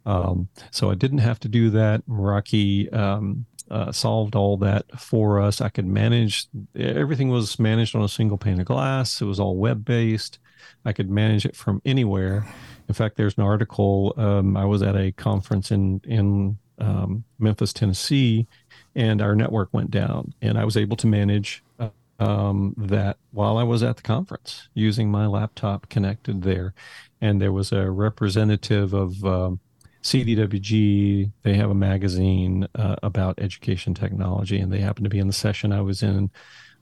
Um, 0.05 0.49
so 0.70 0.91
I 0.91 0.95
didn't 0.95 1.18
have 1.18 1.41
to 1.41 1.49
do 1.49 1.70
that. 1.70 2.07
Meraki 2.07 2.95
um, 2.95 3.47
uh, 3.70 3.91
solved 3.91 4.37
all 4.37 4.59
that 4.59 4.85
for 5.01 5.41
us. 5.41 5.62
I 5.62 5.70
could 5.70 5.87
manage 5.87 6.47
everything 6.76 7.30
was 7.30 7.59
managed 7.59 7.97
on 7.97 8.03
a 8.03 8.09
single 8.09 8.37
pane 8.37 8.61
of 8.61 8.66
glass. 8.66 9.22
It 9.22 9.24
was 9.24 9.41
all 9.41 9.57
web 9.57 9.82
based. 9.87 10.39
I 10.85 10.93
could 10.93 11.09
manage 11.09 11.47
it 11.47 11.57
from 11.57 11.80
anywhere. 11.87 12.47
In 12.87 12.95
fact, 12.95 13.16
there's 13.16 13.39
an 13.39 13.45
article. 13.45 14.12
Um, 14.18 14.59
I 14.59 14.66
was 14.66 14.82
at 14.82 14.95
a 14.95 15.11
conference 15.12 15.70
in 15.70 16.03
in 16.05 16.59
um, 16.78 17.24
Memphis, 17.39 17.72
Tennessee, 17.72 18.47
and 18.95 19.22
our 19.22 19.35
network 19.35 19.70
went 19.72 19.91
down, 19.91 20.35
and 20.43 20.59
I 20.59 20.66
was 20.66 20.76
able 20.76 20.99
to 20.99 21.07
manage 21.07 21.62
uh, 21.78 21.89
um, 22.18 22.74
that 22.76 23.18
while 23.32 23.58
I 23.58 23.62
was 23.62 23.82
at 23.82 23.96
the 23.96 24.02
conference 24.02 24.68
using 24.74 25.10
my 25.10 25.26
laptop 25.26 25.88
connected 25.88 26.42
there. 26.42 26.74
And 27.20 27.40
there 27.40 27.52
was 27.52 27.72
a 27.72 27.90
representative 27.90 28.92
of 28.92 29.24
um, 29.24 29.60
CDWG, 30.02 31.32
they 31.42 31.54
have 31.54 31.70
a 31.70 31.74
magazine 31.74 32.68
uh, 32.74 32.96
about 33.02 33.38
education 33.38 33.94
technology, 33.94 34.58
and 34.60 34.70
they 34.70 34.80
happened 34.80 35.04
to 35.04 35.10
be 35.10 35.18
in 35.18 35.26
the 35.26 35.32
session 35.32 35.72
I 35.72 35.80
was 35.80 36.02
in 36.02 36.30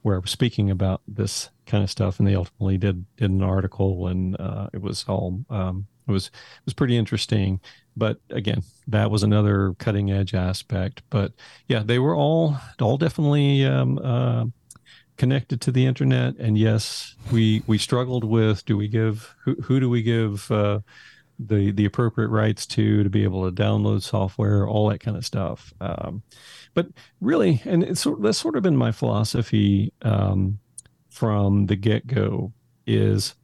where 0.02 0.16
I 0.16 0.18
was 0.18 0.30
speaking 0.32 0.70
about 0.70 1.00
this 1.06 1.50
kind 1.66 1.84
of 1.84 1.90
stuff, 1.90 2.18
and 2.18 2.26
they 2.26 2.34
ultimately 2.34 2.76
did 2.76 3.06
did 3.16 3.30
an 3.30 3.42
article, 3.42 4.08
and 4.08 4.38
uh, 4.40 4.68
it 4.72 4.82
was 4.82 5.04
all 5.08 5.44
um, 5.48 5.86
it 6.08 6.10
was 6.10 6.26
it 6.26 6.64
was 6.64 6.74
pretty 6.74 6.96
interesting. 6.96 7.60
But 7.96 8.18
again, 8.30 8.62
that 8.88 9.10
was 9.10 9.22
another 9.22 9.74
cutting 9.78 10.10
edge 10.10 10.34
aspect. 10.34 11.02
But 11.08 11.32
yeah, 11.68 11.82
they 11.84 11.98
were 11.98 12.16
all 12.16 12.56
all 12.80 12.98
definitely 12.98 13.64
um, 13.64 13.98
uh, 13.98 14.46
connected 15.16 15.60
to 15.62 15.72
the 15.72 15.86
internet, 15.86 16.36
and 16.36 16.58
yes, 16.58 17.14
we 17.30 17.62
we 17.66 17.78
struggled 17.78 18.24
with 18.24 18.64
do 18.64 18.76
we 18.76 18.88
give 18.88 19.34
who 19.44 19.54
who 19.62 19.80
do 19.80 19.88
we 19.88 20.02
give 20.02 20.50
uh, 20.50 20.80
the 21.38 21.70
the 21.72 21.84
appropriate 21.84 22.28
rights 22.28 22.66
to 22.66 23.02
to 23.02 23.10
be 23.10 23.24
able 23.24 23.50
to 23.50 23.62
download 23.62 24.02
software, 24.02 24.66
all 24.66 24.88
that 24.88 25.00
kind 25.00 25.16
of 25.16 25.26
stuff. 25.26 25.72
Um, 25.80 26.22
but 26.74 26.88
really, 27.20 27.62
and 27.64 27.82
it's 27.82 28.06
that's 28.20 28.38
sort 28.38 28.56
of 28.56 28.62
been 28.62 28.76
my 28.76 28.92
philosophy 28.92 29.92
um, 30.02 30.58
from 31.10 31.66
the 31.66 31.76
get 31.76 32.06
go. 32.06 32.52
Is 32.86 33.34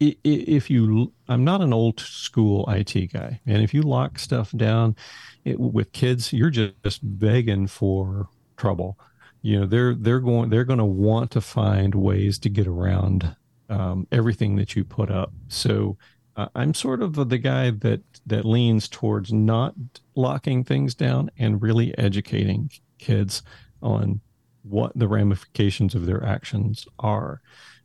if 0.00 0.70
you, 0.70 1.12
I'm 1.28 1.44
not 1.44 1.60
an 1.60 1.74
old 1.74 2.00
school 2.00 2.64
IT 2.70 3.12
guy, 3.12 3.40
and 3.44 3.62
if 3.62 3.74
you 3.74 3.82
lock 3.82 4.18
stuff 4.18 4.50
down 4.52 4.96
it, 5.44 5.60
with 5.60 5.92
kids, 5.92 6.32
you're 6.32 6.50
just 6.50 7.00
begging 7.02 7.66
for 7.66 8.28
trouble. 8.56 8.98
You 9.42 9.60
know, 9.60 9.66
they're 9.66 9.94
they're 9.94 10.20
going 10.20 10.50
they're 10.50 10.64
going 10.64 10.78
to 10.78 10.84
want 10.84 11.30
to 11.32 11.40
find 11.40 11.94
ways 11.94 12.38
to 12.40 12.48
get 12.48 12.66
around 12.66 13.36
um, 13.68 14.06
everything 14.12 14.56
that 14.56 14.76
you 14.76 14.84
put 14.84 15.10
up. 15.10 15.32
So 15.48 15.96
uh, 16.36 16.48
I'm 16.54 16.74
sort 16.74 17.02
of 17.02 17.28
the 17.28 17.38
guy 17.38 17.70
that 17.70 18.02
that 18.26 18.44
leans 18.44 18.88
towards 18.88 19.32
not 19.32 19.74
locking 20.14 20.64
things 20.64 20.94
down 20.94 21.30
and 21.38 21.62
really 21.62 21.96
educating 21.98 22.70
kids 22.98 23.42
on 23.82 24.20
what 24.62 24.92
the 24.98 25.08
ramifications 25.08 25.94
of 25.94 26.06
their 26.06 26.24
actions 26.24 26.86
are. 26.98 27.40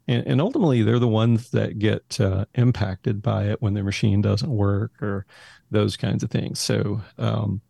And, 0.07 0.25
and 0.27 0.41
ultimately, 0.41 0.83
they're 0.83 0.99
the 0.99 1.07
ones 1.07 1.49
that 1.51 1.79
get 1.79 2.19
uh, 2.19 2.45
impacted 2.55 3.21
by 3.21 3.45
it 3.45 3.61
when 3.61 3.73
their 3.73 3.83
machine 3.83 4.21
doesn't 4.21 4.49
work 4.49 5.01
or 5.01 5.25
those 5.71 5.97
kinds 5.97 6.21
of 6.23 6.29
things. 6.29 6.59
So, 6.59 7.01
um, 7.17 7.61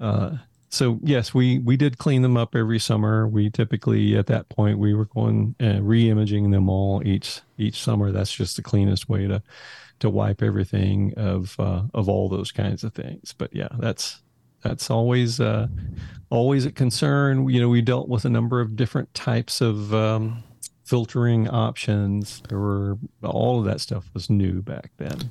uh, 0.00 0.36
so 0.76 1.00
yes, 1.02 1.32
we 1.32 1.58
we 1.60 1.76
did 1.76 1.98
clean 1.98 2.22
them 2.22 2.36
up 2.36 2.54
every 2.54 2.78
summer. 2.78 3.26
We 3.26 3.50
typically 3.50 4.16
at 4.16 4.26
that 4.26 4.48
point 4.50 4.78
we 4.78 4.94
were 4.94 5.06
going 5.06 5.54
uh, 5.60 5.80
re-imaging 5.80 6.50
them 6.50 6.68
all 6.68 7.02
each 7.06 7.40
each 7.58 7.82
summer. 7.82 8.12
That's 8.12 8.32
just 8.32 8.56
the 8.56 8.62
cleanest 8.62 9.08
way 9.08 9.26
to 9.26 9.42
to 10.00 10.10
wipe 10.10 10.42
everything 10.42 11.14
of 11.16 11.56
uh, 11.58 11.82
of 11.94 12.08
all 12.08 12.28
those 12.28 12.52
kinds 12.52 12.84
of 12.84 12.92
things. 12.92 13.32
But 13.32 13.54
yeah, 13.54 13.68
that's 13.78 14.20
that's 14.62 14.90
always 14.90 15.40
uh, 15.40 15.68
always 16.30 16.66
a 16.66 16.72
concern. 16.72 17.48
You 17.48 17.60
know, 17.60 17.68
we 17.68 17.80
dealt 17.80 18.08
with 18.08 18.24
a 18.24 18.30
number 18.30 18.60
of 18.60 18.76
different 18.76 19.12
types 19.14 19.60
of 19.60 19.94
um, 19.94 20.42
filtering 20.84 21.48
options. 21.48 22.42
There 22.48 22.58
were 22.58 22.98
all 23.22 23.60
of 23.60 23.64
that 23.64 23.80
stuff 23.80 24.10
was 24.12 24.28
new 24.28 24.60
back 24.60 24.90
then. 24.98 25.30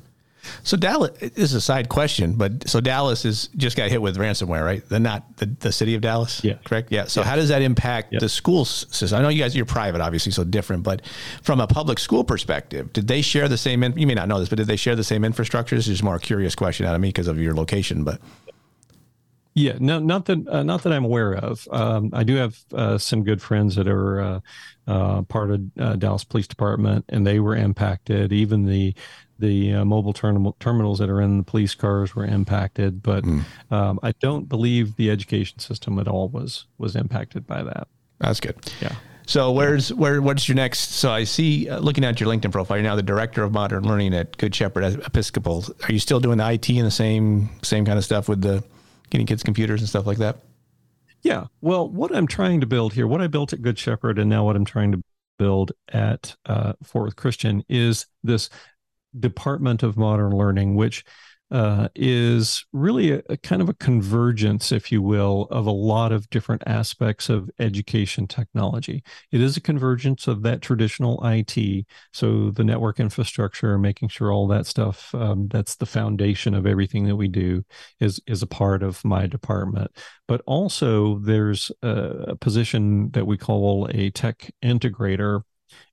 So 0.64 0.78
Dallas 0.78 1.12
this 1.20 1.38
is 1.38 1.54
a 1.54 1.62
side 1.62 1.90
question, 1.90 2.34
but 2.34 2.68
so 2.68 2.82
Dallas 2.82 3.26
is 3.26 3.50
just 3.56 3.78
got 3.78 3.90
hit 3.90 4.02
with 4.02 4.18
ransomware, 4.18 4.64
right? 4.64 4.88
The 4.88 5.00
not 5.00 5.38
the, 5.38 5.46
the 5.46 5.72
city 5.72 5.96
of 5.96 6.02
Dallas, 6.02 6.44
yeah, 6.44 6.56
correct, 6.66 6.92
yeah. 6.92 7.06
So 7.06 7.22
yeah. 7.22 7.28
how 7.28 7.36
does 7.36 7.50
that 7.50 7.62
impact 7.62 8.14
yeah. 8.14 8.20
the 8.20 8.30
school 8.30 8.66
system? 8.66 9.20
I 9.20 9.22
know 9.22 9.30
you 9.30 9.42
guys 9.42 9.56
you're 9.56 9.66
private, 9.66 10.02
obviously, 10.02 10.32
so 10.32 10.44
different, 10.44 10.84
but 10.84 11.06
from 11.42 11.60
a 11.60 11.68
public 11.68 12.00
school 12.00 12.24
perspective, 12.24 12.94
did 12.94 13.08
they 13.08 13.22
share 13.22 13.48
the 13.48 13.58
same? 13.58 13.84
In, 13.84 13.98
you 13.98 14.08
may 14.08 14.16
not 14.16 14.28
know 14.28 14.40
this, 14.40 14.50
but 14.50 14.58
did 14.58 14.68
they 14.68 14.76
share 14.76 14.96
the 14.96 15.04
same 15.04 15.24
infrastructure? 15.24 15.76
This 15.76 15.88
is 15.88 15.94
just 15.94 16.04
more 16.04 16.16
a 16.16 16.20
curious 16.20 16.56
question 16.56 16.86
out 16.86 16.96
of 16.96 17.02
me 17.02 17.10
because 17.10 17.28
of 17.28 17.40
your 17.40 17.54
location, 17.54 18.04
but. 18.04 18.20
Yeah, 19.56 19.78
no, 19.80 20.00
not 20.00 20.26
that 20.26 20.46
uh, 20.50 20.64
not 20.64 20.84
that 20.84 20.92
I'm 20.92 21.06
aware 21.06 21.34
of. 21.34 21.66
Um, 21.72 22.10
I 22.12 22.24
do 22.26 22.36
have 22.36 22.58
uh, 22.74 22.98
some 22.98 23.24
good 23.24 23.42
friends 23.42 23.76
that 23.76 23.88
are 23.88 24.20
uh, 24.20 24.40
uh 24.86 25.22
part 25.24 25.50
of 25.50 25.62
uh, 25.80 25.96
Dallas 25.96 26.26
Police 26.26 26.48
Department, 26.48 27.06
and 27.08 27.26
they 27.26 27.40
were 27.40 27.56
impacted. 27.56 28.34
Even 28.34 28.66
the 28.66 28.94
the 29.40 29.74
uh, 29.74 29.86
mobile 29.86 30.12
term- 30.12 30.54
terminals 30.60 31.00
that 31.00 31.10
are 31.10 31.22
in 31.22 31.38
the 31.38 31.44
police 31.44 31.74
cars 31.74 32.16
were 32.16 32.26
impacted, 32.26 33.02
but 33.02 33.24
mm. 33.24 33.44
um, 33.72 33.98
I 34.04 34.12
don't 34.20 34.50
believe 34.50 34.98
the 34.98 35.10
education 35.10 35.60
system 35.60 36.00
at 36.00 36.08
all 36.10 36.28
was 36.28 36.66
was 36.78 36.98
impacted 36.98 37.48
by 37.48 37.64
that. 37.64 37.88
That's 38.20 38.42
good. 38.42 38.58
Yeah. 38.82 38.96
So 39.26 39.54
where's 39.54 39.94
where? 39.94 40.22
What's 40.22 40.50
your 40.50 40.56
next? 40.56 40.96
So 40.96 41.12
I 41.12 41.24
see, 41.24 41.70
uh, 41.70 41.80
looking 41.80 42.04
at 42.04 42.20
your 42.20 42.30
LinkedIn 42.30 42.52
profile, 42.52 42.78
you're 42.78 42.84
now 42.84 42.96
the 42.98 43.04
director 43.04 43.44
of 43.44 43.54
modern 43.54 43.86
learning 43.86 44.14
at 44.14 44.36
Good 44.38 44.54
Shepherd 44.54 44.84
Episcopal. 45.06 45.64
Are 45.84 45.94
you 45.94 46.00
still 46.00 46.20
doing 46.20 46.40
the 46.40 46.52
IT 46.52 46.70
and 46.70 46.86
the 46.86 46.92
same 46.92 47.50
same 47.64 47.86
kind 47.86 47.98
of 47.98 48.04
stuff 48.04 48.28
with 48.28 48.42
the 48.42 48.64
getting 49.16 49.26
kids 49.28 49.44
computers 49.44 49.82
and 49.82 49.88
stuff 49.88 50.06
like 50.06 50.18
that? 50.18 50.38
Yeah. 51.22 51.46
Well, 51.62 51.90
what 51.90 52.14
I'm 52.14 52.28
trying 52.28 52.60
to 52.62 52.68
build 52.68 52.94
here, 52.94 53.08
what 53.08 53.22
I 53.22 53.28
built 53.28 53.54
at 53.54 53.62
Good 53.62 53.80
Shepherd, 53.80 54.20
and 54.20 54.30
now 54.30 54.44
what 54.44 54.56
I'm 54.56 54.66
trying 54.66 54.92
to 54.92 55.02
build 55.40 55.72
at 55.90 56.36
uh, 56.46 56.74
Fort 56.84 57.06
Worth 57.06 57.16
Christian 57.16 57.64
is 57.70 58.08
this 58.24 58.50
Department 59.18 59.84
of 59.84 59.96
Modern 59.96 60.32
Learning, 60.32 60.76
which 60.76 61.06
uh, 61.52 61.88
is 61.96 62.66
really 62.74 63.12
a, 63.12 63.22
a, 63.30 63.38
kind 63.38 63.62
of 63.62 63.70
a 63.70 63.74
convergence, 63.76 64.72
if 64.72 64.92
you 64.92 65.02
will, 65.02 65.48
of 65.52 65.68
a 65.68 65.72
lot 65.72 66.12
of 66.12 66.28
different 66.32 66.64
aspects 66.66 67.30
of 67.30 67.50
education 67.60 68.26
technology. 68.28 69.04
It 69.32 69.42
is 69.42 69.56
a 69.56 69.62
convergence 69.62 70.28
of 70.28 70.42
that 70.42 70.64
traditional 70.64 71.22
IT, 71.24 71.86
so 72.12 72.50
the 72.50 72.64
network 72.64 73.00
infrastructure, 73.00 73.78
making 73.78 74.10
sure 74.10 74.32
all 74.32 74.48
that 74.48 74.66
stuff 74.66 75.14
um, 75.14 75.48
that's 75.48 75.76
the 75.76 75.86
foundation 75.86 76.56
of 76.56 76.66
everything 76.66 77.06
that 77.06 77.16
we 77.16 77.28
do 77.28 77.64
is 78.00 78.20
is 78.26 78.42
a 78.42 78.48
part 78.48 78.82
of 78.82 79.06
my 79.06 79.28
department. 79.28 79.92
But 80.28 80.42
also, 80.48 81.20
there's 81.20 81.72
a, 81.84 81.90
a 82.30 82.36
position 82.36 83.12
that 83.12 83.28
we 83.28 83.38
call 83.38 83.88
a 83.94 84.10
tech 84.10 84.52
integrator. 84.64 85.44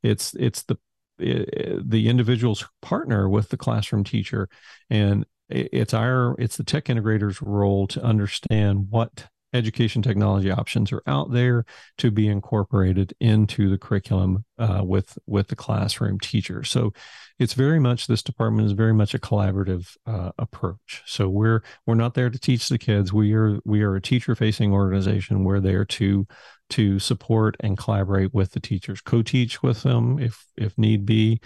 It's 0.03 0.35
it's 0.35 0.63
the 0.63 0.79
the 1.19 2.09
individuals 2.09 2.67
partner 2.81 3.29
with 3.29 3.51
the 3.51 3.57
classroom 3.57 4.03
teacher 4.03 4.49
and 4.91 5.25
it's 5.55 5.95
our 5.95 6.35
it's 6.39 6.57
the 6.57 6.65
tech 6.65 6.87
integrator's 6.87 7.43
role 7.43 7.87
to 7.89 8.03
understand 8.03 8.87
what 8.91 9.29
education 9.55 10.01
technology 10.01 10.51
options 10.51 10.93
are 10.93 11.03
out 11.07 11.31
there 11.31 11.65
to 11.99 12.11
be 12.11 12.27
incorporated 12.27 13.15
into 13.21 13.69
the 13.69 13.79
curriculum 13.79 14.45
uh, 14.59 14.83
with 14.85 15.19
with 15.27 15.49
the 15.49 15.57
classroom 15.57 16.19
teacher. 16.19 16.65
So 16.65 16.93
it's 17.39 17.55
very 17.55 17.79
much 17.79 18.07
this 18.07 18.23
department 18.23 18.67
is 18.67 18.73
very 18.73 18.95
much 18.95 19.15
a 19.15 19.19
collaborative 19.19 19.95
uh, 20.07 20.31
approach. 20.39 21.03
So 21.07 21.29
we're 21.29 21.63
we're 21.87 21.95
not 21.95 22.15
there 22.15 22.31
to 22.31 22.39
teach 22.39 22.69
the 22.69 22.79
kids. 22.79 23.13
We 23.13 23.35
are 23.35 23.59
we 23.65 23.83
are 23.83 23.97
a 23.97 24.03
teacher 24.03 24.35
facing 24.35 24.73
organization. 24.73 25.45
We're 25.45 25.61
there 25.61 25.85
to 25.85 26.27
to 26.71 26.99
support 26.99 27.57
and 27.61 27.77
collaborate 27.77 28.33
with 28.33 28.53
the 28.53 28.61
teachers, 28.61 29.01
co-teach 29.03 29.63
with 29.63 29.83
them 29.83 30.19
if 30.19 30.47
if 30.57 30.77
need 30.79 31.05
be. 31.05 31.41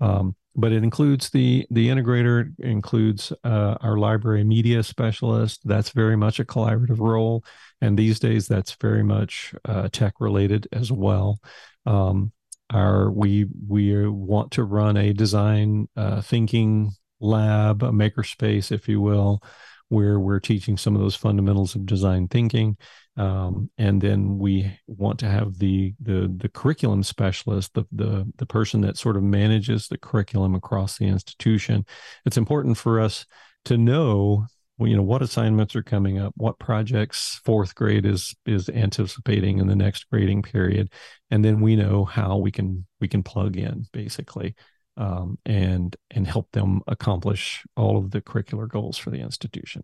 Um, 0.00 0.34
but 0.56 0.72
it 0.72 0.82
includes 0.82 1.30
the 1.30 1.66
the 1.70 1.88
integrator 1.88 2.52
includes 2.58 3.32
uh, 3.44 3.76
our 3.80 3.96
library 3.96 4.44
media 4.44 4.82
specialist. 4.82 5.60
That's 5.64 5.90
very 5.90 6.16
much 6.16 6.40
a 6.40 6.44
collaborative 6.44 6.98
role. 6.98 7.44
And 7.80 7.98
these 7.98 8.18
days 8.18 8.46
that's 8.48 8.76
very 8.80 9.02
much 9.02 9.54
uh, 9.64 9.88
tech 9.92 10.14
related 10.20 10.68
as 10.72 10.90
well. 10.92 11.38
Um, 11.86 12.32
our 12.72 13.10
we 13.10 13.46
we 13.68 14.08
want 14.08 14.52
to 14.52 14.64
run 14.64 14.96
a 14.96 15.12
design 15.12 15.88
uh, 15.96 16.20
thinking 16.20 16.92
lab 17.20 17.82
a 17.82 17.90
makerspace 17.90 18.72
if 18.72 18.88
you 18.88 19.00
will 19.00 19.42
where 19.88 20.20
we're 20.20 20.40
teaching 20.40 20.76
some 20.76 20.94
of 20.94 21.02
those 21.02 21.16
fundamentals 21.16 21.74
of 21.74 21.84
design 21.84 22.28
thinking 22.28 22.76
um, 23.20 23.70
and 23.76 24.00
then 24.00 24.38
we 24.38 24.72
want 24.86 25.18
to 25.18 25.28
have 25.28 25.58
the 25.58 25.92
the 26.00 26.32
the 26.34 26.48
curriculum 26.48 27.02
specialist, 27.02 27.74
the 27.74 27.84
the 27.92 28.26
the 28.36 28.46
person 28.46 28.80
that 28.80 28.96
sort 28.96 29.18
of 29.18 29.22
manages 29.22 29.88
the 29.88 29.98
curriculum 29.98 30.54
across 30.54 30.96
the 30.96 31.04
institution. 31.04 31.84
It's 32.24 32.38
important 32.38 32.78
for 32.78 32.98
us 32.98 33.26
to 33.66 33.76
know 33.76 34.46
you 34.78 34.96
know 34.96 35.02
what 35.02 35.20
assignments 35.20 35.76
are 35.76 35.82
coming 35.82 36.18
up 36.18 36.32
what 36.38 36.58
projects 36.58 37.38
fourth 37.44 37.74
grade 37.74 38.06
is 38.06 38.34
is 38.46 38.70
anticipating 38.70 39.58
in 39.58 39.66
the 39.66 39.76
next 39.76 40.08
grading 40.08 40.40
period 40.40 40.90
and 41.30 41.44
then 41.44 41.60
we 41.60 41.76
know 41.76 42.06
how 42.06 42.38
we 42.38 42.50
can 42.50 42.86
we 42.98 43.06
can 43.06 43.22
plug 43.22 43.58
in 43.58 43.84
basically 43.92 44.54
um, 44.96 45.36
and 45.44 45.96
and 46.10 46.26
help 46.26 46.50
them 46.52 46.80
accomplish 46.86 47.62
all 47.76 47.98
of 47.98 48.10
the 48.10 48.22
curricular 48.22 48.66
goals 48.66 48.96
for 48.96 49.10
the 49.10 49.20
institution 49.20 49.82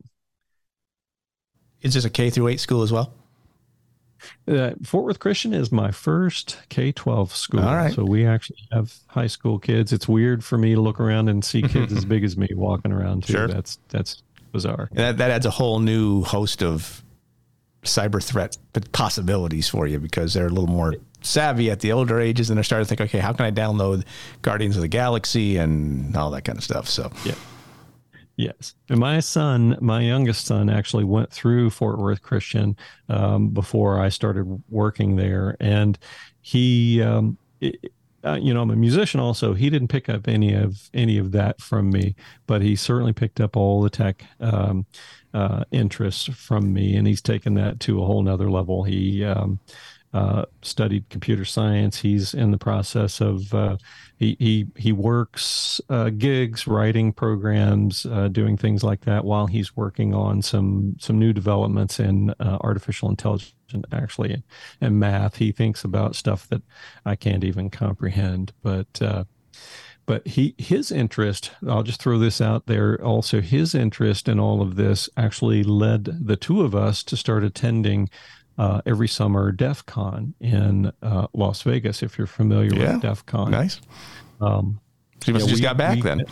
is 1.82 1.92
this 1.92 2.06
a 2.06 2.10
k 2.10 2.30
through 2.30 2.48
8 2.48 2.58
school 2.58 2.80
as 2.80 2.90
well 2.90 3.12
uh, 4.48 4.70
Fort 4.82 5.04
Worth 5.04 5.18
Christian 5.18 5.52
is 5.52 5.70
my 5.70 5.90
first 5.90 6.58
K 6.68 6.92
12 6.92 7.34
school. 7.34 7.60
All 7.60 7.74
right. 7.74 7.94
So 7.94 8.04
we 8.04 8.26
actually 8.26 8.58
have 8.72 8.94
high 9.08 9.26
school 9.26 9.58
kids. 9.58 9.92
It's 9.92 10.08
weird 10.08 10.44
for 10.44 10.58
me 10.58 10.74
to 10.74 10.80
look 10.80 11.00
around 11.00 11.28
and 11.28 11.44
see 11.44 11.62
kids 11.62 11.92
as 11.92 12.04
big 12.06 12.24
as 12.24 12.36
me 12.36 12.48
walking 12.54 12.92
around 12.92 13.24
too. 13.24 13.34
Sure. 13.34 13.48
That's 13.48 13.78
that's 13.88 14.22
bizarre. 14.52 14.88
That, 14.92 15.18
that 15.18 15.30
adds 15.30 15.46
a 15.46 15.50
whole 15.50 15.78
new 15.80 16.22
host 16.22 16.62
of 16.62 17.02
cyber 17.82 18.22
threat 18.22 18.56
possibilities 18.92 19.68
for 19.68 19.86
you 19.86 19.98
because 19.98 20.34
they're 20.34 20.46
a 20.46 20.50
little 20.50 20.66
more 20.66 20.94
savvy 21.22 21.70
at 21.70 21.80
the 21.80 21.92
older 21.92 22.20
ages 22.20 22.50
and 22.50 22.56
they're 22.56 22.64
starting 22.64 22.84
to 22.84 22.88
think, 22.88 23.00
okay, 23.00 23.18
how 23.18 23.32
can 23.32 23.46
I 23.46 23.50
download 23.50 24.04
Guardians 24.42 24.76
of 24.76 24.82
the 24.82 24.88
Galaxy 24.88 25.56
and 25.56 26.16
all 26.16 26.30
that 26.32 26.42
kind 26.42 26.58
of 26.58 26.64
stuff? 26.64 26.88
So, 26.88 27.10
yeah. 27.24 27.34
Yes. 28.36 28.74
And 28.90 29.00
my 29.00 29.20
son, 29.20 29.78
my 29.80 30.02
youngest 30.02 30.44
son, 30.44 30.68
actually 30.68 31.04
went 31.04 31.32
through 31.32 31.70
Fort 31.70 31.98
Worth 31.98 32.20
Christian 32.20 32.76
um, 33.08 33.48
before 33.48 33.98
I 33.98 34.10
started 34.10 34.62
working 34.68 35.16
there. 35.16 35.56
And 35.58 35.98
he, 36.42 37.02
um, 37.02 37.38
it, 37.60 37.92
uh, 38.24 38.38
you 38.40 38.52
know, 38.52 38.60
I'm 38.60 38.70
a 38.70 38.76
musician 38.76 39.20
also. 39.20 39.54
He 39.54 39.70
didn't 39.70 39.88
pick 39.88 40.08
up 40.08 40.28
any 40.28 40.52
of 40.52 40.90
any 40.92 41.16
of 41.16 41.32
that 41.32 41.60
from 41.60 41.90
me, 41.90 42.14
but 42.46 42.60
he 42.60 42.76
certainly 42.76 43.12
picked 43.12 43.40
up 43.40 43.56
all 43.56 43.80
the 43.80 43.90
tech 43.90 44.24
um, 44.40 44.84
uh, 45.32 45.64
interests 45.70 46.24
from 46.24 46.72
me, 46.72 46.96
and 46.96 47.06
he's 47.06 47.22
taken 47.22 47.54
that 47.54 47.80
to 47.80 48.02
a 48.02 48.06
whole 48.06 48.22
nother 48.22 48.50
level. 48.50 48.82
He 48.82 49.24
um, 49.24 49.60
uh, 50.12 50.46
studied 50.62 51.08
computer 51.08 51.44
science. 51.44 52.00
He's 52.00 52.34
in 52.34 52.50
the 52.50 52.58
process 52.58 53.20
of 53.20 53.54
uh, 53.54 53.76
he 54.16 54.36
he 54.38 54.66
he 54.76 54.92
works 54.92 55.80
uh, 55.90 56.10
gigs, 56.10 56.66
writing 56.66 57.12
programs, 57.12 58.06
uh, 58.06 58.28
doing 58.28 58.56
things 58.56 58.82
like 58.82 59.02
that 59.02 59.24
while 59.24 59.46
he's 59.46 59.76
working 59.76 60.14
on 60.14 60.40
some 60.40 60.96
some 60.98 61.18
new 61.18 61.32
developments 61.32 62.00
in 62.00 62.30
uh, 62.40 62.58
artificial 62.62 63.10
intelligence, 63.10 63.54
actually, 63.92 64.42
and 64.80 64.98
math. 64.98 65.36
He 65.36 65.52
thinks 65.52 65.84
about 65.84 66.16
stuff 66.16 66.48
that 66.48 66.62
I 67.04 67.14
can't 67.16 67.44
even 67.44 67.70
comprehend, 67.70 68.52
but. 68.62 69.00
Uh, 69.00 69.24
but 70.04 70.24
he 70.24 70.54
his 70.56 70.92
interest 70.92 71.50
i'll 71.66 71.82
just 71.82 72.00
throw 72.00 72.16
this 72.16 72.40
out 72.40 72.66
there 72.66 73.02
also 73.02 73.40
his 73.40 73.74
interest 73.74 74.28
in 74.28 74.38
all 74.38 74.62
of 74.62 74.76
this 74.76 75.08
actually 75.16 75.64
led 75.64 76.04
the 76.04 76.36
two 76.36 76.62
of 76.62 76.76
us 76.76 77.02
to 77.02 77.16
start 77.16 77.42
attending 77.42 78.08
uh, 78.58 78.80
every 78.86 79.08
summer 79.08 79.52
DEF 79.52 79.84
CON 79.86 80.34
in 80.40 80.92
uh, 81.02 81.26
Las 81.32 81.62
Vegas, 81.62 82.02
if 82.02 82.18
you're 82.18 82.26
familiar 82.26 82.74
yeah. 82.74 82.94
with 82.94 83.02
DEF 83.02 83.26
CON. 83.26 83.50
Nice. 83.50 83.80
Um, 84.40 84.80
so 85.22 85.28
you 85.28 85.34
must 85.34 85.48
just 85.48 85.60
we, 85.60 85.62
got 85.62 85.76
back 85.76 85.96
we, 85.96 86.02
then. 86.02 86.24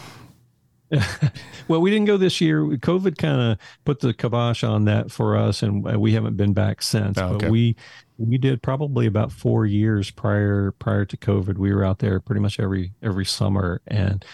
well, 1.69 1.81
we 1.81 1.91
didn't 1.91 2.07
go 2.07 2.17
this 2.17 2.41
year. 2.41 2.63
COVID 2.63 3.19
kind 3.19 3.41
of 3.41 3.59
put 3.85 4.01
the 4.01 4.13
kibosh 4.13 4.63
on 4.63 4.85
that 4.85 5.11
for 5.11 5.37
us, 5.37 5.63
and 5.63 5.83
we 6.01 6.13
haven't 6.13 6.37
been 6.37 6.53
back 6.53 6.83
since. 6.83 7.19
Oh, 7.19 7.35
okay. 7.35 7.47
But 7.47 7.51
we 7.51 7.77
we 8.19 8.39
did 8.39 8.63
probably 8.63 9.07
about 9.07 9.33
four 9.33 9.67
years 9.67 10.11
prior 10.11 10.73
prior 10.73 11.05
to 11.05 11.17
COVID. 11.17 11.59
We 11.59 11.75
were 11.75 11.85
out 11.85 11.99
there 11.99 12.21
pretty 12.21 12.41
much 12.41 12.61
every 12.61 12.93
every 13.03 13.25
summer, 13.25 13.81
and 13.87 14.25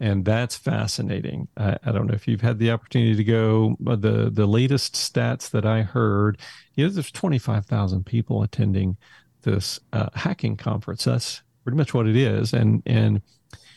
and 0.00 0.24
that's 0.24 0.56
fascinating. 0.56 1.48
I, 1.56 1.76
I, 1.84 1.92
don't 1.92 2.06
know 2.06 2.14
if 2.14 2.28
you've 2.28 2.40
had 2.40 2.58
the 2.58 2.70
opportunity 2.70 3.16
to 3.16 3.24
go. 3.24 3.76
The 3.80 4.30
the 4.32 4.46
latest 4.46 4.94
stats 4.94 5.50
that 5.50 5.66
I 5.66 5.82
heard, 5.82 6.38
is 6.76 6.94
there's 6.94 7.10
25,000 7.10 8.04
people 8.06 8.42
attending 8.42 8.96
this 9.42 9.80
uh, 9.92 10.08
hacking 10.14 10.56
conference. 10.56 11.04
That's 11.04 11.42
pretty 11.64 11.76
much 11.76 11.94
what 11.94 12.06
it 12.06 12.16
is, 12.16 12.52
and 12.52 12.82
and 12.86 13.22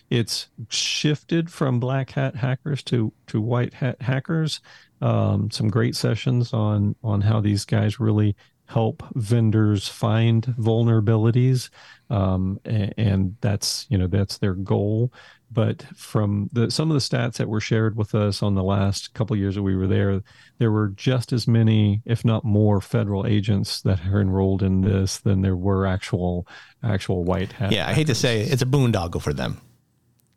it's 0.10 0.50
shifted 0.70 1.50
from 1.50 1.80
black 1.80 2.12
hat 2.12 2.36
hackers 2.36 2.84
to 2.84 3.12
to 3.28 3.42
white 3.42 3.74
hat 3.74 4.02
hackers. 4.02 4.60
Um, 5.02 5.50
some 5.50 5.70
great 5.70 5.96
sessions 5.96 6.54
on 6.54 6.96
on 7.04 7.22
how 7.22 7.40
these 7.40 7.66
guys 7.66 8.00
really 8.00 8.36
help 8.68 9.04
vendors 9.16 9.90
find 9.90 10.46
vulnerabilities 10.58 11.70
um, 12.10 12.58
and, 12.64 12.94
and, 12.98 13.36
that's 13.42 13.86
you 13.90 13.98
know 13.98 14.08
that's 14.08 14.38
their 14.38 14.54
goal 14.54 15.12
but 15.52 15.84
from 15.96 16.50
the 16.54 16.72
some 16.72 16.90
of 16.90 16.96
the 16.96 17.00
stats 17.00 17.38
that 17.38 17.50
were 17.50 17.60
shared 17.60 17.98
with 17.98 18.16
us 18.16 18.42
on 18.42 18.56
the 18.56 18.64
last 18.64 19.14
couple 19.14 19.36
years 19.36 19.56
that 19.56 19.64
we 19.64 19.76
were 19.76 19.88
there 19.88 20.22
there 20.58 20.72
were 20.72 20.90
just 20.90 21.34
as 21.34 21.48
many 21.48 22.02
if 22.06 22.24
not 22.24 22.44
more 22.44 22.80
federal 22.82 23.26
agents 23.28 23.82
that 23.82 24.00
are 24.08 24.22
enrolled 24.22 24.64
in 24.64 24.82
this 24.82 25.18
than 25.20 25.42
there 25.42 25.56
were 25.56 25.86
actual 25.86 26.48
actual 26.84 27.24
white 27.24 27.52
hat 27.54 27.72
yeah 27.72 27.88
i 27.88 27.94
hate 27.94 28.08
to 28.08 28.16
say 28.16 28.42
it, 28.42 28.54
it's 28.54 28.62
a 28.62 28.66
boondoggle 28.66 29.22
for 29.22 29.34
them 29.34 29.60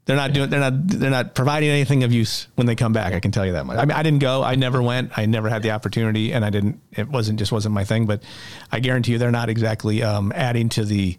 they're 0.06 0.16
not 0.16 0.34
doing. 0.34 0.50
They're 0.50 0.60
not. 0.60 0.86
They're 0.86 1.10
not 1.10 1.34
providing 1.34 1.70
anything 1.70 2.04
of 2.04 2.12
use 2.12 2.46
when 2.56 2.66
they 2.66 2.74
come 2.74 2.92
back. 2.92 3.14
I 3.14 3.20
can 3.20 3.30
tell 3.30 3.46
you 3.46 3.52
that 3.52 3.64
much. 3.64 3.78
I 3.78 3.86
mean, 3.86 3.96
I 3.96 4.02
didn't 4.02 4.18
go. 4.18 4.42
I 4.42 4.54
never 4.54 4.82
went. 4.82 5.16
I 5.16 5.24
never 5.24 5.48
had 5.48 5.62
the 5.62 5.70
opportunity, 5.70 6.32
and 6.32 6.44
I 6.44 6.50
didn't. 6.50 6.78
It 6.92 7.08
wasn't 7.08 7.38
just 7.38 7.52
wasn't 7.52 7.74
my 7.74 7.84
thing. 7.84 8.04
But 8.04 8.22
I 8.70 8.80
guarantee 8.80 9.12
you, 9.12 9.18
they're 9.18 9.30
not 9.30 9.48
exactly 9.48 10.02
um, 10.02 10.30
adding 10.34 10.68
to 10.70 10.84
the 10.84 11.16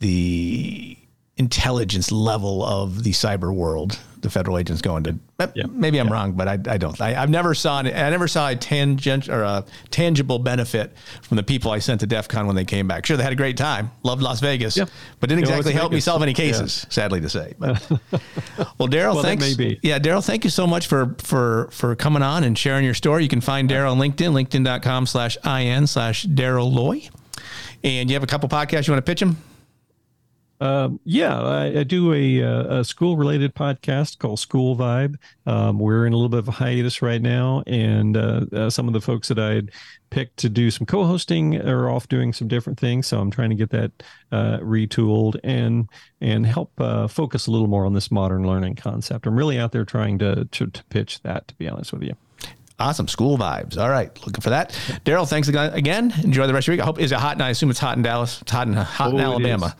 the 0.00 0.98
intelligence 1.36 2.12
level 2.12 2.64
of 2.64 3.04
the 3.04 3.12
cyber 3.12 3.54
world 3.54 3.98
the 4.22 4.30
federal 4.30 4.56
agents 4.56 4.80
going 4.80 5.02
to. 5.02 5.18
Eh, 5.40 5.46
yeah. 5.54 5.64
Maybe 5.68 5.98
I'm 5.98 6.06
yeah. 6.06 6.12
wrong, 6.12 6.32
but 6.32 6.48
I, 6.48 6.52
I 6.52 6.78
don't. 6.78 6.98
I, 7.00 7.12
have 7.12 7.28
never 7.28 7.54
saw 7.54 7.78
I 7.78 7.82
never 7.82 8.28
saw 8.28 8.48
a 8.48 8.56
tangent 8.56 9.28
or 9.28 9.42
a 9.42 9.64
tangible 9.90 10.38
benefit 10.38 10.96
from 11.22 11.36
the 11.36 11.42
people 11.42 11.72
I 11.72 11.80
sent 11.80 12.00
to 12.00 12.06
DEF 12.06 12.28
CON 12.28 12.46
when 12.46 12.56
they 12.56 12.64
came 12.64 12.88
back. 12.88 13.04
Sure, 13.04 13.16
they 13.16 13.24
had 13.24 13.32
a 13.32 13.36
great 13.36 13.56
time, 13.56 13.90
loved 14.04 14.22
Las 14.22 14.40
Vegas, 14.40 14.76
yeah. 14.76 14.84
but 15.20 15.28
didn't 15.28 15.40
exactly 15.40 15.72
help 15.72 15.90
Vegas. 15.90 16.06
me 16.06 16.10
solve 16.10 16.22
any 16.22 16.34
cases. 16.34 16.86
Sadly 16.88 17.20
to 17.20 17.28
say. 17.28 17.54
But, 17.58 17.84
well, 18.78 18.88
Darryl, 18.88 19.14
well, 19.14 19.22
thanks. 19.22 19.58
Yeah, 19.82 19.98
Darryl, 19.98 20.24
thank 20.24 20.44
you 20.44 20.50
so 20.50 20.66
much 20.66 20.86
for 20.86 21.16
for 21.18 21.68
for 21.72 21.94
coming 21.96 22.22
on 22.22 22.44
and 22.44 22.56
sharing 22.56 22.84
your 22.84 22.94
story. 22.94 23.24
You 23.24 23.28
can 23.28 23.40
find 23.40 23.68
Darryl 23.68 23.90
on 23.90 23.98
LinkedIn, 23.98 24.32
LinkedIn.com/slash 24.32 25.36
in 25.44 25.86
slash 25.86 26.26
Darryl 26.26 26.72
Loy. 26.72 27.08
And 27.84 28.08
you 28.08 28.14
have 28.14 28.22
a 28.22 28.28
couple 28.28 28.48
podcasts 28.48 28.86
you 28.86 28.92
want 28.92 29.04
to 29.04 29.10
pitch 29.10 29.20
him? 29.20 29.36
Um, 30.62 31.00
yeah, 31.02 31.42
I, 31.42 31.80
I 31.80 31.82
do 31.82 32.12
a, 32.12 32.40
uh, 32.40 32.78
a 32.78 32.84
school 32.84 33.16
related 33.16 33.52
podcast 33.52 34.18
called 34.18 34.38
School 34.38 34.76
Vibe. 34.76 35.16
Um, 35.44 35.80
we're 35.80 36.06
in 36.06 36.12
a 36.12 36.16
little 36.16 36.28
bit 36.28 36.38
of 36.38 36.46
a 36.46 36.52
hiatus 36.52 37.02
right 37.02 37.20
now, 37.20 37.64
and 37.66 38.16
uh, 38.16 38.46
uh, 38.52 38.70
some 38.70 38.86
of 38.86 38.94
the 38.94 39.00
folks 39.00 39.26
that 39.26 39.40
I 39.40 39.54
had 39.54 39.72
picked 40.10 40.36
to 40.36 40.48
do 40.48 40.70
some 40.70 40.86
co 40.86 41.04
hosting 41.04 41.60
are 41.60 41.90
off 41.90 42.06
doing 42.06 42.32
some 42.32 42.46
different 42.46 42.78
things. 42.78 43.08
So 43.08 43.18
I'm 43.18 43.32
trying 43.32 43.50
to 43.50 43.56
get 43.56 43.70
that 43.70 43.90
uh, 44.30 44.58
retooled 44.58 45.34
and 45.42 45.88
and 46.20 46.46
help 46.46 46.70
uh, 46.80 47.08
focus 47.08 47.48
a 47.48 47.50
little 47.50 47.66
more 47.66 47.84
on 47.84 47.92
this 47.92 48.12
modern 48.12 48.46
learning 48.46 48.76
concept. 48.76 49.26
I'm 49.26 49.34
really 49.34 49.58
out 49.58 49.72
there 49.72 49.84
trying 49.84 50.16
to, 50.20 50.44
to, 50.44 50.66
to 50.68 50.84
pitch 50.84 51.22
that, 51.22 51.48
to 51.48 51.56
be 51.56 51.68
honest 51.68 51.92
with 51.92 52.04
you. 52.04 52.14
Awesome. 52.78 53.08
School 53.08 53.36
vibes. 53.36 53.76
All 53.76 53.90
right. 53.90 54.16
Looking 54.24 54.40
for 54.40 54.50
that. 54.50 54.70
Darryl, 55.04 55.28
thanks 55.28 55.48
again. 55.48 56.14
Enjoy 56.22 56.46
the 56.46 56.54
rest 56.54 56.68
of 56.68 56.74
your 56.74 56.76
week. 56.76 56.82
I 56.82 56.86
hope, 56.86 57.00
is 57.00 57.10
it 57.10 57.18
hot? 57.18 57.32
And 57.32 57.42
I 57.42 57.50
assume 57.50 57.70
it's 57.70 57.80
hot 57.80 57.96
in 57.96 58.04
Dallas. 58.04 58.40
It's 58.42 58.52
hot 58.52 58.68
in, 58.68 58.74
hot 58.74 59.12
oh, 59.12 59.16
in 59.16 59.20
Alabama. 59.20 59.76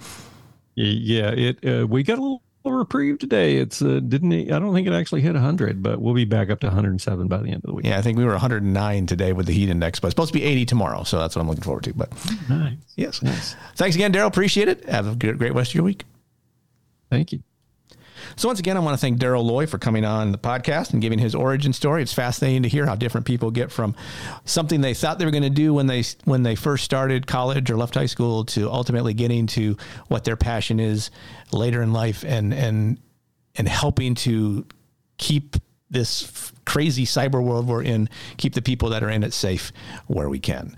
Yeah, 0.74 1.30
it 1.30 1.64
uh, 1.64 1.86
we 1.86 2.02
got 2.02 2.18
a 2.18 2.22
little 2.22 2.42
reprieve 2.64 3.18
today. 3.18 3.56
It's 3.56 3.82
uh, 3.82 4.00
didn't 4.00 4.32
I 4.32 4.58
don't 4.58 4.72
think 4.72 4.86
it 4.86 4.92
actually 4.92 5.20
hit 5.20 5.34
100, 5.34 5.82
but 5.82 6.00
we'll 6.00 6.14
be 6.14 6.24
back 6.24 6.50
up 6.50 6.60
to 6.60 6.66
107 6.68 7.28
by 7.28 7.38
the 7.38 7.48
end 7.48 7.56
of 7.56 7.62
the 7.62 7.74
week. 7.74 7.86
Yeah, 7.86 7.98
I 7.98 8.02
think 8.02 8.18
we 8.18 8.24
were 8.24 8.30
109 8.30 9.06
today 9.06 9.32
with 9.32 9.46
the 9.46 9.52
heat 9.52 9.68
index, 9.68 10.00
but 10.00 10.08
it's 10.08 10.12
supposed 10.12 10.32
to 10.32 10.38
be 10.38 10.44
80 10.44 10.66
tomorrow, 10.66 11.02
so 11.02 11.18
that's 11.18 11.36
what 11.36 11.42
I'm 11.42 11.48
looking 11.48 11.64
forward 11.64 11.84
to. 11.84 11.94
But 11.94 12.10
nice. 12.48 12.76
Yes. 12.96 13.22
Nice. 13.22 13.56
Thanks 13.76 13.96
again, 13.96 14.12
Darryl. 14.12 14.28
Appreciate 14.28 14.68
it. 14.68 14.88
Have 14.88 15.08
a 15.08 15.14
great 15.14 15.54
rest 15.54 15.72
of 15.72 15.74
your 15.74 15.84
week. 15.84 16.04
Thank 17.10 17.32
you. 17.32 17.42
So 18.36 18.48
once 18.48 18.60
again, 18.60 18.76
I 18.76 18.80
want 18.80 18.94
to 18.94 19.00
thank 19.00 19.18
Darryl 19.18 19.44
Loy 19.44 19.66
for 19.66 19.78
coming 19.78 20.04
on 20.04 20.32
the 20.32 20.38
podcast 20.38 20.92
and 20.92 21.02
giving 21.02 21.18
his 21.18 21.34
origin 21.34 21.72
story. 21.72 22.02
It's 22.02 22.12
fascinating 22.12 22.62
to 22.62 22.68
hear 22.68 22.86
how 22.86 22.94
different 22.94 23.26
people 23.26 23.50
get 23.50 23.70
from 23.70 23.94
something 24.44 24.80
they 24.80 24.94
thought 24.94 25.18
they 25.18 25.24
were 25.24 25.30
going 25.30 25.42
to 25.42 25.50
do 25.50 25.74
when 25.74 25.86
they 25.86 26.04
when 26.24 26.42
they 26.42 26.54
first 26.54 26.84
started 26.84 27.26
college 27.26 27.70
or 27.70 27.76
left 27.76 27.94
high 27.94 28.06
school 28.06 28.44
to 28.46 28.70
ultimately 28.70 29.14
getting 29.14 29.46
to 29.48 29.76
what 30.08 30.24
their 30.24 30.36
passion 30.36 30.80
is 30.80 31.10
later 31.52 31.82
in 31.82 31.92
life 31.92 32.24
and 32.24 32.52
and 32.54 32.98
and 33.56 33.68
helping 33.68 34.14
to 34.14 34.66
keep 35.18 35.56
this 35.90 36.52
crazy 36.64 37.04
cyber 37.04 37.42
world 37.42 37.66
we're 37.66 37.82
in, 37.82 38.08
keep 38.38 38.54
the 38.54 38.62
people 38.62 38.88
that 38.90 39.02
are 39.02 39.10
in 39.10 39.22
it 39.22 39.32
safe 39.32 39.72
where 40.06 40.28
we 40.28 40.38
can 40.38 40.74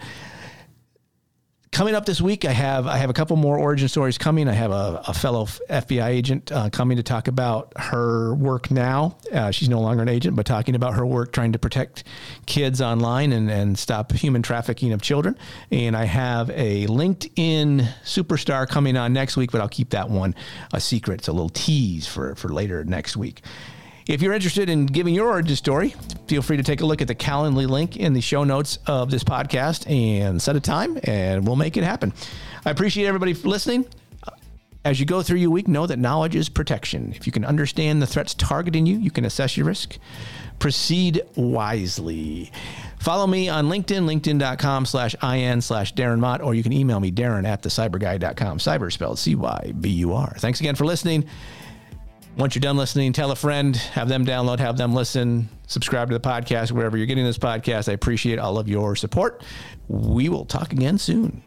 coming 1.74 1.96
up 1.96 2.06
this 2.06 2.20
week, 2.20 2.44
I 2.44 2.52
have 2.52 2.86
I 2.86 2.96
have 2.98 3.10
a 3.10 3.12
couple 3.12 3.36
more 3.36 3.58
origin 3.58 3.88
stories 3.88 4.16
coming. 4.16 4.48
I 4.48 4.52
have 4.52 4.70
a, 4.70 5.02
a 5.08 5.12
fellow 5.12 5.44
FBI 5.44 6.06
agent 6.06 6.52
uh, 6.52 6.70
coming 6.70 6.96
to 6.96 7.02
talk 7.02 7.26
about 7.26 7.72
her 7.76 8.34
work 8.36 8.70
now. 8.70 9.16
Uh, 9.32 9.50
she's 9.50 9.68
no 9.68 9.80
longer 9.80 10.02
an 10.02 10.08
agent, 10.08 10.36
but 10.36 10.46
talking 10.46 10.76
about 10.76 10.94
her 10.94 11.04
work 11.04 11.32
trying 11.32 11.52
to 11.52 11.58
protect 11.58 12.04
kids 12.46 12.80
online 12.80 13.32
and, 13.32 13.50
and 13.50 13.76
stop 13.76 14.12
human 14.12 14.40
trafficking 14.40 14.92
of 14.92 15.02
children. 15.02 15.36
And 15.72 15.96
I 15.96 16.04
have 16.04 16.48
a 16.50 16.86
LinkedIn 16.86 17.86
superstar 18.04 18.68
coming 18.68 18.96
on 18.96 19.12
next 19.12 19.36
week, 19.36 19.50
but 19.50 19.60
I'll 19.60 19.68
keep 19.68 19.90
that 19.90 20.08
one 20.08 20.36
a 20.72 20.80
secret. 20.80 21.20
It's 21.20 21.28
a 21.28 21.32
little 21.32 21.48
tease 21.48 22.06
for, 22.06 22.36
for 22.36 22.50
later 22.50 22.84
next 22.84 23.16
week. 23.16 23.42
If 24.06 24.20
you're 24.20 24.34
interested 24.34 24.68
in 24.68 24.84
giving 24.84 25.14
your 25.14 25.28
origin 25.28 25.56
story, 25.56 25.94
feel 26.28 26.42
free 26.42 26.58
to 26.58 26.62
take 26.62 26.82
a 26.82 26.86
look 26.86 27.00
at 27.00 27.08
the 27.08 27.14
Calendly 27.14 27.66
link 27.66 27.96
in 27.96 28.12
the 28.12 28.20
show 28.20 28.44
notes 28.44 28.78
of 28.86 29.10
this 29.10 29.24
podcast 29.24 29.88
and 29.90 30.42
set 30.42 30.56
a 30.56 30.60
time, 30.60 30.98
and 31.04 31.46
we'll 31.46 31.56
make 31.56 31.78
it 31.78 31.84
happen. 31.84 32.12
I 32.66 32.70
appreciate 32.70 33.06
everybody 33.06 33.32
listening. 33.32 33.86
Uh, 34.26 34.32
as 34.84 35.00
you 35.00 35.06
go 35.06 35.22
through 35.22 35.38
your 35.38 35.48
week, 35.48 35.68
know 35.68 35.86
that 35.86 35.98
knowledge 35.98 36.36
is 36.36 36.50
protection. 36.50 37.14
If 37.16 37.26
you 37.26 37.32
can 37.32 37.46
understand 37.46 38.02
the 38.02 38.06
threats 38.06 38.34
targeting 38.34 38.84
you, 38.84 38.98
you 38.98 39.10
can 39.10 39.24
assess 39.24 39.56
your 39.56 39.64
risk. 39.66 39.96
Proceed 40.58 41.22
wisely. 41.34 42.52
Follow 43.00 43.26
me 43.26 43.48
on 43.48 43.68
LinkedIn, 43.68 44.04
linkedin.com 44.06 44.84
slash 44.84 45.14
IN 45.22 45.62
slash 45.62 45.94
Darren 45.94 46.20
Mott, 46.20 46.42
or 46.42 46.54
you 46.54 46.62
can 46.62 46.72
email 46.74 47.00
me, 47.00 47.10
Darren 47.10 47.46
at 47.46 47.62
thecyburguy.com. 47.62 48.58
Cyber 48.58 48.92
spelled 48.92 49.18
C 49.18 49.34
Y 49.34 49.72
B 49.80 49.88
U 49.90 50.12
R. 50.12 50.34
Thanks 50.38 50.60
again 50.60 50.74
for 50.74 50.84
listening. 50.84 51.24
Once 52.36 52.54
you're 52.56 52.60
done 52.60 52.76
listening, 52.76 53.12
tell 53.12 53.30
a 53.30 53.36
friend, 53.36 53.76
have 53.76 54.08
them 54.08 54.26
download, 54.26 54.58
have 54.58 54.76
them 54.76 54.92
listen, 54.92 55.48
subscribe 55.68 56.08
to 56.08 56.18
the 56.18 56.20
podcast, 56.28 56.72
wherever 56.72 56.96
you're 56.96 57.06
getting 57.06 57.24
this 57.24 57.38
podcast. 57.38 57.88
I 57.88 57.92
appreciate 57.92 58.40
all 58.40 58.58
of 58.58 58.68
your 58.68 58.96
support. 58.96 59.44
We 59.86 60.28
will 60.28 60.44
talk 60.44 60.72
again 60.72 60.98
soon. 60.98 61.42